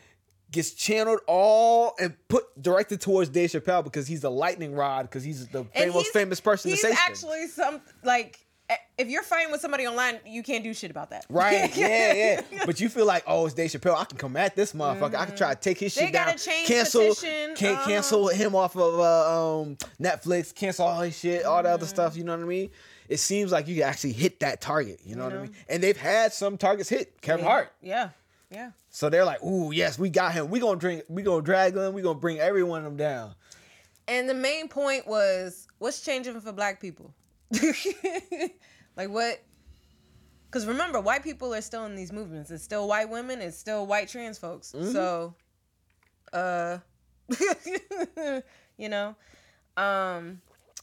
gets 0.50 0.70
channeled 0.72 1.20
all 1.26 1.94
and 1.98 2.14
put 2.28 2.44
directed 2.62 3.00
towards 3.00 3.28
Dave 3.30 3.50
Chappelle 3.50 3.82
because 3.82 4.06
he's 4.06 4.20
the 4.20 4.30
lightning 4.30 4.74
rod 4.74 5.02
because 5.02 5.24
he's 5.24 5.48
the 5.48 5.66
most 5.92 6.12
famous 6.12 6.40
person 6.40 6.70
He's 6.70 6.80
to 6.82 6.88
say 6.88 6.94
something. 6.94 7.12
actually 7.12 7.46
some 7.48 7.80
like. 8.02 8.43
Eh, 8.68 8.76
If 8.98 9.08
you're 9.08 9.22
fighting 9.22 9.50
with 9.52 9.60
somebody 9.60 9.86
online, 9.86 10.20
you 10.26 10.42
can't 10.42 10.62
do 10.64 10.72
shit 10.74 10.90
about 10.90 11.10
that. 11.10 11.26
Right, 11.28 11.74
yeah, 11.76 12.40
yeah. 12.50 12.64
But 12.66 12.80
you 12.80 12.88
feel 12.88 13.06
like, 13.06 13.24
oh, 13.26 13.46
it's 13.46 13.54
Dave 13.54 13.70
Chappelle. 13.70 13.96
I 13.96 14.04
can 14.04 14.18
come 14.18 14.36
at 14.36 14.56
this 14.56 14.72
motherfucker. 14.72 15.14
I 15.16 15.26
can 15.26 15.36
try 15.36 15.54
to 15.54 15.60
take 15.60 15.78
his 15.78 15.94
They 15.94 16.06
shit 16.06 16.12
down. 16.12 16.26
gotta 16.26 16.38
change 16.38 16.68
cancel, 16.68 17.08
petition, 17.14 17.54
Can't 17.56 17.76
uh-huh. 17.78 17.88
cancel 17.88 18.28
him 18.28 18.54
off 18.54 18.76
of 18.76 18.98
uh, 18.98 19.60
um, 19.60 19.76
Netflix. 20.00 20.54
Cancel 20.54 20.86
all 20.86 21.00
his 21.00 21.18
shit, 21.18 21.44
all 21.44 21.62
the 21.62 21.70
other 21.70 21.86
stuff. 21.86 22.16
You 22.16 22.24
know 22.24 22.36
what 22.36 22.44
I 22.44 22.48
mean? 22.48 22.70
It 23.08 23.18
seems 23.18 23.52
like 23.52 23.68
you 23.68 23.74
can 23.74 23.84
actually 23.84 24.12
hit 24.12 24.40
that 24.40 24.60
target. 24.60 25.00
You 25.04 25.16
know 25.16 25.24
what 25.24 25.34
I 25.34 25.42
mean? 25.42 25.52
And 25.68 25.82
they've 25.82 25.96
had 25.96 26.32
some 26.32 26.56
targets 26.56 26.88
hit. 26.88 27.20
Kevin 27.20 27.44
Hart. 27.44 27.70
Yeah, 27.82 28.10
yeah. 28.50 28.70
So 28.90 29.10
they're 29.10 29.24
like, 29.26 29.42
ooh, 29.42 29.72
yes, 29.72 29.98
we 29.98 30.08
got 30.08 30.32
him. 30.32 30.48
We 30.48 30.60
gonna 30.60 30.78
drink. 30.80 31.04
We 31.08 31.22
gonna 31.22 31.42
drag 31.42 31.76
him. 31.76 31.92
We 31.92 32.00
gonna 32.00 32.18
bring 32.18 32.38
every 32.38 32.62
one 32.62 32.78
of 32.78 32.84
them 32.84 32.96
down. 32.96 33.34
And 34.08 34.28
the 34.28 34.34
main 34.34 34.68
point 34.68 35.06
was 35.06 35.66
what's 35.78 36.00
changing 36.02 36.40
for 36.40 36.52
black 36.52 36.80
people? 36.80 37.12
like 38.96 39.10
what? 39.10 39.42
Because 40.46 40.66
remember, 40.66 41.00
white 41.00 41.24
people 41.24 41.52
are 41.54 41.60
still 41.60 41.84
in 41.86 41.96
these 41.96 42.12
movements. 42.12 42.50
It's 42.50 42.62
still 42.62 42.86
white 42.86 43.10
women. 43.10 43.40
It's 43.40 43.58
still 43.58 43.86
white 43.86 44.08
trans 44.08 44.38
folks. 44.38 44.72
Mm-hmm. 44.72 44.92
So, 44.92 45.34
uh, 46.32 46.78
you 48.78 48.88
know, 48.88 49.16
um, 49.76 50.40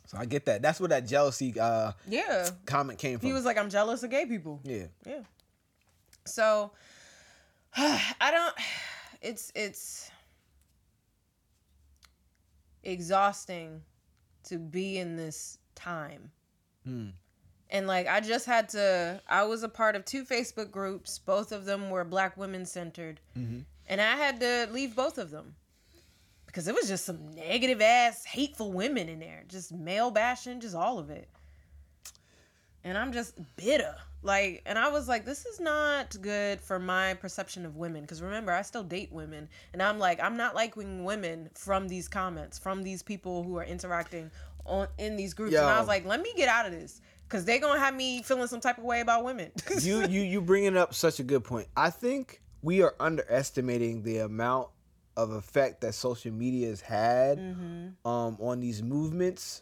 So 0.08 0.18
I 0.18 0.26
get 0.26 0.46
that. 0.46 0.62
That's 0.62 0.80
where 0.80 0.90
that 0.90 1.08
jealousy 1.08 1.58
uh, 1.60 1.94
yeah. 2.08 2.50
comment 2.66 3.00
came 3.00 3.20
from. 3.20 3.28
He 3.28 3.34
was 3.34 3.46
like, 3.46 3.58
"I'm 3.58 3.70
jealous 3.70 4.04
of 4.04 4.10
gay 4.10 4.26
people." 4.26 4.60
yeah. 4.64 4.88
Yeah. 5.06 5.22
So 6.26 6.72
I 7.78 8.32
don't 8.32 8.56
it's 9.22 9.52
it's 9.56 10.12
exhausting 12.84 13.82
to 14.46 14.58
be 14.58 14.98
in 14.98 15.16
this 15.16 15.58
time. 15.76 16.32
Mm. 16.88 17.12
And 17.70 17.88
like 17.88 18.08
I 18.08 18.20
just 18.20 18.46
had 18.46 18.70
to 18.70 19.22
I 19.28 19.44
was 19.44 19.64
a 19.64 19.70
part 19.70 19.96
of 19.96 20.06
two 20.06 20.26
Facebook 20.26 20.72
groups, 20.72 21.20
both 21.20 21.52
of 21.52 21.66
them 21.66 21.90
were 21.90 22.04
black 22.04 22.38
women 22.38 22.66
centered. 22.66 23.20
Mm-hmm. 23.38 23.60
And 23.88 24.02
I 24.02 24.16
had 24.16 24.40
to 24.40 24.70
leave 24.72 24.96
both 24.96 25.18
of 25.18 25.32
them. 25.32 25.56
Because 26.46 26.68
it 26.68 26.76
was 26.76 26.90
just 26.90 27.06
some 27.06 27.32
negative 27.32 27.82
ass 27.82 28.26
hateful 28.26 28.74
women 28.74 29.08
in 29.08 29.20
there, 29.20 29.46
just 29.48 29.72
male 29.72 30.12
bashing, 30.12 30.60
just 30.60 30.76
all 30.76 31.00
of 31.00 31.10
it 31.10 31.30
and 32.84 32.98
I'm 32.98 33.12
just 33.12 33.36
bitter. 33.56 33.96
Like, 34.24 34.62
and 34.68 34.78
I 34.78 34.90
was 34.90 35.08
like, 35.08 35.26
this 35.26 35.46
is 35.46 35.60
not 35.60 36.16
good 36.22 36.62
for 36.62 36.78
my 36.78 37.16
perception 37.16 37.66
of 37.66 37.76
women. 37.76 38.02
Because 38.02 38.22
remember, 38.22 38.52
I 38.52 38.62
still 38.62 38.84
date 38.84 39.12
women, 39.12 39.50
and 39.74 39.82
I'm 39.82 39.98
like, 39.98 40.22
I'm 40.22 40.38
not 40.38 40.54
liking 40.54 41.04
women 41.04 41.50
from 41.56 41.88
these 41.88 42.08
comments, 42.08 42.60
from 42.60 42.84
these 42.84 43.02
people 43.02 43.44
who 43.44 43.58
are 43.58 43.64
interacting 43.64 44.30
on 44.66 44.88
in 44.98 45.16
these 45.16 45.34
groups. 45.34 45.56
And 45.56 45.66
I 45.66 45.80
was 45.80 45.88
like, 45.88 46.06
let 46.06 46.22
me 46.22 46.32
get 46.36 46.48
out 46.50 46.66
of 46.66 46.72
this, 46.72 47.02
because 47.28 47.46
they're 47.46 47.60
gonna 47.60 47.80
have 47.80 47.96
me 47.96 48.22
feeling 48.24 48.48
some 48.48 48.62
type 48.62 48.78
of 48.78 48.84
way 48.84 49.02
about 49.02 49.24
women. 49.24 49.52
you 49.82 50.06
you 50.08 50.22
you 50.22 50.42
bringing 50.42 50.78
up 50.78 50.94
such 50.94 51.20
a 51.20 51.24
good 51.24 51.44
point. 51.44 51.68
I 51.76 51.90
think 51.90 52.42
we 52.62 52.82
are 52.84 52.94
underestimating 53.00 54.04
the 54.04 54.20
amount 54.20 54.70
of 55.18 55.32
effect 55.32 55.82
that 55.82 55.94
social 55.94 56.32
media 56.32 56.68
has 56.70 56.80
had 56.82 57.38
Mm-hmm. 57.38 58.08
um, 58.08 58.38
on 58.40 58.60
these 58.60 58.82
movements 58.82 59.62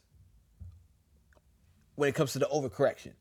when 1.95 2.09
it 2.09 2.15
comes 2.15 2.33
to 2.33 2.39
the 2.39 2.45
overcorrection. 2.47 3.13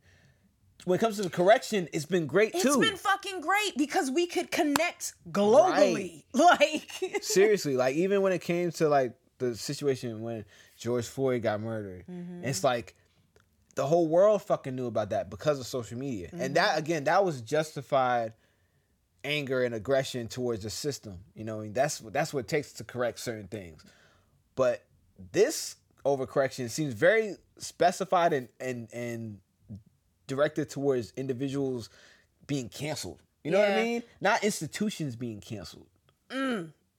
When 0.85 0.97
it 0.99 1.01
comes 1.01 1.17
to 1.17 1.23
the 1.23 1.31
correction, 1.31 1.89
it's 1.93 2.07
been 2.07 2.27
great 2.27 2.55
It's 2.55 2.63
too. 2.63 2.69
It's 2.81 2.89
been 2.91 2.97
fucking 2.97 3.41
great 3.41 3.77
because 3.77 4.11
we 4.11 4.27
could 4.27 4.51
connect 4.51 5.15
globally. 5.31 6.23
Like, 6.33 6.89
Seriously, 7.21 7.75
like 7.77 7.97
even 7.97 8.23
when 8.23 8.33
it 8.33 8.41
came 8.41 8.71
to 8.73 8.89
like 8.89 9.13
the 9.39 9.57
situation 9.57 10.23
when 10.23 10.45
George 10.79 11.07
Floyd 11.07 11.43
got 11.43 11.61
murdered, 11.61 12.05
Mm-hmm. 12.11 12.45
it's 12.45 12.65
like 12.65 12.95
the 13.75 13.87
whole 13.87 14.09
world 14.09 14.43
fucking 14.43 14.75
knew 14.75 14.87
about 14.87 15.11
that 15.11 15.29
because 15.31 15.61
of 15.61 15.67
social 15.67 15.99
media, 15.99 16.31
and 16.33 16.55
that 16.57 16.71
Mm-hmm. 16.71 16.79
again, 16.79 17.05
that 17.05 17.25
was 17.25 17.41
justified 17.43 18.33
anger 19.25 19.63
and 19.65 19.75
aggression 19.75 20.29
towards 20.29 20.63
the 20.63 20.71
system. 20.71 21.19
You 21.35 21.45
know, 21.45 21.61
and 21.61 21.75
that's 21.75 21.99
that's 21.99 22.33
what 22.33 22.41
it 22.41 22.49
takes 22.49 22.73
to 22.75 22.85
correct 22.85 23.19
certain 23.21 23.49
things. 23.49 23.85
But 24.57 24.85
this 25.33 25.77
overcorrection 26.05 26.71
seems 26.71 26.95
very 26.95 27.37
specified 27.59 28.33
and 28.33 28.49
and 28.61 28.89
and 28.93 29.39
directed 30.27 30.71
towards 30.71 31.13
individuals 31.17 31.91
being 32.47 32.69
canceled. 32.69 33.21
You 33.45 33.51
know 33.53 33.61
what 33.61 33.71
I 33.71 33.83
mean? 33.83 34.03
Not 34.21 34.43
institutions 34.45 35.17
being 35.17 35.41
canceled. 35.41 35.87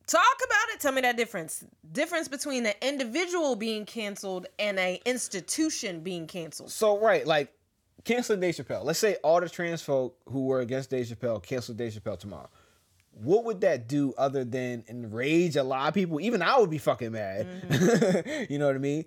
Talk 0.09 0.37
about 0.45 0.73
it. 0.73 0.79
Tell 0.79 0.91
me 0.91 1.01
that 1.01 1.15
difference. 1.17 1.63
Difference 1.91 2.27
between 2.27 2.65
an 2.65 2.73
individual 2.81 3.55
being 3.55 3.85
canceled 3.85 4.47
and 4.57 4.79
a 4.79 5.01
institution 5.05 6.01
being 6.01 6.27
canceled. 6.27 6.71
So 6.71 6.99
right, 6.99 7.25
like 7.25 7.53
canceling 8.03 8.39
Dave 8.39 8.55
Chappelle. 8.55 8.83
Let's 8.83 8.99
say 8.99 9.15
all 9.23 9.39
the 9.39 9.49
trans 9.49 9.81
folk 9.81 10.17
who 10.27 10.45
were 10.45 10.61
against 10.61 10.89
Dave 10.89 11.05
Chappelle 11.05 11.41
cancel 11.41 11.75
Dave 11.75 11.93
Chappelle 11.93 12.17
tomorrow. 12.17 12.49
What 13.11 13.45
would 13.45 13.61
that 13.61 13.87
do 13.87 14.13
other 14.17 14.43
than 14.43 14.83
enrage 14.87 15.55
a 15.55 15.63
lot 15.63 15.89
of 15.89 15.93
people? 15.93 16.19
Even 16.21 16.41
I 16.41 16.57
would 16.57 16.69
be 16.69 16.77
fucking 16.77 17.11
mad. 17.11 17.47
Mm-hmm. 17.69 18.45
you 18.53 18.59
know 18.59 18.67
what 18.67 18.75
I 18.75 18.79
mean? 18.79 19.05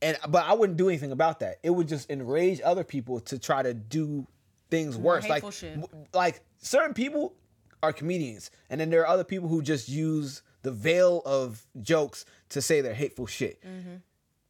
And 0.00 0.16
but 0.28 0.44
I 0.46 0.54
wouldn't 0.54 0.78
do 0.78 0.88
anything 0.88 1.12
about 1.12 1.40
that. 1.40 1.58
It 1.62 1.70
would 1.70 1.88
just 1.88 2.10
enrage 2.10 2.60
other 2.64 2.84
people 2.84 3.20
to 3.20 3.38
try 3.38 3.62
to 3.62 3.74
do 3.74 4.26
things 4.70 4.96
worse. 4.96 5.28
Like 5.28 5.50
shit. 5.52 5.78
like 6.12 6.40
certain 6.58 6.94
people 6.94 7.34
are 7.86 7.92
comedians, 7.92 8.50
and 8.68 8.80
then 8.80 8.90
there 8.90 9.00
are 9.02 9.06
other 9.06 9.24
people 9.24 9.48
who 9.48 9.62
just 9.62 9.88
use 9.88 10.42
the 10.62 10.72
veil 10.72 11.22
of 11.24 11.64
jokes 11.80 12.24
to 12.50 12.60
say 12.60 12.80
their 12.80 12.94
hateful 12.94 13.26
shit. 13.26 13.62
Mm-hmm. 13.62 13.96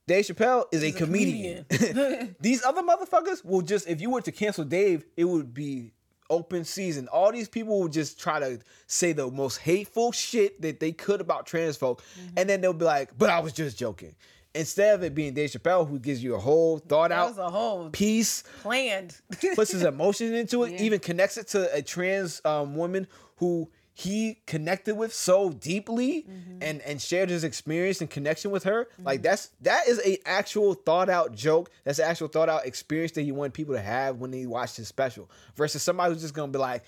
Dave 0.07 0.25
Chappelle 0.25 0.65
is 0.73 0.83
a, 0.83 0.89
a 0.89 0.93
comedian. 0.93 1.67
These 2.41 2.65
other 2.65 2.83
motherfuckers 2.83 3.45
will 3.45 3.63
just, 3.63 3.89
if 3.89 4.01
you 4.01 4.11
were 4.11 4.21
to 4.23 4.33
cancel 4.33 4.65
Dave, 4.65 5.05
it 5.17 5.25
would 5.25 5.53
be 5.53 5.93
open 6.31 6.65
season. 6.65 7.09
All 7.09 7.33
these 7.33 7.49
people 7.49 7.81
will 7.81 7.89
just 7.89 8.19
try 8.19 8.39
to 8.41 8.61
say 8.87 9.13
the 9.13 9.31
most 9.31 9.59
hateful 9.59 10.13
shit 10.13 10.61
that 10.63 10.81
they 10.81 10.93
could 10.93 11.21
about 11.21 11.47
trans 11.47 11.77
folk, 11.77 12.03
mm-hmm. 12.03 12.35
and 12.37 12.49
then 12.49 12.61
they'll 12.61 12.73
be 12.73 12.85
like, 12.85 13.17
"But 13.17 13.31
I 13.31 13.41
was 13.41 13.53
just 13.53 13.79
joking." 13.79 14.15
Instead 14.57 14.95
of 14.95 15.03
it 15.05 15.15
being 15.15 15.35
Dave 15.35 15.51
Chappelle 15.51 15.87
who 15.89 15.99
gives 15.99 16.23
you 16.25 16.35
a 16.35 16.39
whole 16.39 16.79
thought 16.79 17.11
That 17.11 17.19
out 17.19 17.35
a 17.39 17.51
whole 17.51 17.91
piece, 17.91 18.43
planned. 18.63 19.15
puts 19.55 19.73
his 19.73 19.83
emotions 19.95 20.33
into 20.33 20.65
it, 20.65 20.73
Yeah. 20.73 20.83
even 20.83 20.99
connects 21.01 21.37
it 21.37 21.49
to 21.49 21.73
a 21.75 21.83
trans 21.83 22.41
um, 22.45 22.75
woman 22.77 23.07
who 23.37 23.69
he 23.99 24.39
connected 24.47 24.95
with 24.95 25.15
so 25.15 25.51
deeply 25.51 26.27
Mm-hmm. 26.29 26.59
and 26.61 26.83
and 26.83 27.01
shared 27.01 27.31
his 27.31 27.45
experience 27.45 28.01
and 28.03 28.11
connection 28.11 28.51
with 28.51 28.65
her. 28.65 28.89
Like 29.03 29.23
that's 29.23 29.51
that 29.63 29.89
is 29.89 30.01
a 30.05 30.19
actual 30.29 30.75
thought 30.75 31.09
out 31.09 31.35
joke. 31.35 31.71
That's 31.85 31.99
an 31.99 32.05
actual 32.07 32.29
thought 32.29 32.49
out 32.51 32.67
experience 32.67 33.13
that 33.13 33.23
you 33.23 33.35
want 33.35 33.55
people 33.55 33.75
to 33.75 33.81
have 33.81 34.17
when 34.19 34.31
they 34.33 34.45
watch 34.47 34.77
his 34.77 34.89
special. 34.89 35.31
Versus 35.57 35.83
somebody 35.83 36.13
who's 36.13 36.21
just 36.23 36.35
gonna 36.35 36.53
be 36.53 36.59
like, 36.59 36.83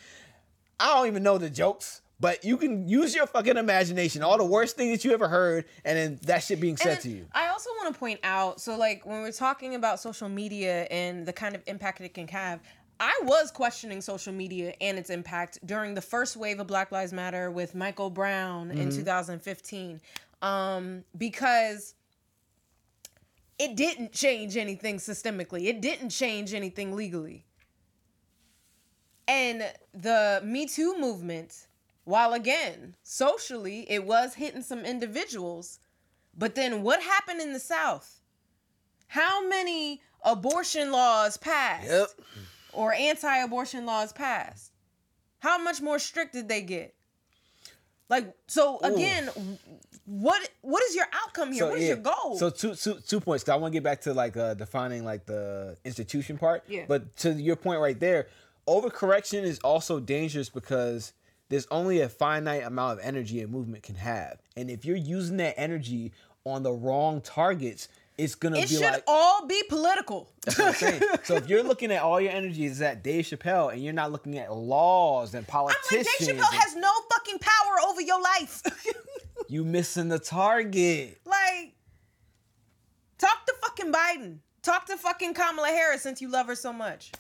I 0.79 0.95
don't 0.97 1.07
even 1.07 1.23
know 1.23 1.39
the 1.39 1.49
jokes. 1.51 2.03
But 2.21 2.45
you 2.45 2.57
can 2.57 2.89
use 2.89 3.15
your 3.15 3.27
fucking 3.27 3.57
imagination, 3.57 4.23
all 4.25 4.39
the 4.39 4.45
worst 4.45 4.77
thing 4.77 4.91
that 4.91 5.05
you 5.05 5.13
ever 5.13 5.29
heard, 5.29 5.67
and 5.85 5.97
then 5.97 6.19
that 6.23 6.43
shit 6.43 6.61
being 6.61 6.77
said 6.77 7.01
to 7.03 7.09
you. 7.09 7.27
I 7.33 7.49
also 7.49 7.71
want 7.79 7.95
to 7.95 7.99
point 7.99 8.19
out, 8.25 8.61
so 8.61 8.77
like 8.77 9.07
when 9.07 9.23
we're 9.23 9.31
talking 9.31 9.77
about 9.77 10.01
social 10.01 10.29
media 10.29 10.89
and 10.91 11.25
the 11.25 11.33
kind 11.33 11.55
of 11.55 11.63
impact 11.69 12.01
it 12.01 12.15
can 12.15 12.27
have, 12.29 12.61
I 13.01 13.21
was 13.23 13.53
questioning 13.53 14.01
social 14.01 14.33
media 14.33 14.75
and 14.81 14.99
its 14.99 15.11
impact 15.11 15.65
during 15.65 15.95
the 15.95 16.01
first 16.01 16.37
wave 16.37 16.59
of 16.59 16.67
Black 16.67 16.91
Lives 16.91 17.13
Matter 17.13 17.51
with 17.53 17.77
Michael 17.77 18.11
Brown 18.11 18.73
in 18.73 18.91
2015, 18.91 20.01
um, 20.43 21.05
because 21.17 21.95
it 23.61 23.77
didn't 23.77 24.13
change 24.13 24.57
anything 24.57 24.97
systemically. 24.97 25.67
It 25.67 25.81
didn't 25.81 26.11
change 26.11 26.55
anything 26.55 26.97
legally. 26.97 27.45
And 29.29 29.63
the 29.95 30.41
Me 30.45 30.67
Too 30.67 30.99
movement, 30.99 31.68
while 32.09 32.33
again, 32.33 32.97
socially, 33.03 33.85
it 33.91 34.07
was 34.07 34.33
hitting 34.33 34.63
some 34.63 34.87
individuals, 34.87 35.79
but 36.35 36.55
then 36.55 36.83
what 36.83 37.03
happened 37.03 37.43
in 37.43 37.53
the 37.53 37.61
South? 37.61 38.23
How 39.09 39.47
many 39.47 40.01
abortion 40.25 40.91
laws 40.91 41.37
passed? 41.37 41.87
Yep. 41.87 42.09
Or 42.73 42.95
anti 42.95 43.37
abortion 43.37 43.85
laws 43.85 44.15
passed? 44.15 44.73
How 45.41 45.59
much 45.59 45.83
more 45.83 45.99
strict 45.99 46.33
did 46.33 46.49
they 46.49 46.63
get? 46.63 46.95
Like, 48.09 48.35
so 48.47 48.79
again, 48.81 49.29
what 50.07 50.49
what 50.63 50.83
is 50.85 50.95
your 50.97 51.07
outcome 51.13 51.53
here? 51.53 51.67
what 51.67 51.77
is 51.77 51.83
yeah. 51.83 51.89
your 51.89 51.97
goal? 51.99 52.39
So 52.39 52.49
two 52.49 52.75
two 52.75 53.01
two 53.07 53.21
points. 53.21 53.45
'cause 53.45 53.53
I 53.53 53.57
want 53.57 53.73
to 53.73 53.77
get 53.77 53.85
back 53.85 54.01
to 54.03 54.15
like 54.15 54.35
uh, 54.35 54.55
defining 54.55 55.05
like 55.05 55.27
the 55.27 55.77
institution 55.85 56.39
part. 56.39 56.65
Yeah. 56.69 56.87
But 56.89 57.17
to 57.17 57.35
your 57.35 57.57
point 57.57 57.81
right 57.81 58.01
there, 58.01 58.29
overcorrection 58.67 59.43
is 59.43 59.59
also 59.59 60.01
dangerous 60.01 60.49
because 60.49 61.13
there's 61.49 61.67
only 61.71 62.01
a 62.01 62.09
finite 62.09 62.65
amount 62.65 62.99
of 62.99 63.05
energy 63.05 63.41
a 63.41 63.49
movement 63.49 63.83
can 63.83 63.97
have, 63.97 64.41
and 64.57 64.71
if 64.71 64.85
you're 64.85 64.97
using 64.97 65.39
that 65.39 65.55
energy 65.59 66.13
on 66.45 66.63
the 66.63 66.73
wrong 66.73 67.21
targets, 67.21 67.89
it's 68.19 68.35
gonna 68.35 68.59
it 68.59 68.69
be 68.69 68.75
should 68.75 68.83
like. 68.83 69.05
all 69.07 69.47
be 69.47 69.63
political. 69.69 70.29
That's 70.45 70.59
what 70.59 70.69
I'm 70.69 70.75
saying. 70.75 71.03
so 71.25 71.37
if 71.37 71.49
you're 71.49 71.63
looking 71.63 71.93
at 71.93 72.03
all 72.03 72.21
your 72.21 72.33
energy 72.33 72.65
is 72.65 72.83
at 72.83 73.03
Dave 73.03 73.25
Chappelle, 73.25 73.73
and 73.73 73.83
you're 73.83 73.93
not 73.93 74.11
looking 74.11 74.39
at 74.39 74.53
laws 74.53 75.35
and 75.35 75.47
politicians, 75.47 75.93
I'm 75.93 75.99
like, 75.99 76.19
Dave 76.19 76.29
Chappelle 76.29 76.53
and 76.53 76.63
has 76.63 76.77
no 76.77 76.91
fucking 77.13 77.39
power 77.39 77.89
over 77.89 78.01
your 78.01 78.21
life. 78.21 78.63
you 79.49 79.65
missing 79.65 80.09
the 80.09 80.19
target. 80.19 81.21
like, 81.25 81.75
talk 83.19 83.47
to 83.47 83.55
fucking 83.63 83.93
Biden. 83.93 84.39
Talk 84.63 84.87
to 84.87 84.97
fucking 84.97 85.35
Kamala 85.35 85.69
Harris 85.69 86.03
since 86.03 86.21
you 86.21 86.29
love 86.29 86.47
her 86.49 86.57
so 86.57 86.73
much. 86.73 87.13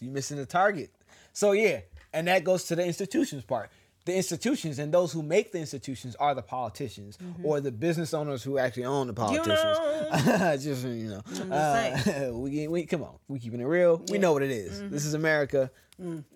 you 0.00 0.10
missing 0.10 0.36
the 0.36 0.46
target. 0.46 0.90
So 1.32 1.52
yeah, 1.52 1.80
and 2.14 2.28
that 2.28 2.44
goes 2.44 2.64
to 2.64 2.76
the 2.76 2.84
institutions 2.86 3.44
part. 3.44 3.70
The 4.06 4.14
institutions 4.14 4.78
and 4.78 4.92
those 4.92 5.12
who 5.12 5.22
make 5.22 5.50
the 5.50 5.58
institutions 5.58 6.14
are 6.16 6.34
the 6.34 6.42
politicians 6.42 7.16
or 7.42 7.60
the 7.62 7.72
business 7.72 8.12
owners 8.12 8.42
who 8.42 8.58
actually 8.58 8.84
own 8.84 9.06
the 9.06 9.14
politicians. 9.14 9.78
know. 9.78 10.56
Just 10.60 10.84
you 10.84 11.08
know, 11.08 11.54
uh, 11.54 12.30
we, 12.32 12.68
we 12.68 12.84
come 12.84 13.02
on, 13.02 13.14
we 13.28 13.38
keeping 13.38 13.60
it 13.60 13.64
real. 13.64 14.02
We 14.10 14.18
know 14.18 14.34
what 14.34 14.42
it 14.42 14.50
is. 14.50 14.82
This 14.90 15.04
is 15.06 15.14
America. 15.14 15.70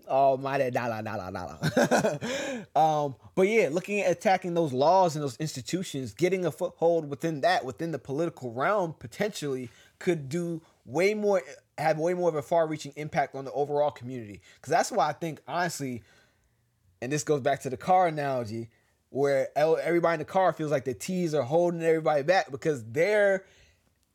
Almighty 0.08 0.70
dollar, 0.70 1.02
dollar, 1.02 1.32
dollar. 1.32 2.18
um, 2.76 3.16
but 3.34 3.42
yeah, 3.42 3.68
looking 3.70 4.00
at 4.00 4.12
attacking 4.12 4.54
those 4.54 4.72
laws 4.72 5.16
and 5.16 5.22
those 5.22 5.36
institutions, 5.38 6.14
getting 6.14 6.46
a 6.46 6.50
foothold 6.52 7.10
within 7.10 7.40
that, 7.40 7.64
within 7.64 7.90
the 7.90 7.98
political 7.98 8.52
realm, 8.52 8.94
potentially 8.98 9.68
could 9.98 10.28
do 10.28 10.62
way 10.86 11.12
more, 11.12 11.42
have 11.78 11.98
way 11.98 12.12
more 12.14 12.28
of 12.28 12.34
a 12.34 12.42
far-reaching 12.42 12.92
impact 12.96 13.34
on 13.34 13.44
the 13.44 13.52
overall 13.52 13.90
community. 13.90 14.40
Because 14.56 14.70
that's 14.70 14.90
why 14.92 15.08
I 15.08 15.12
think, 15.12 15.40
honestly, 15.46 16.02
and 17.00 17.12
this 17.12 17.22
goes 17.22 17.40
back 17.40 17.60
to 17.62 17.70
the 17.70 17.76
car 17.76 18.08
analogy, 18.08 18.68
where 19.10 19.48
everybody 19.56 20.14
in 20.14 20.18
the 20.18 20.24
car 20.24 20.52
feels 20.52 20.70
like 20.70 20.84
the 20.84 20.94
T's 20.94 21.34
are 21.34 21.42
holding 21.42 21.82
everybody 21.82 22.22
back 22.22 22.50
because 22.50 22.84
their 22.84 23.44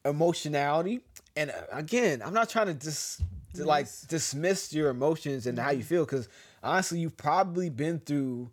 emotionality. 0.06 1.02
And 1.36 1.50
uh, 1.50 1.54
again, 1.72 2.22
I'm 2.24 2.34
not 2.34 2.50
trying 2.50 2.68
to 2.68 2.74
just 2.74 3.22
to 3.56 3.66
like 3.66 3.88
dismiss 4.08 4.74
your 4.74 4.90
emotions 4.90 5.48
and 5.48 5.58
how 5.58 5.72
you 5.72 5.84
feel 5.84 6.06
because 6.06 6.28
honestly, 6.62 7.00
you've 7.00 7.18
probably 7.18 7.70
been 7.70 8.00
through 8.00 8.52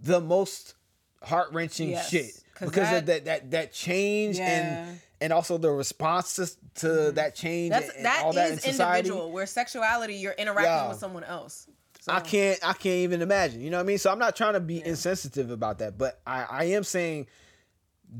the 0.00 0.20
most 0.20 0.74
heart 1.22 1.52
wrenching 1.52 1.90
Yes, 1.90 2.10
shit 2.10 2.30
'cause 2.54 2.68
because 2.68 2.92
of 2.98 3.06
that- 3.06 3.24
that 3.24 3.24
that 3.24 3.50
that 3.52 3.72
change 3.72 4.36
Yeah. 4.38 4.48
and 4.90 5.00
and 5.20 5.32
also 5.32 5.58
the 5.58 5.70
responses 5.70 6.56
to 6.76 6.86
mm-hmm. 6.86 7.14
that 7.14 7.34
change 7.34 7.70
That's 7.70 7.88
and, 7.88 7.96
and 7.98 8.06
that 8.06 8.22
all 8.24 8.32
that 8.34 8.52
in 8.52 8.58
society. 8.58 9.08
individual. 9.08 9.32
Where 9.32 9.46
sexuality, 9.46 10.14
you're 10.14 10.32
interacting 10.32 10.64
Yeah. 10.64 10.88
with 10.88 10.98
someone 10.98 11.24
else. 11.24 11.66
So, 12.00 12.12
I 12.12 12.20
can't 12.20 12.58
I 12.62 12.72
can't 12.72 12.98
even 12.98 13.20
imagine. 13.20 13.60
You 13.60 13.70
know 13.70 13.78
what 13.78 13.84
I 13.84 13.86
mean? 13.86 13.98
So 13.98 14.12
I'm 14.12 14.18
not 14.18 14.36
trying 14.36 14.52
to 14.52 14.60
be 14.60 14.84
insensitive 14.84 15.50
about 15.50 15.78
that, 15.78 15.98
but 15.98 16.20
I, 16.26 16.46
I 16.48 16.64
am 16.64 16.84
saying 16.84 17.26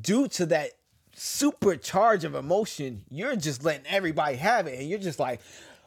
due 0.01 0.27
to 0.29 0.47
that 0.47 0.73
supercharge 1.17 2.25
of 2.25 2.35
emotion, 2.35 3.05
you're 3.11 3.37
just 3.37 3.65
letting 3.65 3.87
everybody 3.87 4.37
have 4.37 4.67
it 4.67 4.79
and 4.79 4.89
you're 4.89 4.99
just 4.99 5.19
like 5.19 5.41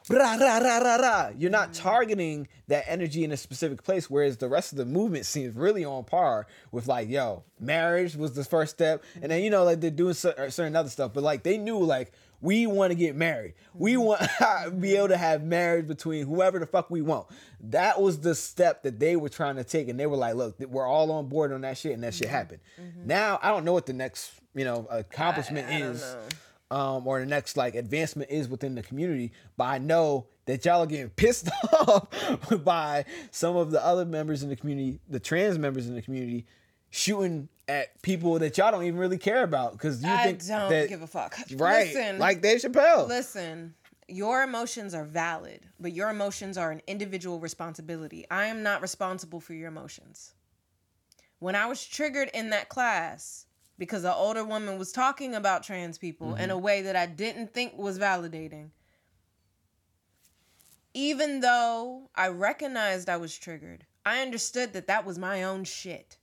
rah, 0.08 0.36
rah, 0.36 0.58
rah, 0.58 0.78
rah, 0.78 0.96
rah. 0.96 1.30
You're 1.36 1.50
not 1.50 1.74
targeting 1.74 2.48
that 2.68 2.84
energy 2.86 3.24
in 3.24 3.32
a 3.32 3.36
specific 3.36 3.82
place, 3.82 4.08
whereas 4.08 4.36
the 4.36 4.48
rest 4.48 4.72
of 4.72 4.78
the 4.78 4.84
movement 4.84 5.26
seems 5.26 5.54
really 5.54 5.84
on 5.84 6.04
par 6.04 6.46
with 6.72 6.86
like, 6.86 7.08
yo, 7.08 7.44
marriage 7.58 8.16
was 8.16 8.32
the 8.32 8.44
first 8.44 8.72
step, 8.72 9.04
and 9.20 9.30
then 9.30 9.42
you 9.42 9.50
know 9.50 9.64
like 9.64 9.80
they're 9.80 9.90
doing 9.90 10.10
uh, 10.10 10.50
certain 10.50 10.76
other 10.76 10.88
stuff, 10.88 11.12
but 11.12 11.22
like 11.22 11.42
they 11.42 11.58
knew 11.58 11.78
like 11.78 12.12
we 12.40 12.66
want 12.66 12.90
to 12.90 12.94
get 12.94 13.14
married, 13.14 13.54
we 13.74 13.96
want 13.96 14.20
to 14.20 14.72
be 14.78 14.96
able 14.96 15.08
to 15.08 15.16
have 15.16 15.42
marriage 15.42 15.86
between 15.86 16.26
whoever 16.26 16.58
the 16.58 16.66
fuck 16.66 16.90
we 16.90 17.02
want. 17.02 17.26
That 17.60 18.00
was 18.00 18.20
the 18.20 18.34
step 18.34 18.82
that 18.84 18.98
they 18.98 19.16
were 19.16 19.28
trying 19.28 19.56
to 19.56 19.64
take, 19.64 19.88
and 19.88 20.00
they 20.00 20.06
were 20.06 20.16
like, 20.16 20.34
look, 20.34 20.58
we're 20.60 20.86
all 20.86 21.10
on 21.12 21.28
board 21.28 21.52
on 21.52 21.60
that 21.62 21.76
shit, 21.76 21.92
and 21.92 22.02
that 22.04 22.14
shit 22.14 22.28
happened. 22.28 22.60
Now 23.04 23.38
I 23.42 23.50
don't 23.50 23.64
know 23.64 23.72
what 23.72 23.86
the 23.86 23.92
next 23.92 24.32
you 24.54 24.64
know 24.64 24.86
accomplishment 24.90 25.68
I 25.68 25.78
don't 25.78 25.92
is. 25.92 26.16
Um, 26.70 27.06
or 27.06 27.20
the 27.20 27.26
next 27.26 27.56
like 27.56 27.74
advancement 27.74 28.30
is 28.30 28.48
within 28.48 28.74
the 28.74 28.82
community. 28.82 29.32
But 29.56 29.64
I 29.64 29.78
know 29.78 30.26
that 30.46 30.64
y'all 30.64 30.82
are 30.82 30.86
getting 30.86 31.10
pissed 31.16 31.48
off 31.80 32.08
by 32.64 33.04
some 33.30 33.56
of 33.56 33.70
the 33.70 33.84
other 33.84 34.04
members 34.04 34.42
in 34.42 34.48
the 34.48 34.56
community, 34.56 35.00
the 35.08 35.20
trans 35.20 35.58
members 35.58 35.88
in 35.88 35.94
the 35.94 36.02
community, 36.02 36.46
shooting 36.90 37.48
at 37.68 38.00
people 38.02 38.38
that 38.40 38.58
y'all 38.58 38.72
don't 38.72 38.84
even 38.84 38.98
really 38.98 39.18
care 39.18 39.44
about 39.44 39.72
because 39.72 40.02
you 40.02 40.10
I 40.10 40.24
think 40.24 40.44
don't 40.46 40.70
that 40.70 40.88
give 40.88 41.02
a 41.02 41.06
fuck. 41.06 41.38
right, 41.56 41.94
Listen, 41.94 42.18
like 42.18 42.42
Dave 42.42 42.60
Chappelle. 42.60 43.08
Listen, 43.08 43.74
your 44.08 44.42
emotions 44.42 44.92
are 44.92 45.04
valid, 45.04 45.60
but 45.78 45.92
your 45.92 46.10
emotions 46.10 46.58
are 46.58 46.72
an 46.72 46.82
individual 46.86 47.38
responsibility. 47.38 48.26
I 48.30 48.46
am 48.46 48.62
not 48.62 48.82
responsible 48.82 49.40
for 49.40 49.54
your 49.54 49.68
emotions. 49.68 50.34
When 51.38 51.54
I 51.54 51.66
was 51.66 51.86
triggered 51.86 52.28
in 52.34 52.50
that 52.50 52.68
class 52.68 53.46
because 53.80 54.04
an 54.04 54.12
older 54.14 54.44
woman 54.44 54.78
was 54.78 54.92
talking 54.92 55.34
about 55.34 55.62
trans 55.62 55.96
people 55.96 56.34
in 56.34 56.42
mm-hmm. 56.42 56.50
a 56.50 56.58
way 56.58 56.82
that 56.82 56.96
I 56.96 57.06
didn't 57.06 57.54
think 57.54 57.78
was 57.78 57.98
validating, 57.98 58.68
even 60.92 61.40
though 61.40 62.10
I 62.14 62.28
recognized 62.28 63.08
I 63.08 63.16
was 63.16 63.38
triggered, 63.38 63.86
I 64.04 64.20
understood 64.20 64.74
that 64.74 64.86
that 64.88 65.06
was 65.06 65.18
my 65.18 65.42
own 65.42 65.64
shit. 65.64 66.18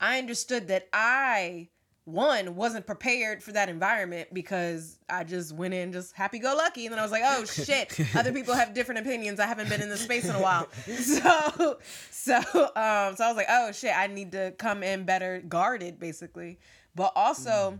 I 0.00 0.18
understood 0.18 0.66
that 0.68 0.88
I 0.94 1.68
one 2.04 2.56
wasn't 2.56 2.86
prepared 2.86 3.42
for 3.42 3.52
that 3.52 3.68
environment 3.68 4.28
because 4.32 4.98
I 5.08 5.24
just 5.24 5.52
went 5.52 5.74
in 5.74 5.92
just 5.92 6.14
happy 6.14 6.38
go 6.38 6.54
lucky 6.56 6.86
and 6.86 6.92
then 6.92 6.98
I 6.98 7.02
was 7.02 7.12
like, 7.12 7.22
oh 7.24 7.44
shit, 7.46 7.98
other 8.16 8.32
people 8.32 8.54
have 8.54 8.74
different 8.74 9.00
opinions. 9.00 9.38
I 9.38 9.46
haven't 9.46 9.68
been 9.68 9.82
in 9.82 9.88
this 9.88 10.00
space 10.00 10.24
in 10.28 10.34
a 10.34 10.42
while. 10.42 10.68
So 11.00 11.78
so 12.10 12.36
um 12.36 13.16
so 13.16 13.24
I 13.24 13.28
was 13.28 13.36
like, 13.36 13.46
oh 13.48 13.72
shit, 13.72 13.96
I 13.96 14.06
need 14.06 14.32
to 14.32 14.52
come 14.52 14.82
in 14.82 15.04
better 15.04 15.42
guarded 15.46 15.98
basically. 15.98 16.58
But 16.94 17.12
also 17.14 17.78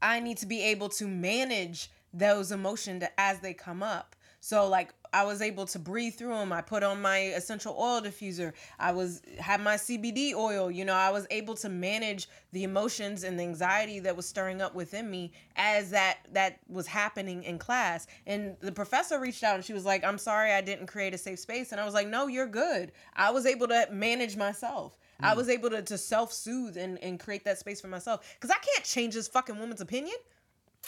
I 0.00 0.20
need 0.20 0.38
to 0.38 0.46
be 0.46 0.62
able 0.62 0.88
to 0.90 1.06
manage 1.06 1.90
those 2.12 2.52
emotions 2.52 3.04
as 3.18 3.40
they 3.40 3.54
come 3.54 3.82
up. 3.82 4.16
So 4.40 4.66
like 4.68 4.94
I 5.12 5.24
was 5.24 5.42
able 5.42 5.66
to 5.66 5.78
breathe 5.78 6.14
through 6.14 6.34
them. 6.34 6.52
I 6.52 6.60
put 6.60 6.82
on 6.82 7.00
my 7.02 7.18
essential 7.18 7.76
oil 7.78 8.00
diffuser. 8.00 8.52
I 8.78 8.92
was 8.92 9.22
had 9.38 9.60
my 9.60 9.76
CBD 9.76 10.34
oil. 10.34 10.70
You 10.70 10.84
know, 10.84 10.94
I 10.94 11.10
was 11.10 11.26
able 11.30 11.54
to 11.56 11.68
manage 11.68 12.28
the 12.52 12.64
emotions 12.64 13.24
and 13.24 13.38
the 13.38 13.42
anxiety 13.42 13.98
that 14.00 14.16
was 14.16 14.26
stirring 14.26 14.60
up 14.60 14.74
within 14.74 15.10
me 15.10 15.32
as 15.56 15.90
that 15.90 16.18
that 16.32 16.60
was 16.68 16.86
happening 16.86 17.42
in 17.44 17.58
class. 17.58 18.06
And 18.26 18.56
the 18.60 18.72
professor 18.72 19.18
reached 19.18 19.42
out 19.42 19.56
and 19.56 19.64
she 19.64 19.72
was 19.72 19.84
like, 19.84 20.04
"I'm 20.04 20.18
sorry 20.18 20.52
I 20.52 20.60
didn't 20.60 20.86
create 20.86 21.14
a 21.14 21.18
safe 21.18 21.38
space." 21.38 21.72
And 21.72 21.80
I 21.80 21.84
was 21.84 21.94
like, 21.94 22.06
"No, 22.06 22.26
you're 22.26 22.46
good. 22.46 22.92
I 23.14 23.30
was 23.30 23.46
able 23.46 23.68
to 23.68 23.88
manage 23.90 24.36
myself." 24.36 24.98
I 25.22 25.32
hmm. 25.32 25.38
was 25.38 25.48
able 25.48 25.70
to, 25.70 25.82
to 25.82 25.98
self 25.98 26.32
soothe 26.32 26.76
and, 26.76 26.98
and 27.02 27.18
create 27.18 27.44
that 27.44 27.58
space 27.58 27.80
for 27.80 27.88
myself 27.88 28.36
because 28.40 28.50
I 28.50 28.58
can't 28.58 28.84
change 28.84 29.14
this 29.14 29.28
fucking 29.28 29.58
woman's 29.58 29.80
opinion. 29.80 30.16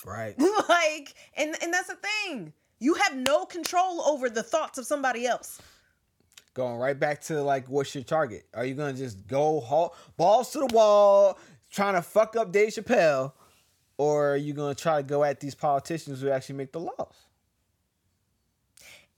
Right. 0.05 0.35
like, 0.69 1.15
and 1.37 1.55
and 1.63 1.73
that's 1.73 1.89
the 1.89 1.97
thing. 1.97 2.53
You 2.83 2.95
have 2.95 3.15
no 3.15 3.45
control 3.45 4.03
over 4.03 4.29
the 4.29 4.43
thoughts 4.43 4.77
of 4.77 4.85
somebody 4.87 5.25
else. 5.25 5.63
Going 6.53 6.79
right 6.79 6.99
back 6.99 7.21
to 7.23 7.41
like, 7.41 7.69
what's 7.69 7.95
your 7.95 8.03
target? 8.03 8.45
Are 8.55 8.65
you 8.65 8.75
gonna 8.75 8.93
just 8.93 9.25
go 9.29 9.61
halt, 9.61 9.97
balls 10.17 10.51
to 10.51 10.59
the 10.59 10.67
wall, 10.67 11.39
trying 11.71 11.95
to 11.95 12.03
fuck 12.03 12.35
up 12.35 12.51
Dave 12.51 12.71
Chappelle, 12.71 13.35
or 13.99 14.33
are 14.33 14.37
you 14.37 14.53
gonna 14.53 14.75
try 14.75 14.97
to 14.97 15.05
go 15.05 15.23
at 15.23 15.39
these 15.39 15.55
politicians 15.55 16.21
who 16.21 16.31
actually 16.31 16.57
make 16.57 16.73
the 16.73 16.81
laws? 16.81 17.15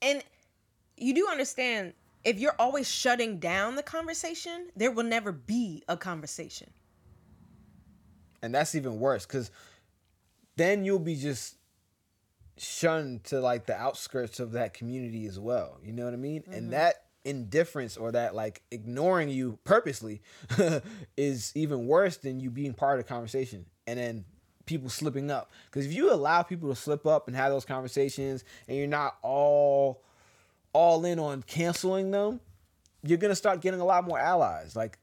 And 0.02 0.22
you 0.98 1.14
do 1.14 1.26
understand 1.30 1.94
if 2.22 2.38
you're 2.38 2.56
always 2.58 2.86
shutting 2.86 3.38
down 3.38 3.76
the 3.76 3.82
conversation, 3.82 4.68
there 4.76 4.90
will 4.90 5.04
never 5.04 5.32
be 5.32 5.82
a 5.88 5.96
conversation. 5.96 6.70
and 8.42 8.54
that's 8.54 8.74
even 8.74 9.00
worse 9.00 9.24
because 9.24 9.50
then 10.56 10.84
you'll 10.84 10.98
be 10.98 11.16
just 11.16 11.56
shunned 12.56 13.24
to 13.24 13.40
like 13.40 13.66
the 13.66 13.76
outskirts 13.76 14.40
of 14.40 14.52
that 14.52 14.74
community 14.74 15.26
as 15.26 15.38
well 15.38 15.78
you 15.82 15.92
know 15.92 16.04
what 16.04 16.14
i 16.14 16.16
mean? 16.16 16.42
And 16.46 16.62
mm-hmm. 16.62 16.70
that 16.70 17.04
indifference 17.24 17.96
or 17.96 18.12
that 18.12 18.34
like 18.34 18.62
ignoring 18.70 19.28
you 19.28 19.58
purposely 19.64 20.20
is 21.16 21.52
even 21.54 21.86
worse 21.86 22.18
than 22.18 22.38
you 22.38 22.50
being 22.50 22.74
part 22.74 22.98
of 22.98 23.04
the 23.04 23.08
conversation 23.08 23.64
and 23.86 23.98
then 23.98 24.24
people 24.66 24.88
slipping 24.88 25.30
up. 25.30 25.50
Because 25.66 25.86
if 25.86 25.92
you 25.92 26.12
allow 26.12 26.42
people 26.42 26.68
to 26.68 26.76
slip 26.76 27.06
up 27.06 27.26
and 27.26 27.36
have 27.36 27.50
those 27.50 27.64
conversations 27.64 28.44
and 28.68 28.76
you're 28.76 28.86
not 28.86 29.16
all 29.22 30.02
all 30.72 31.04
in 31.04 31.18
on 31.18 31.42
canceling 31.42 32.10
them 32.10 32.40
you're 33.02 33.18
gonna 33.18 33.34
start 33.34 33.60
getting 33.60 33.80
a 33.80 33.84
lot 33.84 34.06
more 34.06 34.18
allies. 34.18 34.74
Like 34.74 34.98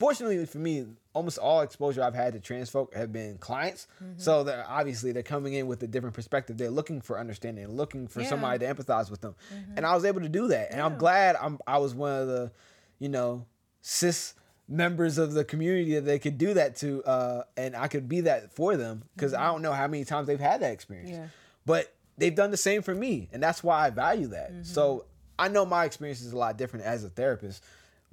fortunately 0.00 0.44
for 0.46 0.58
me, 0.58 0.86
almost 1.12 1.38
all 1.38 1.60
exposure 1.60 2.02
I've 2.02 2.14
had 2.14 2.32
to 2.32 2.40
trans 2.40 2.70
folk 2.70 2.94
have 2.94 3.12
been 3.12 3.36
clients. 3.38 3.86
Mm-hmm. 4.02 4.14
So 4.18 4.42
they're 4.42 4.64
obviously 4.66 5.12
they're 5.12 5.22
coming 5.22 5.52
in 5.52 5.66
with 5.66 5.82
a 5.82 5.86
different 5.86 6.14
perspective. 6.14 6.56
They're 6.56 6.70
looking 6.70 7.02
for 7.02 7.20
understanding, 7.20 7.68
looking 7.68 8.08
for 8.08 8.22
Yeah. 8.22 8.30
somebody 8.30 8.58
to 8.60 8.74
empathize 8.74 9.10
with 9.10 9.20
them. 9.20 9.36
Mm-hmm. 9.54 9.72
And 9.76 9.86
I 9.86 9.94
was 9.94 10.04
able 10.04 10.22
to 10.22 10.28
do 10.28 10.48
that. 10.48 10.72
And 10.72 10.80
I'm 10.80 10.96
glad 10.96 11.36
I'm 11.36 11.58
I 11.66 11.78
was 11.78 11.94
one 11.94 12.12
of 12.12 12.26
the, 12.26 12.50
you 12.98 13.10
know, 13.10 13.44
cis 13.82 14.34
members 14.66 15.18
of 15.18 15.34
the 15.34 15.44
community 15.44 15.94
that 15.96 16.04
they 16.04 16.18
could 16.18 16.38
do 16.38 16.54
that 16.54 16.76
to 16.76 17.02
uh 17.04 17.42
and 17.56 17.76
I 17.76 17.88
could 17.88 18.08
be 18.08 18.22
that 18.22 18.52
for 18.52 18.76
them 18.76 19.04
because 19.14 19.34
I 19.34 19.40
mm-hmm. 19.40 19.52
don't 19.52 19.62
know 19.62 19.72
how 19.72 19.86
many 19.86 20.04
times 20.04 20.26
they've 20.26 20.40
had 20.40 20.62
that 20.62 20.72
experience. 20.72 21.10
Yeah. 21.10 21.26
But 21.66 21.92
they've 22.16 22.34
done 22.34 22.50
the 22.50 22.56
same 22.56 22.80
for 22.80 22.94
me 22.94 23.28
and 23.32 23.42
that's 23.42 23.62
why 23.62 23.86
I 23.86 23.90
value 23.90 24.28
that. 24.28 24.52
So 24.62 25.04
I 25.38 25.48
know 25.48 25.66
my 25.66 25.84
experience 25.84 26.22
is 26.22 26.32
a 26.32 26.38
lot 26.38 26.56
different 26.56 26.84
as 26.84 27.02
a 27.04 27.08
therapist, 27.10 27.64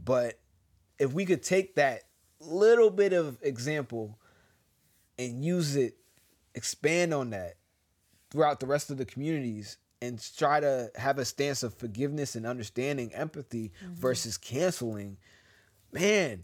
but 0.03 0.39
if 0.99 1.13
we 1.13 1.25
could 1.25 1.43
take 1.43 1.75
that 1.75 2.03
little 2.39 2.89
bit 2.89 3.13
of 3.13 3.37
example 3.41 4.17
and 5.17 5.43
use 5.43 5.75
it, 5.75 5.97
expand 6.55 7.13
on 7.13 7.31
that 7.31 7.55
throughout 8.29 8.59
the 8.59 8.65
rest 8.65 8.89
of 8.89 8.97
the 8.97 9.05
communities 9.05 9.77
and 10.01 10.23
try 10.37 10.59
to 10.59 10.91
have 10.95 11.17
a 11.17 11.25
stance 11.25 11.63
of 11.63 11.73
forgiveness 11.73 12.35
and 12.35 12.45
understanding, 12.45 13.13
empathy 13.13 13.71
mm-hmm. 13.83 13.93
versus 13.95 14.37
canceling, 14.37 15.17
man, 15.91 16.43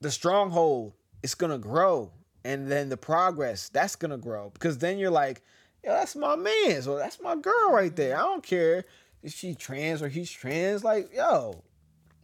the 0.00 0.10
stronghold 0.10 0.92
is 1.22 1.34
gonna 1.34 1.58
grow. 1.58 2.10
And 2.44 2.70
then 2.70 2.88
the 2.88 2.96
progress, 2.96 3.68
that's 3.68 3.96
gonna 3.96 4.18
grow. 4.18 4.50
Because 4.50 4.78
then 4.78 4.98
you're 4.98 5.10
like, 5.10 5.42
yo, 5.84 5.92
that's 5.92 6.16
my 6.16 6.36
man. 6.36 6.82
So 6.82 6.96
that's 6.96 7.20
my 7.20 7.36
girl 7.36 7.70
right 7.70 7.94
there. 7.94 8.16
I 8.16 8.22
don't 8.22 8.42
care 8.42 8.84
if 9.22 9.34
she 9.34 9.54
trans 9.54 10.02
or 10.02 10.08
he's 10.08 10.30
trans. 10.30 10.84
Like, 10.84 11.12
yo, 11.12 11.62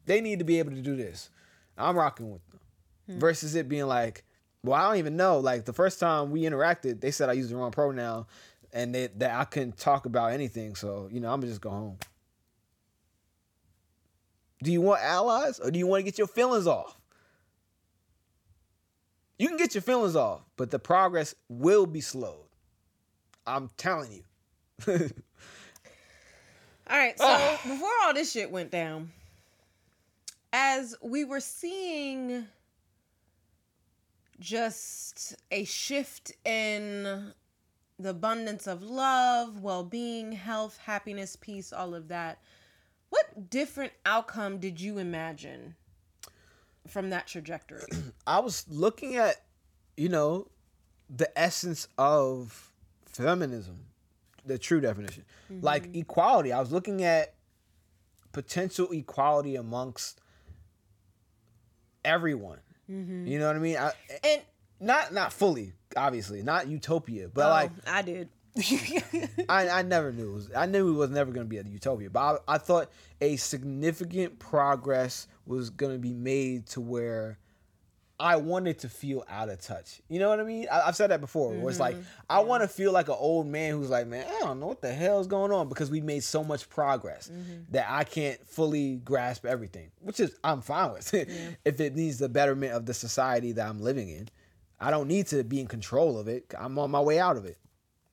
they 0.06 0.20
need 0.20 0.38
to 0.38 0.44
be 0.44 0.58
able 0.58 0.72
to 0.72 0.82
do 0.82 0.96
this. 0.96 1.30
I'm 1.78 1.96
rocking 1.96 2.30
with 2.30 2.46
them. 2.48 2.60
Hmm. 3.06 3.18
Versus 3.18 3.54
it 3.54 3.68
being 3.68 3.86
like, 3.86 4.24
well, 4.64 4.80
I 4.80 4.88
don't 4.88 4.98
even 4.98 5.16
know. 5.16 5.38
Like 5.38 5.64
the 5.64 5.72
first 5.72 5.98
time 5.98 6.30
we 6.30 6.42
interacted, 6.42 7.00
they 7.00 7.10
said 7.10 7.28
I 7.28 7.32
used 7.32 7.50
the 7.50 7.56
wrong 7.56 7.72
pronoun 7.72 8.26
and 8.72 8.94
they, 8.94 9.08
that 9.16 9.38
I 9.38 9.44
couldn't 9.44 9.76
talk 9.76 10.06
about 10.06 10.32
anything. 10.32 10.74
So, 10.74 11.08
you 11.10 11.20
know, 11.20 11.32
I'm 11.32 11.40
gonna 11.40 11.50
just 11.50 11.60
go 11.60 11.70
home. 11.70 11.98
Do 14.62 14.70
you 14.70 14.80
want 14.80 15.02
allies 15.02 15.58
or 15.58 15.70
do 15.70 15.78
you 15.78 15.86
want 15.86 16.00
to 16.00 16.04
get 16.04 16.18
your 16.18 16.28
feelings 16.28 16.66
off? 16.66 16.96
You 19.38 19.48
can 19.48 19.56
get 19.56 19.74
your 19.74 19.82
feelings 19.82 20.14
off, 20.14 20.42
but 20.56 20.70
the 20.70 20.78
progress 20.78 21.34
will 21.48 21.84
be 21.84 22.00
slowed. 22.00 22.46
I'm 23.44 23.70
telling 23.76 24.12
you. 24.12 24.22
All 26.88 26.98
right, 26.98 27.18
so 27.18 27.58
before 27.68 27.88
all 28.04 28.14
this 28.14 28.30
shit 28.30 28.50
went 28.50 28.70
down, 28.70 29.10
as 30.52 30.94
we 31.02 31.24
were 31.24 31.40
seeing 31.40 32.46
just 34.38 35.36
a 35.50 35.64
shift 35.64 36.32
in 36.44 37.32
the 37.98 38.10
abundance 38.10 38.66
of 38.66 38.82
love, 38.82 39.60
well 39.60 39.84
being, 39.84 40.32
health, 40.32 40.78
happiness, 40.78 41.36
peace, 41.36 41.72
all 41.72 41.94
of 41.94 42.08
that, 42.08 42.38
what 43.10 43.50
different 43.50 43.92
outcome 44.04 44.58
did 44.58 44.80
you 44.80 44.98
imagine 44.98 45.76
from 46.88 47.10
that 47.10 47.26
trajectory? 47.26 47.82
I 48.26 48.40
was 48.40 48.66
looking 48.68 49.16
at, 49.16 49.42
you 49.96 50.08
know, 50.08 50.48
the 51.08 51.36
essence 51.38 51.88
of 51.98 52.72
feminism, 53.04 53.86
the 54.44 54.58
true 54.58 54.80
definition, 54.80 55.24
like 55.60 55.84
mm-hmm. 55.84 56.00
equality. 56.00 56.52
I 56.52 56.60
was 56.60 56.72
looking 56.72 57.04
at 57.04 57.34
potential 58.32 58.90
equality 58.92 59.56
amongst 59.56 60.21
everyone. 62.04 62.58
Mm-hmm. 62.90 63.26
You 63.26 63.38
know 63.38 63.46
what 63.46 63.56
I 63.56 63.58
mean? 63.60 63.76
I, 63.76 63.92
And 64.24 64.42
not 64.80 65.12
not 65.12 65.32
fully, 65.32 65.72
obviously, 65.96 66.42
not 66.42 66.68
utopia, 66.68 67.28
but 67.32 67.46
oh, 67.46 67.50
like 67.50 67.70
I 67.86 68.02
did. 68.02 68.28
I, 69.48 69.68
I 69.68 69.82
never 69.82 70.12
knew 70.12 70.30
it 70.30 70.34
was, 70.34 70.50
I 70.54 70.66
knew 70.66 70.90
it 70.90 70.98
was 70.98 71.08
never 71.08 71.32
going 71.32 71.46
to 71.46 71.48
be 71.48 71.56
a 71.56 71.64
utopia, 71.64 72.10
but 72.10 72.42
I, 72.46 72.54
I 72.56 72.58
thought 72.58 72.90
a 73.22 73.36
significant 73.36 74.38
progress 74.38 75.26
was 75.46 75.70
going 75.70 75.94
to 75.94 75.98
be 75.98 76.12
made 76.12 76.66
to 76.66 76.82
where 76.82 77.38
I 78.22 78.36
wanted 78.36 78.78
to 78.78 78.88
feel 78.88 79.24
out 79.28 79.48
of 79.48 79.60
touch. 79.60 80.00
You 80.08 80.20
know 80.20 80.28
what 80.28 80.38
I 80.38 80.44
mean? 80.44 80.68
I, 80.70 80.82
I've 80.82 80.94
said 80.94 81.10
that 81.10 81.20
before. 81.20 81.52
Where 81.52 81.68
it's 81.68 81.80
like 81.80 81.96
I 82.30 82.38
want 82.38 82.62
to 82.62 82.68
feel 82.68 82.92
like 82.92 83.08
an 83.08 83.16
old 83.18 83.48
man 83.48 83.72
who's 83.72 83.90
like, 83.90 84.06
man, 84.06 84.24
I 84.28 84.38
don't 84.38 84.60
know 84.60 84.68
what 84.68 84.80
the 84.80 84.92
hell's 84.92 85.26
going 85.26 85.50
on 85.50 85.68
because 85.68 85.90
we 85.90 86.00
made 86.00 86.22
so 86.22 86.44
much 86.44 86.70
progress 86.70 87.32
that 87.70 87.86
I 87.88 88.04
can't 88.04 88.38
fully 88.46 88.96
grasp 89.04 89.44
everything, 89.44 89.90
which 90.00 90.20
is 90.20 90.38
I'm 90.44 90.60
fine 90.60 90.92
with. 90.92 91.12
if 91.64 91.80
it 91.80 91.96
needs 91.96 92.18
the 92.18 92.28
betterment 92.28 92.74
of 92.74 92.86
the 92.86 92.94
society 92.94 93.50
that 93.52 93.68
I'm 93.68 93.80
living 93.80 94.08
in, 94.08 94.28
I 94.80 94.92
don't 94.92 95.08
need 95.08 95.26
to 95.28 95.42
be 95.42 95.58
in 95.58 95.66
control 95.66 96.16
of 96.16 96.28
it. 96.28 96.54
I'm 96.56 96.78
on 96.78 96.92
my 96.92 97.00
way 97.00 97.18
out 97.18 97.36
of 97.36 97.44
it. 97.44 97.58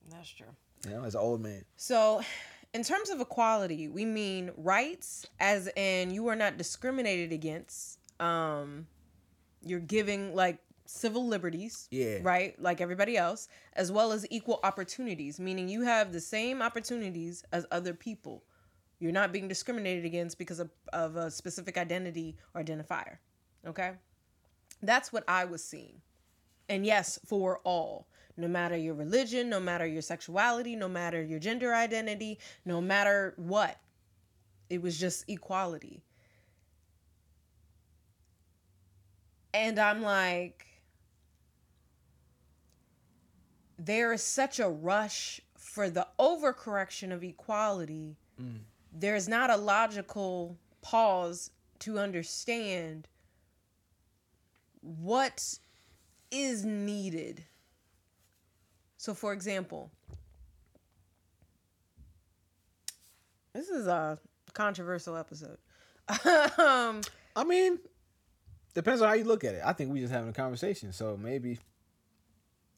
That's 0.09 0.29
true. 0.29 0.47
You 0.87 0.95
know, 0.95 1.03
as 1.03 1.13
an 1.13 1.21
old 1.21 1.41
man. 1.41 1.65
So, 1.75 2.21
in 2.73 2.83
terms 2.83 3.11
of 3.11 3.19
equality, 3.19 3.87
we 3.87 4.05
mean 4.05 4.51
rights, 4.57 5.27
as 5.39 5.69
in 5.75 6.11
you 6.11 6.27
are 6.29 6.35
not 6.35 6.57
discriminated 6.57 7.31
against. 7.31 7.99
Um, 8.19 8.87
you're 9.63 9.79
giving 9.79 10.33
like 10.35 10.59
civil 10.85 11.27
liberties, 11.27 11.87
Yeah. 11.91 12.19
right, 12.23 12.59
like 12.61 12.81
everybody 12.81 13.15
else, 13.15 13.47
as 13.73 13.91
well 13.91 14.11
as 14.11 14.25
equal 14.31 14.59
opportunities, 14.63 15.39
meaning 15.39 15.69
you 15.69 15.81
have 15.81 16.11
the 16.11 16.19
same 16.21 16.61
opportunities 16.61 17.43
as 17.51 17.65
other 17.71 17.93
people. 17.93 18.43
You're 18.99 19.11
not 19.11 19.31
being 19.31 19.47
discriminated 19.47 20.03
against 20.05 20.37
because 20.37 20.59
of, 20.59 20.71
of 20.91 21.15
a 21.15 21.29
specific 21.31 21.77
identity 21.77 22.35
or 22.53 22.63
identifier. 22.63 23.17
Okay, 23.67 23.91
that's 24.81 25.13
what 25.13 25.23
I 25.27 25.45
was 25.45 25.63
seeing. 25.63 26.01
And 26.69 26.85
yes, 26.85 27.19
for 27.25 27.59
all, 27.63 28.07
no 28.37 28.47
matter 28.47 28.77
your 28.77 28.93
religion, 28.95 29.49
no 29.49 29.59
matter 29.59 29.85
your 29.85 30.01
sexuality, 30.01 30.75
no 30.75 30.87
matter 30.87 31.21
your 31.21 31.39
gender 31.39 31.73
identity, 31.75 32.39
no 32.65 32.81
matter 32.81 33.33
what, 33.37 33.77
it 34.69 34.81
was 34.81 34.99
just 34.99 35.25
equality. 35.27 36.03
And 39.53 39.79
I'm 39.79 40.01
like, 40.01 40.65
there 43.77 44.13
is 44.13 44.21
such 44.21 44.59
a 44.59 44.69
rush 44.69 45.41
for 45.57 45.89
the 45.89 46.07
overcorrection 46.19 47.11
of 47.11 47.23
equality. 47.23 48.17
There's 48.93 49.27
not 49.27 49.49
a 49.49 49.57
logical 49.57 50.57
pause 50.81 51.51
to 51.79 51.99
understand 51.99 53.07
what 54.81 55.57
is 56.31 56.65
needed. 56.65 57.45
So, 58.97 59.13
for 59.13 59.33
example, 59.33 59.91
this 63.53 63.69
is 63.69 63.87
a 63.87 64.19
controversial 64.53 65.15
episode. 65.15 65.57
um, 66.57 67.01
I 67.35 67.43
mean, 67.45 67.79
depends 68.79 69.01
on 69.01 69.09
how 69.09 69.13
you 69.13 69.25
look 69.25 69.43
at 69.43 69.55
it. 69.55 69.61
I 69.65 69.73
think 69.73 69.91
we 69.91 69.99
just 69.99 70.13
having 70.13 70.29
a 70.29 70.33
conversation, 70.33 70.93
so 70.93 71.17
maybe 71.21 71.59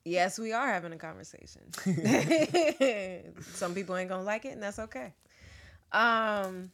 yes, 0.04 0.38
we 0.38 0.52
are 0.52 0.66
having 0.66 0.92
a 0.92 0.98
conversation. 0.98 1.62
Some 3.54 3.74
people 3.74 3.96
ain't 3.96 4.08
gonna 4.08 4.24
like 4.24 4.44
it, 4.44 4.52
and 4.52 4.62
that's 4.62 4.78
okay. 4.78 5.12
Um, 5.92 6.72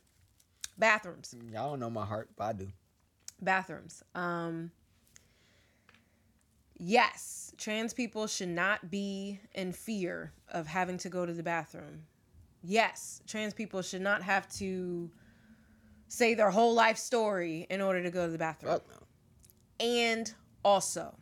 bathrooms. 0.78 1.34
y'all 1.52 1.70
don't 1.70 1.80
know 1.80 1.90
my 1.90 2.06
heart, 2.06 2.30
but 2.36 2.44
I 2.44 2.52
do. 2.54 2.68
bathrooms. 3.42 4.02
Um, 4.14 4.70
yes, 6.78 7.52
trans 7.58 7.92
people 7.92 8.26
should 8.26 8.48
not 8.48 8.90
be 8.90 9.40
in 9.54 9.72
fear 9.72 10.32
of 10.50 10.66
having 10.66 10.96
to 10.98 11.08
go 11.08 11.26
to 11.26 11.32
the 11.32 11.42
bathroom. 11.42 12.04
Yes, 12.62 13.20
trans 13.26 13.52
people 13.52 13.82
should 13.82 14.02
not 14.02 14.22
have 14.22 14.48
to 14.56 15.10
say 16.08 16.34
their 16.34 16.50
whole 16.50 16.74
life 16.74 16.96
story 16.96 17.66
in 17.68 17.82
order 17.82 18.02
to 18.02 18.10
go 18.10 18.26
to 18.26 18.32
the 18.32 18.38
bathroom. 18.38 18.72
Fuck 18.72 18.88
no. 18.88 19.07
And 19.80 20.32
also, 20.64 21.16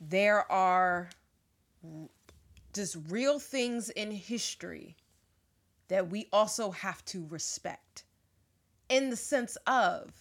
there 0.00 0.50
are 0.50 1.08
just 2.72 2.96
real 3.08 3.38
things 3.38 3.90
in 3.90 4.10
history 4.10 4.96
that 5.88 6.10
we 6.10 6.28
also 6.32 6.70
have 6.70 7.04
to 7.06 7.26
respect 7.26 8.04
in 8.88 9.10
the 9.10 9.16
sense 9.16 9.56
of 9.66 10.12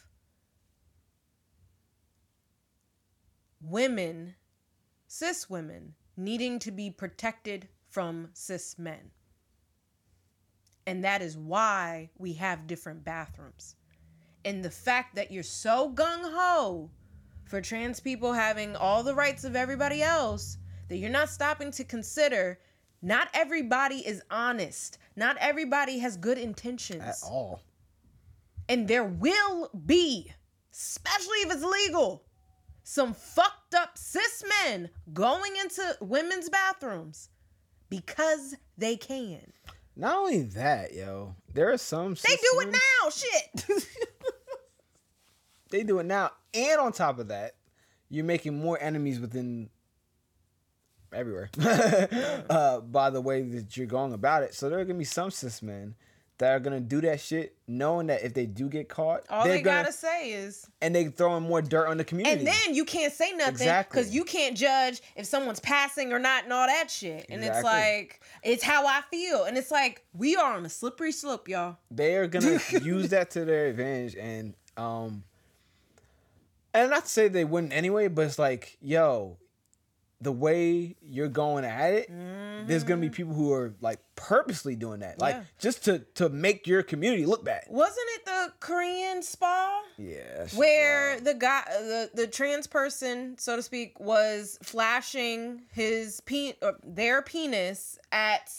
women, 3.62 4.36
cis 5.08 5.50
women, 5.50 5.96
needing 6.16 6.60
to 6.60 6.72
be 6.72 6.90
protected 6.90 7.68
from 7.90 8.30
cis 8.34 8.78
men. 8.78 9.12
And 10.88 11.04
that 11.04 11.22
is 11.22 11.38
why 11.38 12.10
we 12.18 12.34
have 12.34 12.68
different 12.68 13.04
bathrooms. 13.04 13.76
And 14.46 14.64
the 14.64 14.70
fact 14.70 15.16
that 15.16 15.32
you're 15.32 15.44
so 15.44 15.92
gung 15.94 16.22
ho 16.22 16.92
for 17.46 17.62
trans 17.62 18.00
people 18.00 18.32
having 18.32 18.76
all 18.76 19.04
the 19.04 19.16
rights 19.16 19.44
of 19.44 19.56
everybody 19.56 20.02
else 20.02 20.58
that 20.88 20.98
you're 20.98 21.10
not 21.10 21.30
stopping 21.30 21.72
to 21.72 21.84
consider 21.84 22.60
not 23.02 23.30
everybody 23.34 23.98
is 23.98 24.22
honest. 24.32 24.98
Not 25.16 25.38
everybody 25.40 26.00
has 26.00 26.18
good 26.18 26.38
intentions. 26.38 27.04
At 27.04 27.18
all. 27.24 27.62
And 28.68 28.88
there 28.88 29.04
will 29.04 29.70
be, 29.86 30.32
especially 30.72 31.38
if 31.40 31.54
it's 31.54 31.64
legal, 31.64 32.24
some 32.84 33.14
fucked 33.14 33.76
up 33.76 33.98
cis 33.98 34.44
men 34.64 34.90
going 35.14 35.56
into 35.56 35.98
women's 36.02 36.50
bathrooms 36.50 37.30
because 37.90 38.56
they 38.78 38.96
can. 38.96 39.54
Not 39.96 40.18
only 40.18 40.42
that, 40.42 40.94
yo, 40.94 41.36
there 41.54 41.72
are 41.72 41.78
some. 41.78 42.16
They 42.16 42.36
do 42.36 42.62
it 42.62 42.72
now, 42.72 43.10
shit. 43.10 43.66
They 45.76 45.84
do 45.84 46.00
it 46.00 46.06
now, 46.06 46.32
and 46.54 46.80
on 46.80 46.94
top 46.94 47.20
of 47.20 47.28
that, 47.28 47.56
you're 48.10 48.24
making 48.24 48.58
more 48.58 48.78
enemies 48.82 49.20
within 49.20 49.70
everywhere 51.12 51.50
uh, 52.50 52.80
by 52.80 53.10
the 53.10 53.20
way 53.20 53.42
that 53.42 53.76
you're 53.76 53.86
going 53.86 54.14
about 54.14 54.44
it. 54.44 54.54
So 54.54 54.70
there 54.70 54.80
are 54.80 54.86
gonna 54.86 54.98
be 55.00 55.04
some 55.04 55.32
cis 55.32 55.62
men 55.62 55.96
that 56.38 56.54
are 56.54 56.60
gonna 56.62 56.80
do 56.80 57.02
that 57.02 57.20
shit, 57.20 57.58
knowing 57.68 58.08
that 58.08 58.24
if 58.24 58.34
they 58.34 58.46
do 58.46 58.70
get 58.70 58.88
caught, 58.88 59.24
All 59.30 59.44
they're 59.44 59.62
gonna 59.62 59.82
gotta 59.84 59.92
say 59.92 60.32
is, 60.32 60.66
and 60.82 60.96
they 60.96 61.04
throwing 61.10 61.44
more 61.44 61.62
dirt 61.62 61.88
on 61.88 61.98
the 61.98 62.06
community. 62.06 62.38
and 62.40 62.48
then 62.48 62.74
you 62.74 62.86
can't 62.86 63.12
say 63.12 63.34
nothing 63.34 63.56
Exactly. 63.56 64.00
because 64.02 64.16
you 64.16 64.24
can't 64.24 64.56
judge 64.56 65.02
if 65.18 65.26
someone's 65.26 65.60
passing 65.60 66.14
or 66.14 66.20
not 66.20 66.46
and 66.46 66.54
all 66.54 66.68
that 66.68 66.90
shit. 66.90 67.26
And 67.28 67.44
it's 67.44 67.64
like, 67.64 68.22
it's 68.44 68.64
how 68.64 68.88
I 68.88 69.02
feel. 69.12 69.44
And 69.44 69.58
it's 69.58 69.72
like, 69.72 70.06
we 70.14 70.38
are 70.38 70.54
on 70.56 70.66
a 70.66 70.70
slippery 70.70 71.12
slope, 71.12 71.50
y'all. 71.50 71.76
they 71.92 72.16
are 72.16 72.28
gonna 72.28 72.62
use 72.82 73.10
that 73.10 73.32
to 73.32 73.44
their 73.44 73.68
advantage 73.68 74.16
and 74.16 74.54
um 74.78 75.26
and 76.76 76.90
not 76.92 77.04
to 77.06 77.10
say 77.10 77.28
they 77.28 77.46
wouldn't 77.46 77.74
anyway 77.74 78.08
but 78.08 78.26
it's 78.28 78.38
like 78.40 78.78
yo 78.82 79.38
the 80.22 80.32
way 80.32 80.96
you're 81.02 81.28
going 81.28 81.66
at 81.66 81.94
it 81.94 82.10
there's 82.68 82.84
gonna 82.86 83.02
be 83.02 83.10
people 83.10 83.34
who 83.34 83.52
are 83.52 83.76
like 83.82 84.00
purposely 84.16 84.76
doing 84.76 85.02
that 85.02 85.20
like 85.20 85.36
Mm-hmm. 85.36 85.42
Yeah. 85.44 85.48
just 85.60 85.84
to 85.86 86.00
to 86.16 86.30
make 86.30 86.66
your 86.68 86.84
community 86.84 87.26
look 87.26 87.44
bad 87.44 87.66
Wasn't 87.70 87.98
it 88.16 88.26
the 88.26 88.54
Korean 88.60 89.22
spa? 89.22 89.82
shit 89.98 90.52
where 90.56 91.12
wild. 91.14 91.26
the 91.26 91.34
guy 91.34 91.64
the, 91.68 92.10
the 92.14 92.28
trans 92.28 92.66
person 92.66 93.38
so 93.38 93.56
to 93.58 93.62
speak 93.62 94.00
was 94.00 94.58
flashing 94.64 95.64
his 95.74 96.22
pe- 96.22 96.54
or 96.62 96.76
their 96.84 97.22
penis 97.22 98.00
at 98.12 98.50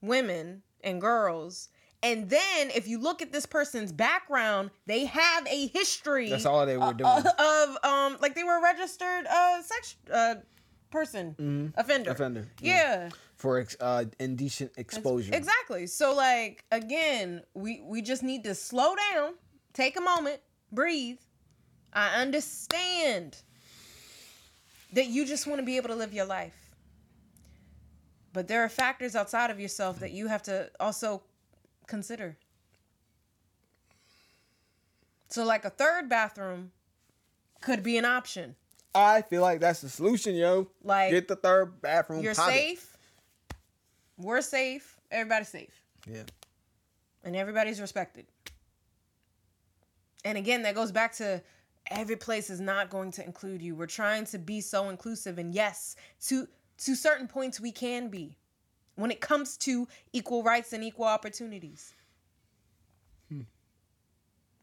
women 0.00 0.62
and 0.82 1.00
girls 1.00 1.68
and 2.04 2.30
then 2.30 2.70
if 2.74 2.86
you 2.86 2.98
look 3.00 3.20
at 3.22 3.32
this 3.32 3.46
person's 3.46 3.90
background 3.90 4.70
they 4.86 5.06
have 5.06 5.46
a 5.48 5.66
history 5.68 6.30
that's 6.30 6.46
all 6.46 6.64
they 6.64 6.76
were 6.76 6.92
doing 6.92 7.10
uh, 7.10 7.22
of 7.38 7.90
um 7.90 8.16
like 8.20 8.34
they 8.36 8.44
were 8.44 8.58
a 8.58 8.62
registered 8.62 9.26
uh 9.26 9.60
sex 9.62 9.96
uh 10.12 10.34
person 10.90 11.72
offender 11.76 12.10
offender 12.10 12.48
yeah 12.60 13.08
for 13.36 13.58
ex- 13.58 13.76
uh 13.80 14.04
indecent 14.20 14.70
exposure 14.76 15.34
Exactly. 15.34 15.86
So 15.86 16.14
like 16.14 16.64
again, 16.70 17.42
we 17.52 17.82
we 17.84 18.00
just 18.00 18.22
need 18.22 18.44
to 18.44 18.54
slow 18.54 18.94
down, 19.12 19.34
take 19.72 19.98
a 19.98 20.00
moment, 20.00 20.40
breathe. 20.72 21.18
I 21.92 22.22
understand 22.22 23.36
that 24.92 25.06
you 25.08 25.26
just 25.26 25.46
want 25.46 25.58
to 25.58 25.64
be 25.64 25.76
able 25.76 25.88
to 25.88 25.94
live 25.94 26.14
your 26.14 26.24
life. 26.24 26.56
But 28.32 28.48
there 28.48 28.64
are 28.64 28.68
factors 28.68 29.14
outside 29.14 29.50
of 29.50 29.60
yourself 29.60 30.00
that 30.00 30.12
you 30.12 30.28
have 30.28 30.42
to 30.44 30.70
also 30.80 31.22
consider. 31.86 32.36
So 35.28 35.44
like 35.44 35.64
a 35.64 35.70
third 35.70 36.08
bathroom 36.08 36.70
could 37.60 37.82
be 37.82 37.96
an 37.98 38.04
option. 38.04 38.54
i 38.94 39.22
feel 39.22 39.42
like 39.42 39.58
that's 39.60 39.80
the 39.80 39.88
solution 39.88 40.34
yo 40.34 40.68
Like, 40.82 41.10
get 41.10 41.28
the 41.28 41.36
third 41.36 41.80
bathroom 41.80 42.22
You're 42.22 42.34
popping. 42.34 42.54
safe. 42.54 42.96
We're 44.18 44.42
safe. 44.42 44.96
Everybody's 45.10 45.48
safe. 45.48 45.82
yeah 46.10 46.22
and 47.24 47.34
everybody's 47.34 47.80
respected. 47.80 48.26
And 50.26 50.36
again, 50.36 50.60
that 50.64 50.74
goes 50.74 50.92
back 50.92 51.14
to 51.14 51.42
every 51.90 52.16
place 52.16 52.50
is 52.50 52.60
not 52.60 52.90
going 52.90 53.10
to 53.12 53.24
include 53.24 53.62
you. 53.62 53.74
We're 53.74 53.86
trying 53.86 54.26
to 54.26 54.38
be 54.38 54.60
so 54.60 54.90
inclusive 54.90 55.38
and 55.38 55.54
yes, 55.54 55.96
to 56.28 56.46
to 56.78 56.94
certain 56.94 57.26
points 57.26 57.58
we 57.60 57.72
can 57.72 58.08
be 58.08 58.36
when 58.96 59.10
it 59.10 59.20
comes 59.20 59.56
to 59.58 59.88
equal 60.12 60.42
rights 60.42 60.72
and 60.72 60.84
equal 60.84 61.06
opportunities. 61.06 61.94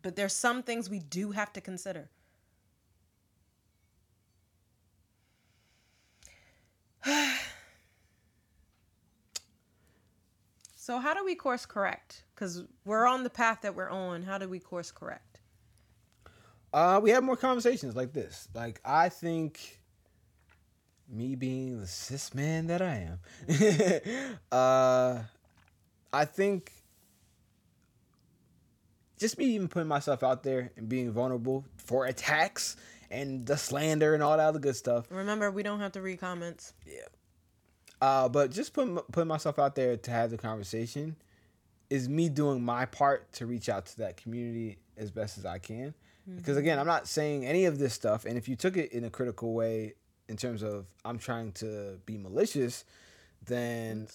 But 0.01 0.15
there's 0.15 0.33
some 0.33 0.63
things 0.63 0.89
we 0.89 0.99
do 0.99 1.31
have 1.31 1.53
to 1.53 1.61
consider. 1.61 2.09
So 10.75 10.97
how 10.97 11.13
do 11.13 11.23
we 11.23 11.35
course 11.35 11.67
correct? 11.67 12.23
Because 12.33 12.63
we're 12.85 13.05
on 13.05 13.23
the 13.23 13.29
path 13.29 13.61
that 13.61 13.75
we're 13.75 13.91
on. 13.91 14.23
How 14.23 14.39
do 14.39 14.49
we 14.49 14.59
course 14.59 14.91
correct? 14.91 15.39
Uh, 16.73 16.99
we 17.01 17.11
have 17.11 17.23
more 17.23 17.37
conversations 17.37 17.95
like 17.95 18.13
this. 18.13 18.49
Like 18.55 18.81
I 18.83 19.07
think, 19.07 19.79
me 21.11 21.35
being 21.35 21.79
the 21.79 21.87
cis 21.87 22.33
man 22.33 22.67
that 22.67 22.81
I 22.81 23.09
am, 23.09 24.31
uh, 24.51 25.19
I 26.13 26.25
think 26.25 26.71
just 29.19 29.37
me 29.37 29.45
even 29.45 29.67
putting 29.67 29.87
myself 29.87 30.23
out 30.23 30.43
there 30.43 30.71
and 30.75 30.89
being 30.89 31.11
vulnerable 31.11 31.65
for 31.77 32.05
attacks 32.05 32.75
and 33.11 33.45
the 33.45 33.57
slander 33.57 34.13
and 34.13 34.23
all 34.23 34.35
that 34.35 34.43
other 34.43 34.59
good 34.59 34.75
stuff. 34.75 35.05
Remember, 35.11 35.51
we 35.51 35.63
don't 35.63 35.79
have 35.79 35.91
to 35.91 36.01
read 36.01 36.19
comments. 36.19 36.73
Yeah. 36.87 37.01
Uh, 38.01 38.27
but 38.27 38.49
just 38.49 38.73
putting 38.73 38.97
putting 39.11 39.27
myself 39.27 39.59
out 39.59 39.75
there 39.75 39.95
to 39.95 40.11
have 40.11 40.31
the 40.31 40.37
conversation 40.37 41.15
is 41.91 42.09
me 42.09 42.29
doing 42.29 42.63
my 42.63 42.85
part 42.85 43.31
to 43.33 43.45
reach 43.45 43.69
out 43.69 43.85
to 43.85 43.97
that 43.99 44.17
community 44.17 44.79
as 44.97 45.11
best 45.11 45.37
as 45.37 45.45
I 45.45 45.59
can. 45.59 45.93
Because 46.35 46.57
again, 46.57 46.79
I'm 46.79 46.87
not 46.87 47.07
saying 47.07 47.45
any 47.45 47.65
of 47.65 47.77
this 47.77 47.93
stuff, 47.93 48.25
and 48.25 48.37
if 48.37 48.47
you 48.47 48.55
took 48.55 48.77
it 48.77 48.91
in 48.93 49.03
a 49.03 49.09
critical 49.09 49.53
way, 49.53 49.95
in 50.29 50.37
terms 50.37 50.63
of 50.63 50.85
I'm 51.05 51.17
trying 51.17 51.51
to 51.53 51.99
be 52.05 52.17
malicious, 52.17 52.85
then 53.47 54.07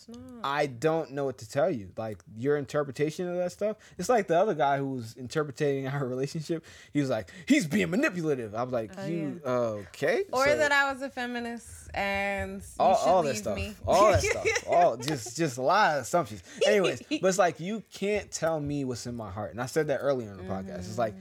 I 0.45 0.67
don't 0.67 1.11
know 1.11 1.25
what 1.25 1.39
to 1.39 1.51
tell 1.51 1.69
you. 1.69 1.91
Like 1.97 2.19
your 2.37 2.57
interpretation 2.57 3.29
of 3.29 3.37
that 3.39 3.51
stuff, 3.51 3.77
it's 3.99 4.09
like 4.09 4.29
the 4.29 4.39
other 4.39 4.55
guy 4.55 4.79
who 4.79 4.87
was 4.95 5.17
interpreting 5.17 5.89
our 5.95 6.07
relationship. 6.07 6.65
He 6.93 7.01
was 7.01 7.11
like, 7.11 7.31
he's 7.47 7.67
being 7.67 7.91
manipulative. 7.91 8.55
I 8.55 8.63
was 8.63 8.73
like, 8.73 8.93
oh, 8.97 9.07
you 9.07 9.41
okay? 9.45 10.25
Or 10.33 10.45
So- 10.47 10.57
that 10.57 10.71
I 10.73 10.93
was 10.93 11.03
a 11.03 11.11
feminist 11.11 11.91
and 11.93 12.61
you 12.63 12.67
all, 12.79 12.95
all 12.95 13.23
that 13.25 13.37
stuff, 13.37 13.57
me. 13.57 13.75
all 13.87 14.13
that 14.13 14.23
stuff, 14.23 14.47
all 14.69 14.97
just 14.97 15.37
just 15.37 15.59
a 15.59 15.63
lot 15.63 15.97
of 15.97 16.03
assumptions. 16.03 16.43
Anyways, 16.67 17.03
but 17.21 17.25
it's 17.29 17.39
like 17.39 17.59
you 17.59 17.83
can't 17.93 18.31
tell 18.31 18.61
me 18.61 18.85
what's 18.85 19.07
in 19.07 19.17
my 19.17 19.31
heart, 19.31 19.51
and 19.53 19.61
I 19.61 19.67
said 19.67 19.89
that 19.89 19.99
earlier 19.99 20.31
in 20.31 20.37
the 20.37 20.43
podcast. 20.45 20.79
It's 20.81 20.99
like 20.99 21.15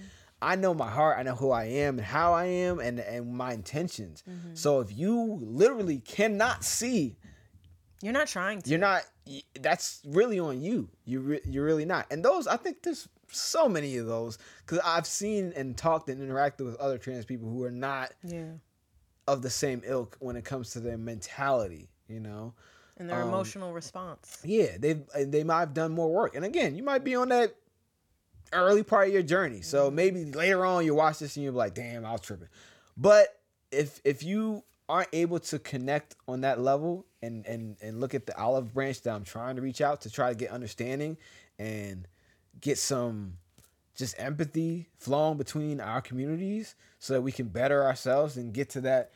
I 0.51 0.55
know 0.55 0.73
my 0.73 0.89
heart, 0.89 1.17
I 1.19 1.23
know 1.23 1.35
who 1.35 1.51
I 1.51 1.65
am 1.65 1.97
and 1.97 2.05
how 2.05 2.33
I 2.33 2.45
am, 2.45 2.79
and 2.79 2.99
and 2.99 3.33
my 3.33 3.53
intentions. 3.53 4.23
So 4.53 4.79
if 4.79 4.89
you 4.95 5.39
literally 5.41 5.99
cannot 5.99 6.63
see, 6.63 7.17
You're 8.01 8.13
not 8.13 8.27
trying 8.27 8.61
to. 8.61 8.69
you're 8.69 8.79
not. 8.79 9.01
That's 9.59 10.01
really 10.05 10.39
on 10.39 10.61
you. 10.61 10.89
You 11.05 11.19
re- 11.21 11.41
you're 11.45 11.65
really 11.65 11.85
not. 11.85 12.05
And 12.11 12.23
those, 12.23 12.45
I 12.47 12.57
think 12.57 12.83
there's 12.83 13.07
so 13.31 13.67
many 13.67 13.97
of 13.97 14.05
those 14.05 14.37
because 14.59 14.79
I've 14.85 15.07
seen 15.07 15.51
and 15.55 15.75
talked 15.75 16.09
and 16.09 16.21
interacted 16.21 16.65
with 16.65 16.75
other 16.77 16.97
trans 16.99 17.25
people 17.25 17.49
who 17.49 17.63
are 17.63 17.71
not 17.71 18.11
yeah. 18.23 18.51
of 19.27 19.41
the 19.41 19.49
same 19.49 19.81
ilk 19.83 20.15
when 20.19 20.35
it 20.35 20.45
comes 20.45 20.69
to 20.71 20.79
their 20.79 20.97
mentality. 20.97 21.89
You 22.07 22.19
know. 22.19 22.53
And 22.97 23.09
their 23.09 23.21
Um, 23.23 23.29
emotional 23.29 23.73
response. 23.73 24.37
Yeah, 24.43 24.77
they 24.77 24.93
they 25.25 25.43
might 25.43 25.59
have 25.61 25.73
done 25.73 25.91
more 25.91 26.11
work. 26.11 26.35
And 26.35 26.45
again, 26.45 26.75
you 26.75 26.83
might 26.83 27.03
be 27.03 27.15
on 27.15 27.29
that 27.29 27.55
early 28.53 28.83
part 28.83 29.07
of 29.07 29.13
your 29.13 29.23
journey. 29.23 29.61
So 29.61 29.87
mm-hmm. 29.87 29.95
maybe 29.95 30.25
later 30.25 30.65
on 30.65 30.85
you 30.85 30.95
watch 30.95 31.19
this 31.19 31.35
and 31.35 31.43
you're 31.43 31.53
like, 31.53 31.73
damn, 31.73 32.05
I 32.05 32.11
was 32.11 32.21
tripping. 32.21 32.49
But 32.97 33.27
if 33.71 33.99
if 34.03 34.23
you 34.23 34.63
aren't 34.87 35.09
able 35.13 35.39
to 35.39 35.59
connect 35.59 36.15
on 36.27 36.41
that 36.41 36.59
level 36.59 37.05
and 37.21 37.45
and 37.45 37.77
and 37.81 37.99
look 37.99 38.13
at 38.13 38.25
the 38.25 38.37
olive 38.37 38.73
branch 38.73 39.01
that 39.01 39.13
I'm 39.13 39.23
trying 39.23 39.55
to 39.55 39.61
reach 39.61 39.81
out 39.81 40.01
to 40.01 40.09
try 40.09 40.29
to 40.29 40.35
get 40.35 40.51
understanding 40.51 41.17
and 41.57 42.07
get 42.61 42.77
some 42.77 43.37
just 43.95 44.15
empathy 44.19 44.89
flowing 44.97 45.37
between 45.37 45.79
our 45.79 46.01
communities 46.01 46.75
so 46.99 47.13
that 47.13 47.21
we 47.21 47.31
can 47.31 47.47
better 47.47 47.83
ourselves 47.83 48.37
and 48.37 48.53
get 48.53 48.69
to 48.71 48.81
that 48.81 49.11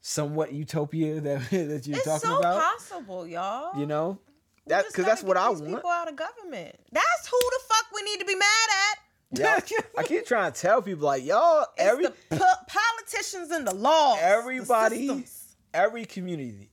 somewhat 0.00 0.52
utopia 0.52 1.20
that 1.20 1.40
that 1.50 1.86
you're 1.86 1.96
It's 1.96 2.06
talking 2.06 2.30
so 2.30 2.38
about. 2.38 2.62
possible, 2.62 3.26
y'all. 3.26 3.78
You 3.78 3.86
know? 3.86 4.18
We 4.66 4.70
That 4.70 4.84
just 4.84 4.94
cuz 4.96 5.04
that's 5.04 5.22
what 5.22 5.36
I 5.36 5.48
want. 5.50 5.66
People 5.66 5.90
out 5.90 6.08
of 6.08 6.16
government. 6.16 6.74
That's 6.92 7.28
who 7.30 7.38
the 7.38 7.60
fuck 7.68 7.86
we 7.94 8.02
need 8.02 8.20
to 8.20 8.24
be 8.26 8.34
mad 8.34 8.68
at. 8.90 8.98
Yeah, 9.36 9.60
I 9.98 10.02
keep 10.04 10.26
trying 10.26 10.52
to 10.52 10.60
tell 10.60 10.80
people 10.80 11.06
like, 11.06 11.24
y'all, 11.24 11.66
every 11.78 12.06
the 12.06 12.14
po- 12.30 12.64
politicians 12.68 13.50
and 13.50 13.66
the 13.66 13.74
laws. 13.74 14.18
the 14.18 14.24
everybody, 14.24 15.08
systems. 15.08 15.56
every 15.72 16.04
community, 16.04 16.70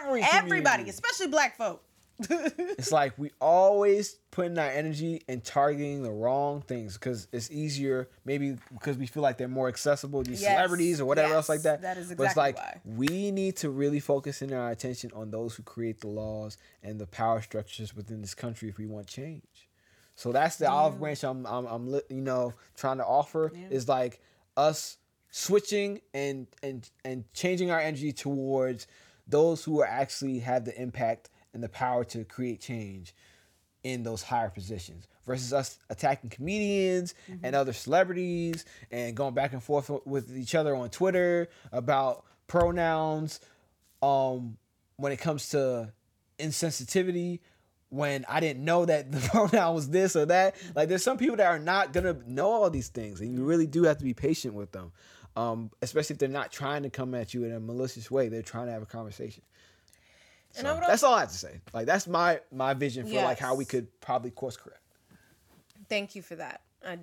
every 0.00 0.22
everybody, 0.22 0.88
especially 0.88 1.26
black 1.28 1.56
folk. 1.56 1.82
It's 2.20 2.92
like 2.92 3.18
we 3.18 3.30
always 3.40 4.16
putting 4.30 4.58
our 4.58 4.68
energy 4.68 5.22
and 5.28 5.42
targeting 5.42 6.02
the 6.02 6.10
wrong 6.10 6.62
things 6.62 6.94
because 6.94 7.28
it's 7.32 7.50
easier, 7.50 8.08
maybe 8.24 8.56
because 8.72 8.96
we 8.96 9.06
feel 9.06 9.22
like 9.22 9.38
they're 9.38 9.48
more 9.48 9.68
accessible, 9.68 10.22
these 10.22 10.40
Yes, 10.40 10.50
celebrities 10.50 11.00
or 11.00 11.06
whatever 11.06 11.34
else 11.34 11.48
like 11.48 11.62
that. 11.62 11.82
that 11.82 11.96
is 11.96 12.10
exactly 12.10 12.16
but 12.16 12.24
it's 12.24 12.36
like 12.36 12.56
why. 12.56 12.80
we 12.84 13.30
need 13.30 13.56
to 13.56 13.70
really 13.70 14.00
focus 14.00 14.42
in 14.42 14.52
our 14.52 14.70
attention 14.70 15.10
on 15.14 15.30
those 15.30 15.54
who 15.54 15.62
create 15.62 16.00
the 16.00 16.08
laws 16.08 16.56
and 16.82 17.00
the 17.00 17.06
power 17.06 17.40
structures 17.40 17.94
within 17.94 18.20
this 18.20 18.34
country 18.34 18.68
if 18.68 18.78
we 18.78 18.86
want 18.86 19.06
change. 19.06 19.68
So 20.14 20.32
that's 20.32 20.56
the 20.56 20.68
olive 20.68 20.98
branch 20.98 21.22
I'm, 21.24 21.46
I'm, 21.46 21.66
I'm, 21.66 21.88
you 22.10 22.20
know, 22.20 22.52
trying 22.76 22.98
to 22.98 23.04
offer 23.04 23.52
is 23.70 23.88
like 23.88 24.20
us 24.56 24.96
switching 25.30 26.00
and 26.14 26.46
and 26.62 26.88
and 27.04 27.24
changing 27.34 27.70
our 27.70 27.78
energy 27.78 28.12
towards 28.12 28.86
those 29.28 29.62
who 29.62 29.80
are 29.80 29.86
actually 29.86 30.38
have 30.40 30.64
the 30.64 30.80
impact 30.80 31.30
and 31.54 31.62
the 31.62 31.68
power 31.68 32.04
to 32.04 32.24
create 32.24 32.60
change 32.60 33.14
in 33.82 34.02
those 34.02 34.22
higher 34.22 34.50
positions 34.50 35.06
versus 35.24 35.52
us 35.52 35.78
attacking 35.88 36.30
comedians 36.30 37.14
and 37.42 37.54
other 37.54 37.72
celebrities 37.72 38.64
and 38.90 39.16
going 39.16 39.34
back 39.34 39.52
and 39.52 39.62
forth 39.62 39.90
with 40.04 40.36
each 40.36 40.54
other 40.54 40.74
on 40.74 40.90
Twitter 40.90 41.48
about 41.72 42.24
pronouns 42.46 43.40
um 44.02 44.56
when 44.96 45.12
it 45.12 45.18
comes 45.18 45.50
to 45.50 45.92
insensitivity 46.38 47.40
when 47.90 48.24
I 48.28 48.40
didn't 48.40 48.64
know 48.64 48.84
that 48.84 49.10
the 49.10 49.20
pronoun 49.32 49.74
was 49.74 49.88
this 49.88 50.16
or 50.16 50.26
that. 50.26 50.56
Like 50.74 50.88
there's 50.88 51.02
some 51.02 51.18
people 51.18 51.36
that 51.36 51.46
are 51.46 51.58
not 51.58 51.92
gonna 51.92 52.16
know 52.26 52.50
all 52.50 52.70
these 52.70 52.88
things, 52.88 53.20
and 53.20 53.32
you 53.32 53.44
really 53.44 53.66
do 53.66 53.84
have 53.84 53.98
to 53.98 54.04
be 54.04 54.14
patient 54.14 54.54
with 54.54 54.72
them. 54.72 54.92
Um, 55.36 55.70
especially 55.82 56.14
if 56.14 56.18
they're 56.18 56.28
not 56.28 56.50
trying 56.50 56.82
to 56.82 56.90
come 56.90 57.14
at 57.14 57.32
you 57.32 57.44
in 57.44 57.52
a 57.52 57.60
malicious 57.60 58.10
way. 58.10 58.28
They're 58.28 58.42
trying 58.42 58.66
to 58.66 58.72
have 58.72 58.82
a 58.82 58.86
conversation. 58.86 59.44
So 60.58 60.80
that's 60.86 61.02
all 61.02 61.14
I 61.14 61.20
have 61.20 61.30
to 61.30 61.38
say. 61.38 61.60
Like 61.72 61.86
that's 61.86 62.06
my 62.06 62.40
my 62.52 62.74
vision 62.74 63.06
for 63.06 63.22
like 63.22 63.38
how 63.38 63.54
we 63.54 63.64
could 63.64 63.88
probably 64.00 64.30
course 64.30 64.56
correct. 64.56 64.82
Thank 65.88 66.14
you 66.14 66.22
for 66.22 66.36
that. 66.36 66.62
Uh, 66.84 66.96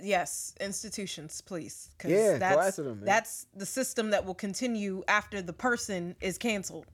yes, 0.00 0.54
institutions, 0.60 1.40
please. 1.40 1.90
Yeah, 2.04 2.38
that's, 2.38 2.76
them. 2.76 3.00
That's 3.02 3.46
the 3.56 3.64
system 3.64 4.10
that 4.10 4.26
will 4.26 4.34
continue 4.34 5.02
after 5.08 5.40
the 5.40 5.52
person 5.52 6.16
is 6.20 6.38
canceled. 6.38 6.86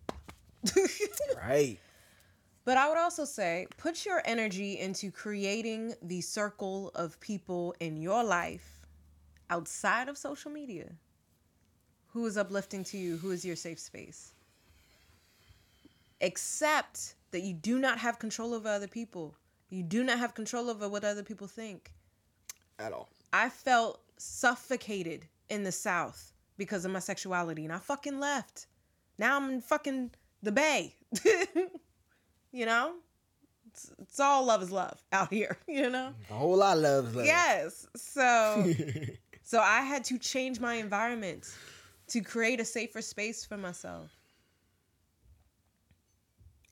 Right. 1.37 1.79
But 2.65 2.77
I 2.77 2.89
would 2.89 2.99
also 2.99 3.25
say 3.25 3.67
put 3.79 4.05
your 4.05 4.21
energy 4.27 4.79
into 4.79 5.11
creating 5.11 5.95
the 6.03 6.21
circle 6.21 6.91
of 6.95 7.19
people 7.21 7.75
in 7.81 7.97
your 7.97 8.23
life 8.23 8.87
outside 9.49 10.09
of 10.09 10.19
social 10.19 10.51
media. 10.51 10.93
Who 12.09 12.27
is 12.27 12.37
uplifting 12.37 12.85
to 12.85 12.99
you? 12.99 13.17
Who 13.17 13.31
is 13.31 13.43
your 13.45 13.57
safe 13.57 13.79
space? 13.79 14.35
Accept 16.21 17.15
that 17.31 17.41
you 17.41 17.55
do 17.55 17.79
not 17.79 17.99
have 17.99 18.19
control 18.19 18.55
over 18.55 18.69
other 18.69 18.89
people. 18.89 19.35
You 19.71 19.83
do 19.83 20.03
not 20.03 20.19
have 20.19 20.35
control 20.35 20.71
over 20.71 20.89
what 20.89 21.05
other 21.05 21.23
people 21.23 21.47
think. 21.47 21.93
At 22.79 22.93
all. 22.93 23.09
I 23.33 23.49
felt 23.49 24.01
suffocated 24.17 25.27
in 25.49 25.65
the 25.65 25.73
South 25.73 26.33
because 26.57 26.85
of 26.85 26.91
my 26.91 26.99
sexuality, 26.99 27.65
and 27.65 27.73
I 27.73 27.79
fucking 27.79 28.19
left. 28.19 28.67
Now 29.19 29.37
I'm 29.37 29.51
in 29.51 29.61
fucking 29.61 30.11
the 30.43 30.53
Bay. 30.53 30.95
you 32.53 32.67
know, 32.67 32.95
it's, 33.67 33.93
it's 33.99 34.21
all 34.21 34.45
love 34.45 34.63
is 34.63 34.71
love 34.71 35.03
out 35.13 35.33
here. 35.33 35.57
You 35.69 35.91
know. 35.91 36.15
A 36.31 36.35
whole 36.35 36.57
lot 36.57 36.77
of 36.79 36.83
love. 36.83 37.07
is 37.09 37.17
love. 37.17 37.27
Yes. 37.27 37.87
So, 37.97 38.73
so 39.43 39.61
I 39.61 39.83
had 39.83 40.05
to 40.05 40.19
change 40.19 40.61
my 40.61 40.75
environment 40.75 41.55
to 42.09 42.21
create 42.21 42.61
a 42.61 42.65
safer 42.65 43.03
space 43.03 43.45
for 43.45 43.57
myself. 43.57 44.18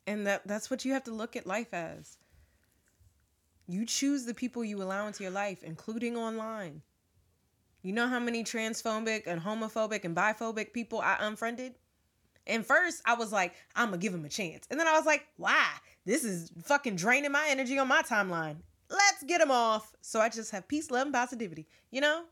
And 0.07 0.27
that 0.27 0.47
that's 0.47 0.71
what 0.71 0.85
you 0.85 0.93
have 0.93 1.05
to 1.05 1.13
look 1.13 1.37
at 1.37 1.47
life 1.47 1.75
as. 1.75 2.19
You 3.67 3.85
choose 3.85 4.25
the 4.25 4.35
people 4.35 4.65
you 4.65 4.81
allow 4.83 5.07
into 5.09 5.25
your 5.25 5.33
life, 5.33 5.65
including 5.65 6.17
online. 6.17 6.83
You 7.83 7.93
know 7.93 8.07
how 8.07 8.21
many 8.21 8.45
transphobic 8.45 9.27
and 9.27 9.41
homophobic 9.41 10.05
and 10.05 10.17
biphobic 10.17 10.73
people 10.73 11.01
I 11.01 11.17
unfriended? 11.21 11.75
And 12.47 12.65
first, 12.65 13.03
I 13.05 13.15
was 13.15 13.33
like, 13.33 13.55
I'm 13.75 13.87
gonna 13.87 13.99
give 13.99 14.15
him 14.15 14.25
a 14.25 14.29
chance. 14.29 14.67
And 14.71 14.79
then 14.79 14.87
I 14.87 14.97
was 14.97 15.07
like, 15.07 15.27
why? 15.37 15.67
This 16.05 16.25
is 16.25 16.53
fucking 16.63 16.97
draining 16.97 17.33
my 17.33 17.47
energy 17.49 17.79
on 17.79 17.89
my 17.89 18.03
timeline. 18.03 18.57
Let's 18.89 19.25
get 19.25 19.41
him 19.41 19.51
off. 19.51 19.93
So 20.01 20.21
I 20.21 20.29
just 20.29 20.53
have 20.53 20.69
peace, 20.69 20.91
love, 20.93 21.07
and 21.07 21.15
positivity. 21.15 21.67
You 21.91 22.01
know? 22.03 22.25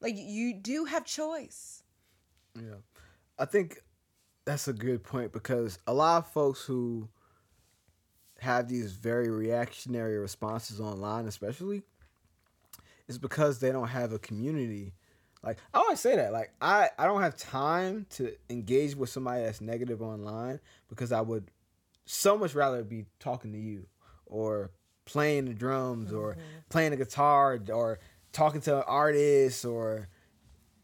Like, 0.00 0.14
you 0.16 0.54
do 0.54 0.84
have 0.84 1.04
choice. 1.04 1.82
Yeah. 2.54 2.76
I 3.38 3.44
think 3.44 3.80
that's 4.46 4.68
a 4.68 4.72
good 4.72 5.02
point 5.02 5.32
because 5.32 5.78
a 5.86 5.92
lot 5.92 6.18
of 6.18 6.26
folks 6.28 6.62
who 6.62 7.08
have 8.38 8.68
these 8.68 8.92
very 8.92 9.28
reactionary 9.28 10.18
responses 10.18 10.80
online, 10.80 11.26
especially, 11.26 11.82
is 13.08 13.18
because 13.18 13.58
they 13.58 13.72
don't 13.72 13.88
have 13.88 14.12
a 14.12 14.18
community. 14.18 14.94
Like 15.42 15.58
I 15.74 15.78
always 15.78 16.00
say 16.00 16.16
that. 16.16 16.32
Like 16.32 16.52
I, 16.60 16.88
I 16.96 17.06
don't 17.06 17.22
have 17.22 17.36
time 17.36 18.06
to 18.10 18.32
engage 18.48 18.94
with 18.94 19.10
somebody 19.10 19.42
that's 19.42 19.60
negative 19.60 20.00
online 20.00 20.60
because 20.88 21.12
I 21.12 21.20
would 21.20 21.50
so 22.04 22.38
much 22.38 22.54
rather 22.54 22.84
be 22.84 23.04
talking 23.18 23.52
to 23.52 23.58
you 23.58 23.86
or 24.26 24.70
playing 25.06 25.46
the 25.46 25.54
drums 25.54 26.12
or 26.12 26.32
mm-hmm. 26.32 26.40
playing 26.68 26.92
the 26.92 26.96
guitar 26.96 27.60
or 27.72 27.98
talking 28.32 28.60
to 28.60 28.78
an 28.78 28.84
artist 28.86 29.64
or 29.64 30.08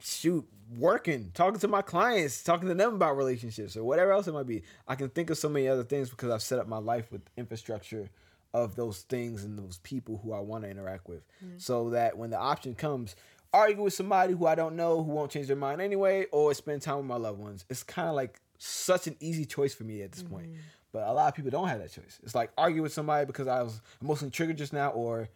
shoot 0.00 0.44
working 0.78 1.30
talking 1.34 1.60
to 1.60 1.68
my 1.68 1.82
clients 1.82 2.42
talking 2.42 2.68
to 2.68 2.74
them 2.74 2.94
about 2.94 3.16
relationships 3.16 3.76
or 3.76 3.84
whatever 3.84 4.12
else 4.12 4.26
it 4.26 4.32
might 4.32 4.46
be. 4.46 4.62
I 4.88 4.94
can 4.94 5.08
think 5.08 5.30
of 5.30 5.38
so 5.38 5.48
many 5.48 5.68
other 5.68 5.84
things 5.84 6.10
because 6.10 6.30
i've 6.30 6.42
set 6.42 6.58
up 6.58 6.66
my 6.66 6.78
life 6.78 7.10
with 7.12 7.22
infrastructure 7.36 8.10
of 8.54 8.76
those 8.76 9.00
things 9.02 9.44
and 9.44 9.58
those 9.58 9.78
people 9.78 10.20
who 10.22 10.32
i 10.32 10.40
want 10.40 10.64
to 10.64 10.70
interact 10.70 11.08
with. 11.08 11.26
Mm-hmm. 11.44 11.58
So 11.58 11.90
that 11.90 12.16
when 12.16 12.30
the 12.30 12.38
option 12.38 12.74
comes 12.74 13.16
argue 13.52 13.82
with 13.82 13.94
somebody 13.94 14.32
who 14.32 14.46
i 14.46 14.54
don't 14.54 14.76
know 14.76 15.02
who 15.02 15.12
won't 15.12 15.30
change 15.30 15.46
their 15.46 15.56
mind 15.56 15.80
anyway 15.80 16.26
or 16.32 16.54
spend 16.54 16.82
time 16.82 16.96
with 16.98 17.06
my 17.06 17.16
loved 17.16 17.38
ones. 17.38 17.64
It's 17.68 17.82
kind 17.82 18.08
of 18.08 18.14
like 18.14 18.40
such 18.58 19.06
an 19.06 19.16
easy 19.20 19.44
choice 19.44 19.74
for 19.74 19.84
me 19.84 20.02
at 20.02 20.12
this 20.12 20.22
point. 20.22 20.46
Mm-hmm. 20.46 20.60
But 20.92 21.08
a 21.08 21.12
lot 21.12 21.28
of 21.28 21.34
people 21.34 21.50
don't 21.50 21.68
have 21.68 21.80
that 21.80 21.90
choice. 21.90 22.20
It's 22.22 22.34
like 22.34 22.50
argue 22.56 22.82
with 22.82 22.92
somebody 22.92 23.26
because 23.26 23.48
i 23.48 23.62
was 23.62 23.80
emotionally 24.00 24.30
triggered 24.30 24.58
just 24.58 24.72
now 24.72 24.90
or 24.90 25.28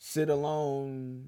sit 0.00 0.30
alone, 0.30 1.26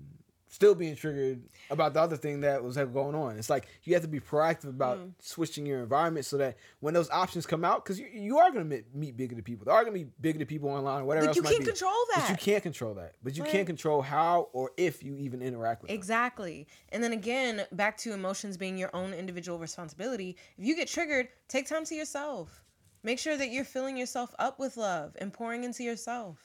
still 0.52 0.74
being 0.74 0.94
triggered 0.94 1.40
about 1.70 1.94
the 1.94 2.00
other 2.00 2.14
thing 2.14 2.42
that 2.42 2.62
was 2.62 2.76
going 2.76 3.14
on. 3.14 3.38
It's 3.38 3.48
like 3.48 3.66
you 3.84 3.94
have 3.94 4.02
to 4.02 4.08
be 4.08 4.20
proactive 4.20 4.68
about 4.68 4.98
Mm. 4.98 5.12
switching 5.18 5.64
your 5.64 5.80
environment 5.80 6.26
so 6.26 6.36
that 6.36 6.58
when 6.80 6.92
those 6.92 7.08
options 7.08 7.46
come 7.46 7.64
out, 7.64 7.82
because 7.82 7.98
you, 7.98 8.06
you 8.12 8.38
are 8.38 8.50
going 8.50 8.68
to 8.68 8.76
meet, 8.76 8.94
meet 8.94 9.16
bigoted 9.16 9.46
people. 9.46 9.64
There 9.64 9.74
are 9.74 9.82
going 9.82 9.98
to 9.98 10.04
be 10.04 10.10
bigoted 10.20 10.48
people 10.48 10.68
online 10.68 11.00
or 11.00 11.04
whatever 11.06 11.28
But 11.28 11.36
you 11.36 11.42
can't 11.42 11.58
be. 11.60 11.64
control 11.64 11.94
that. 12.14 12.20
But 12.28 12.30
you 12.30 12.36
can't 12.52 12.62
control 12.62 12.94
that. 12.94 13.14
But 13.22 13.34
you 13.34 13.42
Right. 13.44 13.50
can't 13.50 13.66
control 13.66 14.02
how 14.02 14.50
or 14.52 14.72
if 14.76 15.02
you 15.02 15.16
even 15.16 15.40
interact 15.40 15.80
with 15.80 15.88
them. 15.88 15.94
Exactly. 15.96 16.68
And 16.90 17.02
then 17.02 17.14
again, 17.14 17.64
back 17.72 17.96
to 17.98 18.12
emotions 18.12 18.58
being 18.58 18.76
your 18.76 18.90
own 18.94 19.14
individual 19.14 19.58
responsibility. 19.58 20.36
If 20.58 20.66
you 20.66 20.76
get 20.76 20.86
triggered, 20.86 21.28
take 21.48 21.66
time 21.66 21.86
to 21.86 21.94
yourself. 21.94 22.62
Make 23.02 23.18
sure 23.18 23.38
that 23.38 23.48
you're 23.48 23.64
filling 23.64 23.96
yourself 23.96 24.34
up 24.38 24.58
with 24.58 24.76
love 24.76 25.16
and 25.18 25.32
pouring 25.32 25.64
into 25.64 25.82
yourself. 25.82 26.36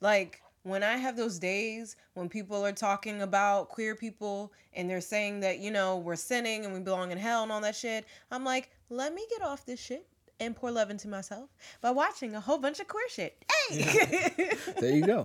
Like 0.00 0.40
when 0.62 0.82
I 0.82 0.96
have 0.96 1.16
those 1.16 1.38
days 1.38 1.96
when 2.14 2.28
people 2.28 2.64
are 2.64 2.72
talking 2.72 3.22
about 3.22 3.68
queer 3.68 3.94
people 3.94 4.52
and 4.74 4.88
they're 4.88 5.00
saying 5.00 5.40
that, 5.40 5.58
you 5.58 5.70
know, 5.70 5.98
we're 5.98 6.16
sinning 6.16 6.64
and 6.64 6.74
we 6.74 6.80
belong 6.80 7.12
in 7.12 7.18
hell 7.18 7.42
and 7.42 7.52
all 7.52 7.60
that 7.60 7.76
shit, 7.76 8.06
I'm 8.30 8.44
like, 8.44 8.70
let 8.90 9.14
me 9.14 9.24
get 9.30 9.42
off 9.42 9.64
this 9.64 9.80
shit 9.80 10.06
and 10.40 10.54
pour 10.54 10.70
love 10.70 10.90
into 10.90 11.08
myself 11.08 11.50
by 11.80 11.90
watching 11.90 12.34
a 12.34 12.40
whole 12.40 12.58
bunch 12.58 12.80
of 12.80 12.88
queer 12.88 13.08
shit. 13.08 13.44
Hey! 13.68 14.34
There 14.80 14.92
you 14.92 15.04
go. 15.04 15.24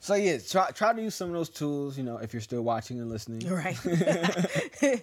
So 0.00 0.14
yeah, 0.14 0.38
try 0.38 0.70
try 0.70 0.92
to 0.92 1.02
use 1.02 1.14
some 1.14 1.28
of 1.28 1.34
those 1.34 1.48
tools. 1.48 1.96
You 1.96 2.04
know, 2.04 2.18
if 2.18 2.32
you're 2.32 2.42
still 2.42 2.62
watching 2.62 3.00
and 3.00 3.10
listening. 3.10 3.50
right. 3.50 3.76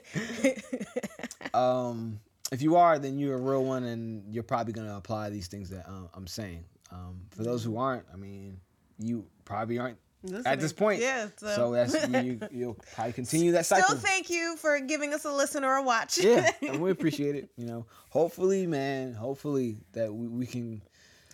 um, 1.53 2.19
if 2.51 2.61
you 2.61 2.75
are, 2.75 2.99
then 2.99 3.17
you're 3.17 3.35
a 3.35 3.41
real 3.41 3.65
one, 3.65 3.83
and 3.83 4.33
you're 4.33 4.43
probably 4.43 4.71
gonna 4.71 4.95
apply 4.95 5.29
these 5.29 5.47
things 5.47 5.69
that 5.71 5.87
uh, 5.87 6.07
I'm 6.13 6.27
saying. 6.27 6.63
Um, 6.91 7.21
for 7.31 7.43
those 7.43 7.63
who 7.63 7.77
aren't, 7.77 8.05
I 8.13 8.17
mean, 8.17 8.59
you 8.99 9.25
probably 9.45 9.79
aren't 9.79 9.97
at 10.45 10.59
this 10.61 10.71
point. 10.71 11.01
Yeah, 11.01 11.27
So, 11.37 11.47
so- 11.55 11.71
that's 11.73 12.07
you, 12.23 12.39
you'll 12.51 12.77
probably 12.95 13.13
continue 13.13 13.51
that 13.53 13.65
cycle. 13.65 13.87
Still, 13.89 13.99
thank 13.99 14.29
you 14.29 14.55
for 14.57 14.79
giving 14.79 15.13
us 15.13 15.25
a 15.25 15.31
listen 15.31 15.63
or 15.65 15.75
a 15.75 15.83
watch. 15.83 16.17
yeah, 16.17 16.49
and 16.61 16.81
we 16.81 16.91
appreciate 16.97 17.35
it. 17.35 17.49
You 17.57 17.65
know, 17.65 17.85
hopefully, 18.09 18.65
man, 18.67 19.13
hopefully 19.13 19.77
that 19.93 20.13
we, 20.13 20.27
we 20.27 20.45
can 20.45 20.81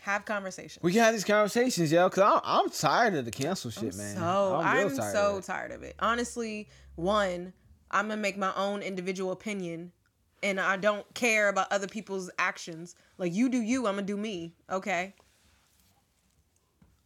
Have 0.02 0.26
conversations. 0.26 0.82
we 0.84 0.92
can 0.94 1.02
have 1.04 1.14
these 1.14 1.24
conversations, 1.24 1.92
yo. 1.92 2.10
Cause 2.10 2.24
I'm, 2.24 2.42
I'm 2.44 2.70
tired 2.72 3.14
of 3.16 3.26
the 3.26 3.32
cancel 3.32 3.70
shit, 3.70 3.96
man. 3.96 4.16
So 4.16 4.22
real 4.22 4.56
I'm, 4.62 4.96
tired 4.98 5.14
so 5.14 5.38
of 5.38 5.46
tired 5.46 5.72
of 5.72 5.84
it. 5.84 5.96
Honestly, 6.00 6.68
one, 6.96 7.54
I'm 7.92 8.08
gonna 8.08 8.20
make 8.22 8.38
my 8.38 8.54
own 8.56 8.82
individual 8.82 9.32
opinion, 9.32 9.92
and 10.42 10.60
I 10.60 10.78
don't 10.78 11.06
care 11.14 11.50
about 11.50 11.72
other 11.72 11.88
people's 11.88 12.32
actions. 12.40 12.96
Like 13.20 13.34
you 13.36 13.50
do 13.50 13.62
you, 13.62 13.86
I'm 13.86 13.94
gonna 13.96 14.08
do 14.08 14.18
me. 14.18 14.56
Okay. 14.72 15.14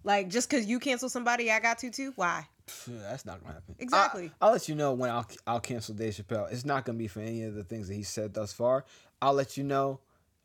Like 0.03 0.29
just 0.29 0.49
because 0.49 0.65
you 0.65 0.79
cancel 0.79 1.09
somebody, 1.09 1.51
I 1.51 1.59
got 1.59 1.79
to 1.79 1.89
too. 1.89 2.13
Why? 2.15 2.47
That's 2.87 3.25
not 3.25 3.41
gonna 3.41 3.53
happen. 3.55 3.75
Exactly. 3.79 4.31
I, 4.41 4.45
will 4.45 4.53
let 4.53 4.69
you 4.69 4.75
know 4.75 4.93
when 4.93 5.09
I'll 5.09 5.27
I'll 5.45 5.59
cancel 5.59 5.95
Dave 5.95 6.13
Chappelle. 6.13 6.51
It's 6.51 6.65
not 6.65 6.85
gonna 6.85 6.97
be 6.97 7.07
for 7.07 7.19
any 7.19 7.43
of 7.43 7.55
the 7.55 7.63
things 7.63 7.87
that 7.87 7.95
he 7.95 8.03
said 8.03 8.33
thus 8.33 8.53
far. 8.53 8.85
I'll 9.21 9.33
let 9.33 9.57
you 9.57 9.63
know, 9.63 9.99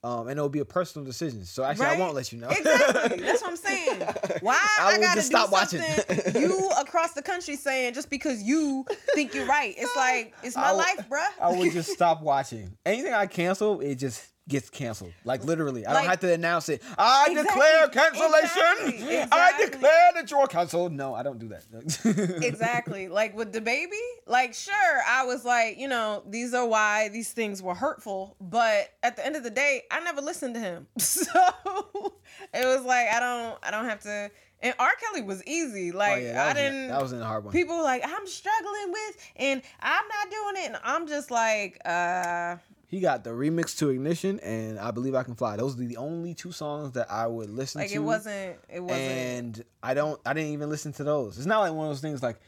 um, 0.04 0.28
and 0.28 0.32
it'll 0.32 0.48
be 0.48 0.60
a 0.60 0.64
personal 0.64 1.04
decision. 1.04 1.44
So 1.44 1.64
actually, 1.64 1.86
I 1.86 1.98
won't 1.98 2.14
let 2.14 2.32
you 2.32 2.38
know. 2.38 2.48
Exactly. 2.48 3.20
That's 3.24 3.42
what 3.42 3.50
I'm 3.50 3.56
saying. 3.56 4.00
Why 4.40 4.58
I 4.80 4.94
I, 4.94 5.00
gotta 5.00 5.22
stop 5.22 5.50
watching. 5.50 5.82
you 6.34 6.70
across 6.78 7.12
the 7.12 7.22
country 7.22 7.56
saying 7.56 7.94
just 7.94 8.10
because 8.10 8.42
you 8.42 8.84
think 9.14 9.34
you're 9.34 9.46
right. 9.46 9.74
It's 9.76 9.96
like 9.96 10.34
it's 10.42 10.56
my 10.56 10.72
will- 10.72 10.78
life, 10.78 11.08
bruh. 11.08 11.26
I 11.40 11.56
would 11.56 11.72
just 11.72 11.90
stop 11.90 12.22
watching. 12.22 12.76
Anything 12.86 13.12
I 13.14 13.26
cancel, 13.26 13.80
it 13.80 13.96
just 13.96 14.24
gets 14.48 14.70
canceled. 14.70 15.12
Like 15.24 15.44
literally, 15.44 15.84
I 15.86 15.92
Like- 15.92 16.02
don't 16.02 16.10
have 16.10 16.20
to 16.20 16.32
announce 16.32 16.68
it. 16.68 16.82
I 16.96 17.26
Exactly, 17.30 17.42
declare 17.42 17.88
cancellation. 17.88 19.02
exactly, 19.02 19.28
I 19.32 19.52
declare 19.64 20.10
that 20.14 20.30
you're 20.30 20.46
canceled. 20.46 20.92
No, 20.92 21.14
I 21.14 21.22
don't 21.22 21.38
do 21.38 21.48
that. 21.48 22.42
exactly. 22.42 23.08
Like 23.08 23.36
with 23.36 23.52
DaBaby, 23.52 23.88
like 24.26 24.54
sure, 24.54 24.74
I 25.06 25.24
was 25.26 25.44
like, 25.44 25.78
you 25.78 25.88
know, 25.88 26.22
these 26.26 26.54
are 26.54 26.66
why 26.66 27.08
these 27.10 27.30
things 27.32 27.62
were 27.62 27.74
hurtful, 27.74 28.36
but 28.40 28.88
at 29.02 29.16
the 29.16 29.24
end 29.24 29.36
of 29.36 29.42
the 29.44 29.50
day, 29.50 29.82
I 29.90 30.00
never 30.00 30.20
listened 30.20 30.54
to 30.54 30.60
him. 30.60 30.86
So 30.98 32.12
it 32.54 32.64
was 32.66 32.84
like 32.84 33.08
I 33.08 33.20
don't 33.20 33.58
I 33.62 33.70
don't 33.70 33.86
have 33.86 34.00
to 34.00 34.30
and 34.60 34.74
R. 34.78 34.90
Kelly 35.00 35.22
was 35.22 35.42
easy. 35.46 35.92
Oh, 35.92 35.98
Like 35.98 36.22
yeah, 36.22 36.46
I 36.46 36.52
didn't 36.52 36.88
that 36.88 37.00
was 37.02 37.12
a 37.12 37.24
hard 37.24 37.44
one. 37.44 37.52
People 37.52 37.76
were 37.76 37.82
like, 37.82 38.02
I'm 38.04 38.26
struggling 38.26 38.90
with 38.92 39.16
and 39.36 39.62
I'm 39.80 40.04
not 40.08 40.30
doing 40.30 40.64
it. 40.64 40.66
And 40.68 40.76
I'm 40.84 41.06
just 41.06 41.30
like, 41.30 41.80
uh 41.84 42.56
He 42.88 43.00
got 43.00 43.22
the 43.22 43.30
remix 43.30 43.76
to 43.78 43.90
Ignition 43.90 44.40
and 44.40 44.78
I 44.78 44.90
Believe 44.92 45.14
I 45.14 45.22
Can 45.22 45.34
Fly. 45.34 45.56
Those 45.56 45.78
are 45.78 45.84
the 45.84 45.98
only 45.98 46.32
two 46.32 46.52
songs 46.52 46.92
that 46.92 47.10
I 47.10 47.26
would 47.26 47.50
listen 47.50 47.82
like 47.82 47.90
to. 47.90 47.96
it 47.96 47.98
wasn't 47.98 48.56
it 48.68 48.80
wasn't 48.80 49.00
and 49.02 49.64
I 49.82 49.92
don't 49.92 50.18
I 50.24 50.32
didn't 50.32 50.52
even 50.52 50.70
listen 50.70 50.92
to 50.94 51.04
those. 51.04 51.36
It's 51.36 51.46
not 51.46 51.60
like 51.60 51.72
one 51.72 51.86
of 51.86 51.90
those 51.90 52.00
things 52.00 52.22
like 52.22 52.40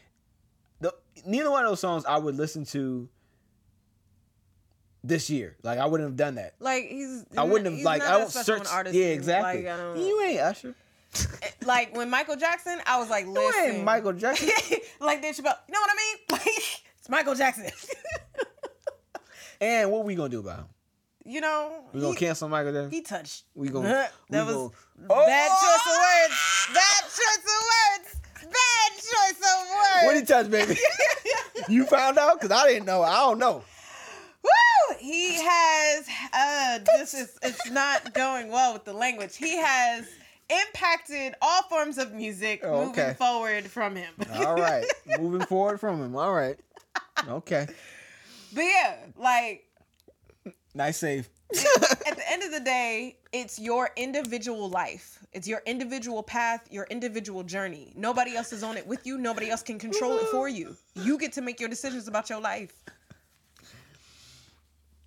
the 0.81 0.95
neither 1.27 1.51
one 1.51 1.65
of 1.65 1.71
those 1.71 1.81
songs 1.81 2.07
I 2.07 2.17
would 2.17 2.37
listen 2.37 2.65
to 2.67 3.07
this 5.05 5.29
year. 5.29 5.57
Like 5.63 5.79
I 5.79 5.85
wouldn't 5.85 6.09
have 6.09 6.17
done 6.17 6.37
that. 6.37 6.55
like 6.59 6.85
he's 6.89 7.25
I 7.37 7.45
wouldn't 7.45 7.75
have 7.77 7.85
like 7.85 8.03
I 8.03 8.19
don't 8.19 8.31
search. 8.31 8.67
artist 8.67 8.97
yeah, 8.97 9.07
exactly. 9.09 9.65
Like, 9.65 9.97
You 9.99 10.23
ain't 10.23 10.41
Usher. 10.41 10.75
Eh, 11.43 11.49
like 11.67 11.95
when 11.95 12.09
Michael 12.09 12.37
Jackson, 12.37 12.81
I 12.87 12.99
was 12.99 13.11
like, 13.11 13.27
You 13.27 13.33
listen, 13.33 13.75
ain't 13.77 13.85
Michael 13.85 14.13
Jackson. 14.15 14.49
like 15.01 15.21
Dave 15.21 15.35
Chappelle. 15.35 15.59
You 15.69 15.75
know 15.75 15.81
what 15.81 15.91
I 15.91 15.97
mean? 15.97 16.17
Like 16.31 16.83
it's 16.99 17.09
Michael 17.09 17.35
Jackson. 17.35 17.67
and 19.61 19.91
what 19.91 20.05
we 20.05 20.15
gonna 20.15 20.29
do 20.29 20.41
about 20.41 20.59
him? 20.61 20.67
you 21.25 21.41
know, 21.41 21.85
We 21.93 22.01
gonna 22.01 22.13
he, 22.15 22.19
cancel 22.19 22.49
Michael 22.49 22.73
Jackson? 22.73 22.91
he 22.91 23.03
touched. 23.03 23.45
We 23.55 23.69
gonna 23.69 23.89
that 23.89 24.13
we 24.31 24.39
was 24.55 24.55
gonna- 25.07 25.27
bad 25.27 25.51
Oh! 25.53 25.61
choice 25.61 25.93
of 25.93 25.99
words. 26.01 26.75
Bad 26.75 27.03
choice 27.05 27.45
of 27.45 27.63
words. 27.71 28.55
Bad 28.55 28.93
choice 28.97 29.39
of 29.39 29.69
words. 29.69 30.05
What 30.05 30.17
he 30.17 30.23
touch, 30.25 30.51
baby? 30.51 30.79
you 31.69 31.85
found 31.85 32.19
out? 32.19 32.41
Cause 32.41 32.51
I 32.51 32.69
didn't 32.69 32.87
know. 32.87 33.03
I 33.03 33.17
don't 33.17 33.39
know. 33.39 33.63
Woo! 34.43 34.97
He 34.99 35.35
has 35.35 36.09
uh 36.33 36.79
this 36.97 37.13
is 37.15 37.39
it's 37.43 37.71
not 37.71 38.15
going 38.15 38.49
well 38.49 38.73
with 38.73 38.85
the 38.85 38.93
language. 38.95 39.37
He 39.37 39.57
has 39.59 40.07
impacted 40.49 41.35
all 41.43 41.63
forms 41.65 41.99
of 41.99 42.13
music 42.15 42.61
Oh, 42.65 42.87
moving 42.87 43.15
forward 43.15 43.67
from 43.67 43.95
him. 43.95 44.13
All 44.35 44.57
right, 44.57 44.85
moving 45.21 45.47
forward 45.47 45.79
from 45.79 46.03
him. 46.03 46.17
All 46.17 46.33
right. 46.33 46.59
Okay. 47.29 47.67
But 48.53 48.65
yeah, 48.65 48.97
like 49.17 49.65
Nice 50.75 50.99
save. 50.99 51.29
at 51.53 52.17
the 52.17 52.25
end 52.31 52.43
of 52.43 52.53
the 52.53 52.61
day, 52.61 53.17
it's 53.33 53.59
your 53.59 53.91
individual 53.97 54.69
life. 54.69 55.19
It's 55.33 55.47
your 55.49 55.63
individual 55.67 56.23
path, 56.23 56.67
your 56.71 56.87
individual 56.91 57.43
journey. 57.43 57.93
Nobody 57.97 58.37
else 58.37 58.53
is 58.53 58.63
on 58.63 58.77
it 58.77 58.87
with 58.87 59.07
you. 59.07 59.19
Nobody 59.19 59.51
else 59.51 59.63
can 59.63 59.79
control 59.79 60.17
it 60.19 60.27
for 60.29 60.49
you. 60.49 60.77
You 60.95 61.19
get 61.19 61.33
to 61.35 61.41
make 61.41 61.61
your 61.61 61.69
decisions 61.69 62.09
about 62.09 62.31
your 62.31 62.41
life. 62.41 62.73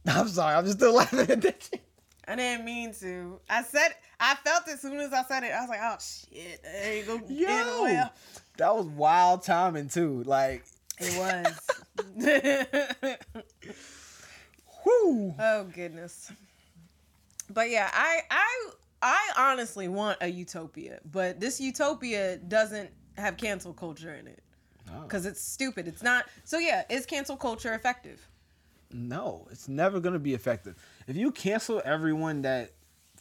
I'm 0.05 0.27
sorry. 0.27 0.55
I'm 0.55 0.65
just 0.65 0.77
still 0.77 0.93
laughing 0.95 1.19
at 1.19 1.41
that. 1.41 1.63
shit. 1.63 1.81
I 2.27 2.35
didn't 2.35 2.65
mean 2.65 2.93
to. 2.95 3.39
I 3.49 3.63
said 3.63 3.95
I 4.19 4.35
felt 4.35 4.67
it 4.67 4.75
as 4.75 4.81
soon 4.81 4.97
as 4.99 5.11
I 5.11 5.23
said 5.23 5.43
it. 5.43 5.51
I 5.51 5.59
was 5.59 5.69
like, 5.69 5.79
oh 5.81 5.97
shit, 5.99 6.63
there 6.63 6.97
you 6.97 7.03
go. 7.03 7.21
Yo, 7.27 8.03
that 8.57 8.75
was 8.75 8.85
wild 8.85 9.43
timing 9.43 9.89
too. 9.89 10.23
Like, 10.23 10.63
It 11.05 11.17
was. 11.17 11.59
whoo. 14.85 15.35
oh 15.39 15.63
goodness. 15.73 16.31
But 17.49 17.69
yeah, 17.69 17.89
I 17.93 18.21
I 18.29 18.69
I 19.01 19.31
honestly 19.37 19.87
want 19.87 20.17
a 20.21 20.27
utopia, 20.27 20.99
but 21.11 21.39
this 21.39 21.59
utopia 21.59 22.37
doesn't 22.37 22.89
have 23.17 23.37
cancel 23.37 23.73
culture 23.73 24.13
in 24.13 24.27
it. 24.27 24.41
Oh. 24.89 25.07
Cuz 25.07 25.25
it's 25.25 25.41
stupid. 25.41 25.87
It's 25.87 26.03
not. 26.03 26.25
So 26.43 26.57
yeah, 26.57 26.83
is 26.89 27.05
cancel 27.05 27.37
culture 27.37 27.73
effective? 27.73 28.27
No, 28.91 29.47
it's 29.51 29.67
never 29.67 29.99
gonna 29.99 30.19
be 30.19 30.33
effective. 30.33 30.75
If 31.07 31.15
you 31.15 31.31
cancel 31.31 31.81
everyone 31.83 32.43
that 32.43 32.73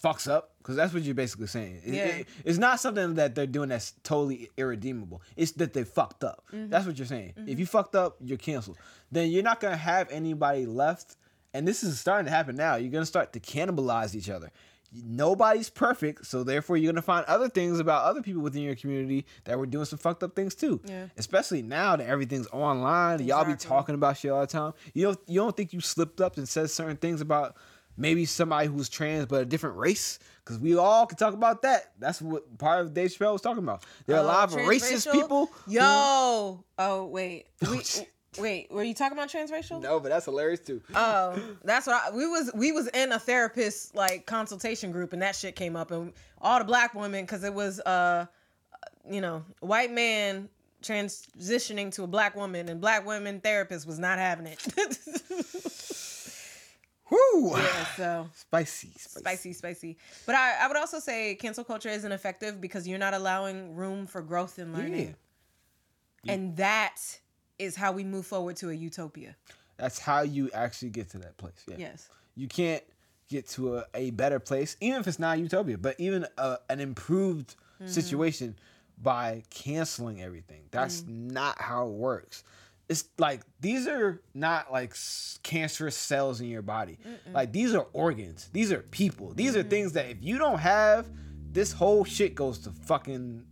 fucks 0.02 0.28
up, 0.30 0.54
because 0.58 0.74
that's 0.76 0.92
what 0.92 1.02
you're 1.02 1.14
basically 1.14 1.46
saying. 1.46 1.80
It- 1.84 1.94
Yeah. 1.94 2.04
it- 2.06 2.28
it's 2.44 2.58
not 2.58 2.80
something 2.80 3.14
that 3.14 3.34
they're 3.34 3.46
doing 3.46 3.68
that's 3.68 3.92
totally 4.02 4.50
irredeemable. 4.56 5.22
It's 5.36 5.52
that 5.52 5.72
they 5.72 5.84
fucked 5.84 6.24
up. 6.24 6.44
Mm-hmm. 6.52 6.70
That's 6.70 6.86
what 6.86 6.98
you're 6.98 7.06
saying. 7.06 7.34
If 7.46 7.58
you 7.58 7.66
fucked 7.66 7.94
up, 7.94 8.16
you're 8.20 8.38
canceled. 8.38 8.78
Then 9.10 9.30
you're 9.30 9.42
not 9.42 9.60
gonna 9.60 9.76
have 9.76 10.08
anybody 10.10 10.66
left. 10.66 11.16
And 11.54 11.68
this 11.68 11.84
is 11.84 12.00
starting 12.00 12.24
to 12.26 12.30
happen 12.32 12.56
now. 12.56 12.76
You're 12.76 12.90
gonna 12.90 13.04
start 13.06 13.32
to 13.34 13.40
cannibalize 13.40 14.14
each 14.14 14.30
other. 14.30 14.50
Nobody's 14.94 15.70
perfect, 15.70 16.26
so 16.26 16.44
therefore 16.44 16.76
you're 16.76 16.92
gonna 16.92 17.00
find 17.00 17.24
other 17.26 17.48
things 17.48 17.80
about 17.80 18.04
other 18.04 18.20
people 18.20 18.42
within 18.42 18.62
your 18.62 18.74
community 18.74 19.24
that 19.44 19.58
were 19.58 19.64
doing 19.64 19.86
some 19.86 19.98
fucked 19.98 20.22
up 20.22 20.36
things 20.36 20.54
too. 20.54 20.80
Yeah. 20.84 21.06
Especially 21.16 21.62
now 21.62 21.96
that 21.96 22.06
everything's 22.06 22.46
online, 22.48 23.22
y'all 23.24 23.44
be 23.46 23.54
talking 23.54 23.94
about 23.94 24.18
shit 24.18 24.30
all 24.30 24.42
the 24.42 24.46
time. 24.46 24.74
You 24.92 25.04
don't 25.04 25.20
you 25.26 25.40
don't 25.40 25.56
think 25.56 25.72
you 25.72 25.80
slipped 25.80 26.20
up 26.20 26.36
and 26.36 26.46
said 26.46 26.68
certain 26.70 26.96
things 26.98 27.22
about 27.22 27.56
maybe 27.96 28.24
somebody 28.24 28.68
who's 28.68 28.88
trans 28.88 29.26
but 29.26 29.42
a 29.42 29.44
different 29.44 29.76
race? 29.76 30.18
Because 30.44 30.58
we 30.58 30.76
all 30.76 31.06
can 31.06 31.16
talk 31.18 31.34
about 31.34 31.62
that. 31.62 31.92
That's 31.98 32.20
what 32.20 32.58
part 32.58 32.80
of 32.80 32.92
Dave 32.94 33.10
Chappelle 33.10 33.32
was 33.32 33.42
talking 33.42 33.62
about. 33.62 33.84
There 34.06 34.16
are 34.16 34.20
a 34.20 34.22
Oh, 34.22 34.26
lot 34.26 34.52
of 34.52 34.58
racist 34.58 35.10
people. 35.12 35.46
who- 35.66 35.72
Yo. 35.72 36.64
Oh 36.78 37.06
wait. 37.06 37.46
We, 38.38 38.42
wait. 38.42 38.70
Were 38.72 38.82
you 38.82 38.94
talking 38.94 39.16
about 39.18 39.28
transracial? 39.28 39.82
no, 39.82 40.00
but 40.00 40.08
that's 40.08 40.24
hilarious 40.24 40.60
too. 40.60 40.80
Oh, 40.94 41.38
that's 41.64 41.86
what 41.86 42.02
I, 42.02 42.16
we 42.16 42.26
was. 42.26 42.50
We 42.54 42.72
was 42.72 42.88
in 42.88 43.12
a 43.12 43.18
therapist 43.18 43.94
like 43.94 44.24
consultation 44.24 44.90
group, 44.90 45.12
and 45.12 45.20
that 45.20 45.36
shit 45.36 45.54
came 45.54 45.76
up, 45.76 45.90
and 45.90 46.14
all 46.40 46.58
the 46.58 46.64
black 46.64 46.94
women, 46.94 47.24
because 47.24 47.44
it 47.44 47.52
was 47.52 47.78
uh, 47.80 48.24
you 49.10 49.20
know, 49.20 49.44
white 49.60 49.92
man 49.92 50.48
transitioning 50.82 51.92
to 51.94 52.04
a 52.04 52.06
black 52.06 52.34
woman, 52.34 52.70
and 52.70 52.80
black 52.80 53.06
women 53.06 53.38
therapist 53.38 53.86
was 53.86 53.98
not 53.98 54.18
having 54.18 54.46
it. 54.46 54.58
Whoo! 57.12 57.56
yeah, 57.56 57.86
so 57.96 58.28
Spicy, 58.34 58.92
spicy. 58.96 59.20
spicy, 59.20 59.52
spicy. 59.52 59.98
But 60.24 60.34
I, 60.34 60.64
I 60.64 60.68
would 60.68 60.76
also 60.78 60.98
say 60.98 61.34
cancel 61.34 61.62
culture 61.62 61.90
isn't 61.90 62.10
effective 62.10 62.60
because 62.60 62.88
you're 62.88 62.98
not 62.98 63.12
allowing 63.12 63.76
room 63.76 64.06
for 64.06 64.22
growth 64.22 64.58
and 64.58 64.72
learning, 64.72 65.14
and 66.26 66.56
that 66.56 66.96
is 67.58 67.76
how 67.76 67.92
we 67.92 68.04
move 68.04 68.26
forward 68.26 68.56
to 68.56 68.70
a 68.70 68.72
utopia. 68.72 69.36
That's 69.76 69.98
how 69.98 70.22
you 70.22 70.50
actually 70.54 70.90
get 70.90 71.10
to 71.10 71.18
that 71.18 71.36
place. 71.36 71.64
Yeah. 71.66 71.76
Yes. 71.78 72.08
You 72.34 72.48
can't 72.48 72.82
get 73.28 73.48
to 73.50 73.78
a, 73.78 73.84
a 73.94 74.10
better 74.10 74.38
place, 74.38 74.76
even 74.80 75.00
if 75.00 75.06
it's 75.06 75.18
not 75.18 75.38
utopia, 75.38 75.76
but 75.76 75.96
even 75.98 76.26
a, 76.38 76.58
an 76.70 76.80
improved 76.80 77.56
mm-hmm. 77.80 77.90
situation 77.90 78.56
by 79.02 79.42
canceling 79.50 80.22
everything. 80.22 80.62
That's 80.70 81.02
mm-hmm. 81.02 81.28
not 81.28 81.60
how 81.60 81.88
it 81.88 81.92
works. 81.92 82.44
It's 82.92 83.04
like 83.18 83.40
these 83.58 83.88
are 83.88 84.20
not 84.34 84.70
like 84.70 84.94
cancerous 85.42 85.96
cells 85.96 86.40
in 86.40 86.48
your 86.48 86.62
body. 86.62 86.98
Like 87.32 87.52
these 87.52 87.74
are 87.74 87.86
organs. 87.92 88.50
These 88.52 88.70
are 88.70 88.82
people. 88.82 89.32
These 89.34 89.56
are 89.56 89.60
mm-hmm. 89.60 89.68
things 89.70 89.92
that 89.94 90.10
if 90.10 90.18
you 90.20 90.38
don't 90.38 90.58
have, 90.58 91.08
this 91.50 91.72
whole 91.72 92.04
shit 92.04 92.34
goes 92.34 92.58
to 92.60 92.70
fucking 92.70 93.44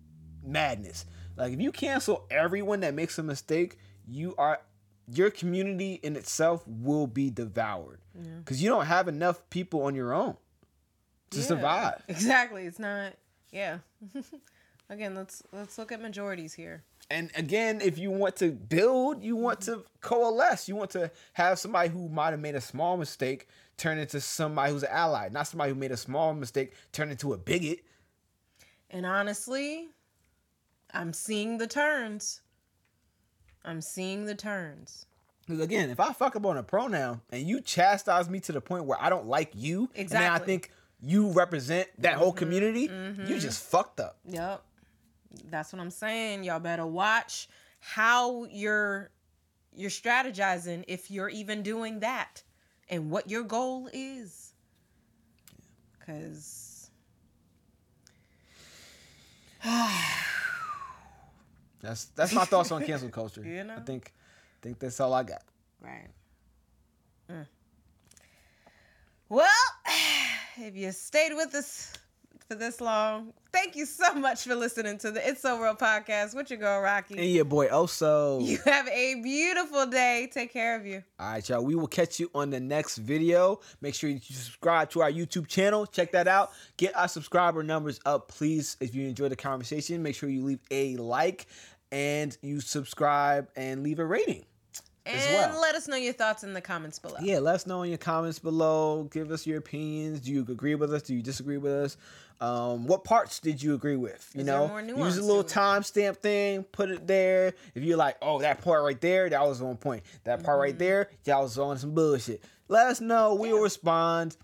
madness. 0.45 1.07
Like 1.37 1.55
if 1.55 1.61
you 1.61 1.73
cancel 1.73 2.27
everyone 2.31 2.81
that 2.81 2.95
makes 2.95 3.19
a 3.19 3.23
mistake, 3.23 3.79
you 4.07 4.35
are 4.37 4.61
your 5.13 5.31
community 5.31 5.95
in 6.03 6.17
itself 6.17 6.63
will 6.69 7.07
be 7.07 7.31
devoured 7.31 8.01
because 8.39 8.63
you 8.63 8.69
don't 8.69 8.87
have 8.87 9.09
enough 9.09 9.49
people 9.51 9.83
on 9.83 9.95
your 9.95 10.13
own 10.13 10.37
to 11.31 11.39
Yeah. 11.39 11.45
survive. 11.45 12.05
Exactly. 12.09 12.67
It's 12.67 12.79
not. 12.79 13.15
Yeah. 13.51 13.79
Again, 14.91 15.15
let's 15.15 15.43
let's 15.53 15.79
look 15.79 15.93
at 15.93 16.01
majorities 16.03 16.55
here. 16.55 16.85
And 17.11 17.31
again, 17.35 17.81
if 17.81 17.99
you 17.99 18.13
want 18.13 18.37
to 18.37 18.53
build, 18.53 19.25
you 19.25 19.35
want 19.35 19.63
to 19.63 19.85
coalesce. 20.01 20.69
You 20.69 20.77
want 20.77 20.91
to 20.91 21.11
have 21.33 21.59
somebody 21.59 21.89
who 21.89 22.09
might 22.09 22.31
have 22.31 22.39
made 22.39 22.55
a 22.55 22.61
small 22.61 22.97
mistake 22.97 23.49
turn 23.77 23.99
into 23.99 24.21
somebody 24.21 24.73
who's 24.73 24.85
an 24.85 24.91
ally, 24.93 25.29
not 25.31 25.49
somebody 25.49 25.73
who 25.73 25.75
made 25.75 25.91
a 25.91 25.97
small 25.97 26.33
mistake 26.35 26.73
turn 26.93 27.11
into 27.11 27.33
a 27.33 27.39
bigot. 27.39 27.81
And 28.91 29.05
honestly, 29.05 29.89
I'm 30.95 31.13
seeing 31.13 31.59
the 31.59 31.67
turns. 31.67 32.43
I'm 33.65 33.81
seeing 33.81 34.27
the 34.27 34.35
turns. 34.35 35.07
Because 35.47 35.65
again, 35.65 35.91
if 35.91 35.99
I 35.99 36.13
fuck 36.13 36.37
up 36.37 36.47
on 36.47 36.59
a 36.59 36.63
pronoun 36.63 37.23
and 37.31 37.43
you 37.43 37.61
chastise 37.61 38.29
me 38.29 38.39
to 38.41 38.53
the 38.53 38.61
point 38.61 38.85
where 38.85 39.01
I 39.01 39.11
don't 39.11 39.27
like 39.27 39.51
you, 39.55 39.91
and 39.97 40.09
then 40.09 40.31
I 40.31 40.39
think 40.39 40.71
you 41.03 41.33
represent 41.33 41.89
that 41.99 42.15
whole 42.15 42.29
mm-hmm. 42.29 42.39
community, 42.39 42.83
you 42.83 42.89
mm-hmm. 42.89 43.39
just 43.39 43.63
fucked 43.65 43.99
up. 43.99 44.19
Yep. 44.29 44.63
That's 45.51 45.73
what 45.73 45.81
I'm 45.81 45.91
saying. 45.91 46.45
Y'all 46.45 46.61
better 46.61 46.87
watch 46.87 47.49
how 47.81 48.45
you're 48.45 49.11
you're 49.75 49.91
strategizing 49.91 50.85
if 50.89 51.11
you're 51.11 51.29
even 51.29 51.63
doing 51.63 52.01
that 52.01 52.43
and 52.89 53.11
what 53.11 53.31
your 53.31 53.43
goal 53.45 53.89
is. 53.93 54.53
Cuz 56.05 56.91
That's 61.83 62.07
that's 62.07 62.33
my 62.33 62.45
thoughts 62.45 62.73
on 62.73 62.85
cancel 62.85 63.09
culture. 63.09 63.43
You 63.47 63.65
know? 63.65 63.77
I 63.77 63.81
think 63.81 64.13
think 64.63 64.79
that's 64.79 65.01
all 65.01 65.15
I 65.15 65.23
got. 65.23 65.43
right. 65.81 66.09
Mm. 67.31 67.47
Well, 69.29 69.49
if 70.57 70.75
you 70.77 70.91
stayed 70.93 71.35
with 71.35 71.55
us 71.55 71.93
for 72.51 72.57
this 72.57 72.81
long, 72.81 73.33
thank 73.53 73.77
you 73.77 73.87
so 73.87 74.13
much 74.13 74.43
for 74.43 74.57
listening 74.57 74.99
to 74.99 75.13
the 75.13 75.25
It's 75.25 75.41
So 75.41 75.63
Real 75.63 75.77
podcast 75.77 76.35
with 76.35 76.51
your 76.51 76.59
girl 76.59 76.83
Rocqi. 76.83 77.17
And 77.17 77.31
your 77.31 77.45
boy 77.45 77.69
Oso. 77.69 78.45
You 78.45 78.59
have 78.65 78.89
a 78.89 79.23
beautiful 79.23 79.87
day. 79.87 80.29
Take 80.33 80.53
care 80.53 80.75
of 80.75 80.85
you. 80.85 81.05
All 81.21 81.31
right, 81.31 81.49
y'all. 81.49 81.65
We 81.65 81.77
will 81.77 81.87
catch 81.87 82.19
you 82.19 82.29
on 82.35 82.51
the 82.51 82.59
next 82.59 82.99
video. 82.99 83.61
Make 83.81 83.95
sure 83.95 84.11
you 84.11 84.19
subscribe 84.19 84.91
to 84.91 85.03
our 85.03 85.13
YouTube 85.13 85.47
channel. 85.47 85.87
Check 85.87 86.11
that 86.11 86.27
out. 86.27 86.51
Get 86.77 86.97
our 86.97 87.07
subscriber 87.07 87.63
numbers 87.63 88.01
up, 88.05 88.27
please. 88.27 88.77
If 88.81 88.97
you 88.97 89.07
enjoyed 89.07 89.31
the 89.31 89.37
conversation, 89.37 90.03
make 90.03 90.17
sure 90.17 90.29
you 90.29 90.43
leave 90.43 90.61
a 90.73 90.97
like 90.97 91.47
and 91.93 92.37
you 92.43 92.61
subscribe 92.61 93.49
and 93.55 93.85
leave 93.85 94.01
a 94.01 94.05
rating. 94.05 94.45
And 95.07 95.19
well. 95.35 95.61
let 95.61 95.75
us 95.75 95.89
know 95.89 95.97
your 95.97 96.13
thoughts 96.13 96.45
in 96.45 96.53
the 96.53 96.61
comments 96.61 96.99
below. 96.99 97.17
Yeah, 97.23 97.39
let 97.39 97.55
us 97.55 97.67
know 97.67 97.83
in 97.83 97.89
your 97.89 97.99
comments 97.99 98.39
below. 98.39 99.05
Give 99.05 99.31
us 99.31 99.47
your 99.47 99.59
opinions. 99.59 100.21
Do 100.21 100.31
you 100.33 100.41
agree 100.49 100.75
with 100.75 100.93
us? 100.93 101.03
Do 101.03 101.15
you 101.15 101.23
disagree 101.23 101.57
with 101.57 101.73
us? 101.73 101.97
Um, 102.41 102.87
what 102.87 103.05
parts 103.05 103.39
did 103.41 103.63
you 103.63 103.75
agree 103.75 103.97
with? 103.97 104.31
You 104.35 104.41
Is 104.41 104.47
know, 104.47 104.79
use 104.79 105.19
a 105.19 105.23
little 105.23 105.45
timestamp 105.45 106.17
thing. 106.19 106.63
Put 106.65 106.91
it 106.91 107.07
there. 107.07 107.55
If 107.75 107.83
you're 107.83 107.97
like, 107.99 108.17
oh, 108.23 108.41
that 108.41 108.63
part 108.63 108.83
right 108.83 109.01
there, 109.01 109.29
that 109.29 109.43
was 109.43 109.61
on 109.63 109.77
point. 109.77 110.03
That 110.25 110.43
part 110.43 110.59
right 110.59 110.71
Mm-hmm. 110.71 110.79
there, 110.79 111.11
y'all 111.25 111.43
was 111.43 111.59
on 111.59 111.77
some 111.79 111.93
bullshit. 111.95 112.43
Let 112.69 112.87
us 112.87 113.01
know. 113.01 113.35
We'll 113.35 113.61
respond. 113.61 114.37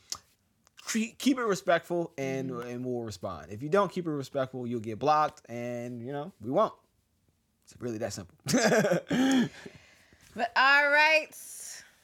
Keep 0.92 1.38
it 1.38 1.42
respectful, 1.44 2.12
and 2.16 2.50
Mm-hmm. 2.50 2.68
and 2.68 2.84
we'll 2.84 3.02
respond. 3.02 3.50
If 3.50 3.62
you 3.62 3.68
don't 3.68 3.90
keep 3.90 4.06
it 4.06 4.10
respectful, 4.10 4.66
you'll 4.66 4.80
get 4.80 4.98
blocked, 4.98 5.42
and 5.50 6.00
you 6.02 6.12
know 6.12 6.32
we 6.40 6.50
won't. 6.50 6.74
It's 7.64 7.74
really 7.80 7.98
that 7.98 8.12
simple. 8.12 8.36
But 10.36 10.52
all 10.54 10.90
right. 10.90 11.30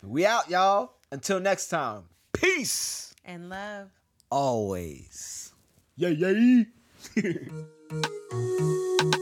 we 0.02 0.24
out, 0.24 0.48
y'all. 0.48 0.94
Until 1.10 1.38
next 1.38 1.68
time. 1.68 2.04
Peace. 2.32 3.14
And 3.26 3.50
love. 3.50 3.90
always. 4.30 5.52
Yeah, 5.96 6.08
yeah. 6.08 6.62